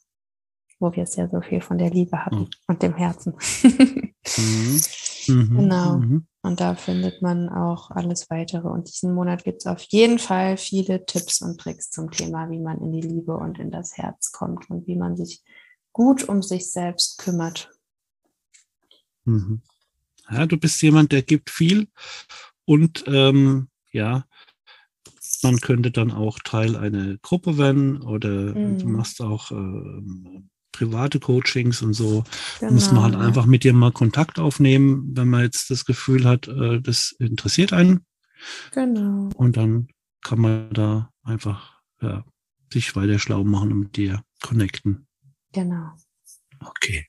[0.79, 2.51] wo wir sehr so viel von der Liebe hatten mhm.
[2.69, 3.35] und dem Herzen.
[4.37, 4.81] mhm.
[5.29, 5.57] Mhm.
[5.57, 5.99] Genau.
[5.99, 6.27] Mhm.
[6.43, 8.69] Und da findet man auch alles weitere.
[8.69, 12.59] Und diesen Monat gibt es auf jeden Fall viele Tipps und Tricks zum Thema, wie
[12.59, 15.43] man in die Liebe und in das Herz kommt und wie man sich
[15.93, 17.71] gut um sich selbst kümmert.
[19.25, 19.61] Mhm.
[20.31, 21.89] Ja, du bist jemand, der gibt viel
[22.65, 24.25] und ähm, ja,
[25.43, 28.79] man könnte dann auch Teil einer Gruppe werden oder mhm.
[28.79, 30.43] du machst auch äh,
[30.73, 32.25] private Coachings und so.
[32.59, 32.73] Genau.
[32.73, 36.49] Muss man halt einfach mit dir mal Kontakt aufnehmen, wenn man jetzt das Gefühl hat,
[36.49, 38.05] äh, das interessiert einen.
[38.73, 39.31] Genau.
[39.35, 39.89] Und dann
[40.23, 42.25] kann man da einfach ja,
[42.73, 45.07] sich weiter schlau machen und mit dir connecten.
[45.53, 45.93] Genau.
[46.61, 47.07] Okay.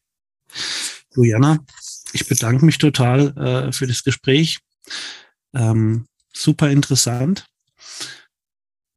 [1.16, 1.60] Jana,
[2.14, 4.60] ich bedanke mich total äh, für das Gespräch.
[5.54, 7.48] Ähm, super interessant.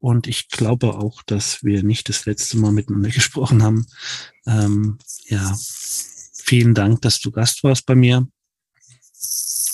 [0.05, 3.87] Und ich glaube auch, dass wir nicht das letzte Mal miteinander gesprochen haben.
[4.45, 8.27] Ähm, ja, vielen Dank, dass du Gast warst bei mir.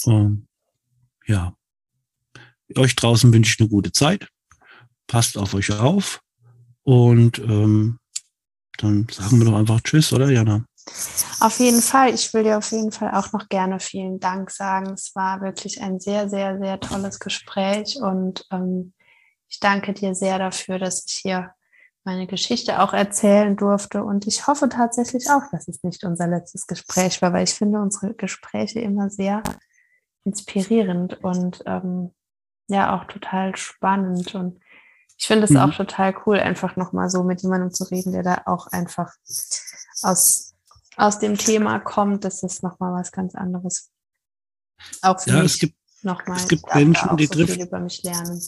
[0.05, 0.47] Und
[1.27, 1.53] ja,
[2.77, 4.29] euch draußen wünsche ich eine gute Zeit.
[5.05, 6.21] Passt auf euch auf.
[6.83, 7.99] Und ähm,
[8.77, 10.63] dann sagen wir doch einfach Tschüss, oder Jana?
[11.41, 12.13] Auf jeden Fall.
[12.15, 14.93] Ich will dir auf jeden Fall auch noch gerne vielen Dank sagen.
[14.93, 18.93] Es war wirklich ein sehr, sehr, sehr tolles Gespräch und ähm,
[19.51, 21.53] ich danke dir sehr dafür, dass ich hier
[22.03, 24.03] meine Geschichte auch erzählen durfte.
[24.03, 27.79] Und ich hoffe tatsächlich auch, dass es nicht unser letztes Gespräch war, weil ich finde
[27.81, 29.43] unsere Gespräche immer sehr
[30.23, 32.13] inspirierend und ähm,
[32.67, 34.33] ja auch total spannend.
[34.35, 34.61] Und
[35.17, 35.57] ich finde es mhm.
[35.57, 39.11] auch total cool, einfach nochmal so mit jemandem zu reden, der da auch einfach
[40.01, 40.55] aus,
[40.95, 42.23] aus dem Thema kommt.
[42.23, 43.91] Das ist nochmal was ganz anderes.
[45.01, 46.37] Auch für ja, mich es gibt, nochmal.
[46.37, 48.41] Es gibt Menschen, die so trifft, über mich lernen.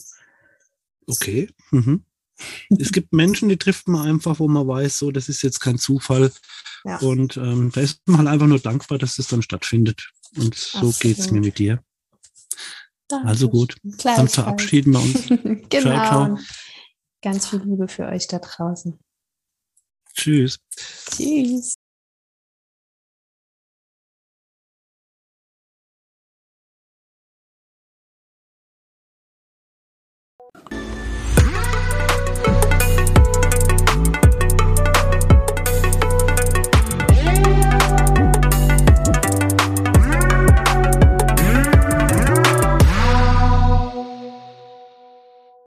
[1.06, 1.50] Okay.
[1.70, 2.04] Mhm.
[2.78, 5.78] es gibt Menschen, die trifft man einfach, wo man weiß, so, das ist jetzt kein
[5.78, 6.32] Zufall.
[6.84, 6.98] Ja.
[6.98, 10.10] Und ähm, da ist man halt einfach nur dankbar, dass das dann stattfindet.
[10.36, 11.82] Und so geht es mir mit dir.
[13.08, 13.28] Danke.
[13.28, 15.26] Also gut, dann verabschieden wir uns.
[15.68, 15.68] genau.
[15.68, 16.38] Ciao, ciao.
[17.22, 18.98] Ganz viel Liebe für euch da draußen.
[20.14, 20.58] Tschüss.
[21.10, 21.74] Tschüss.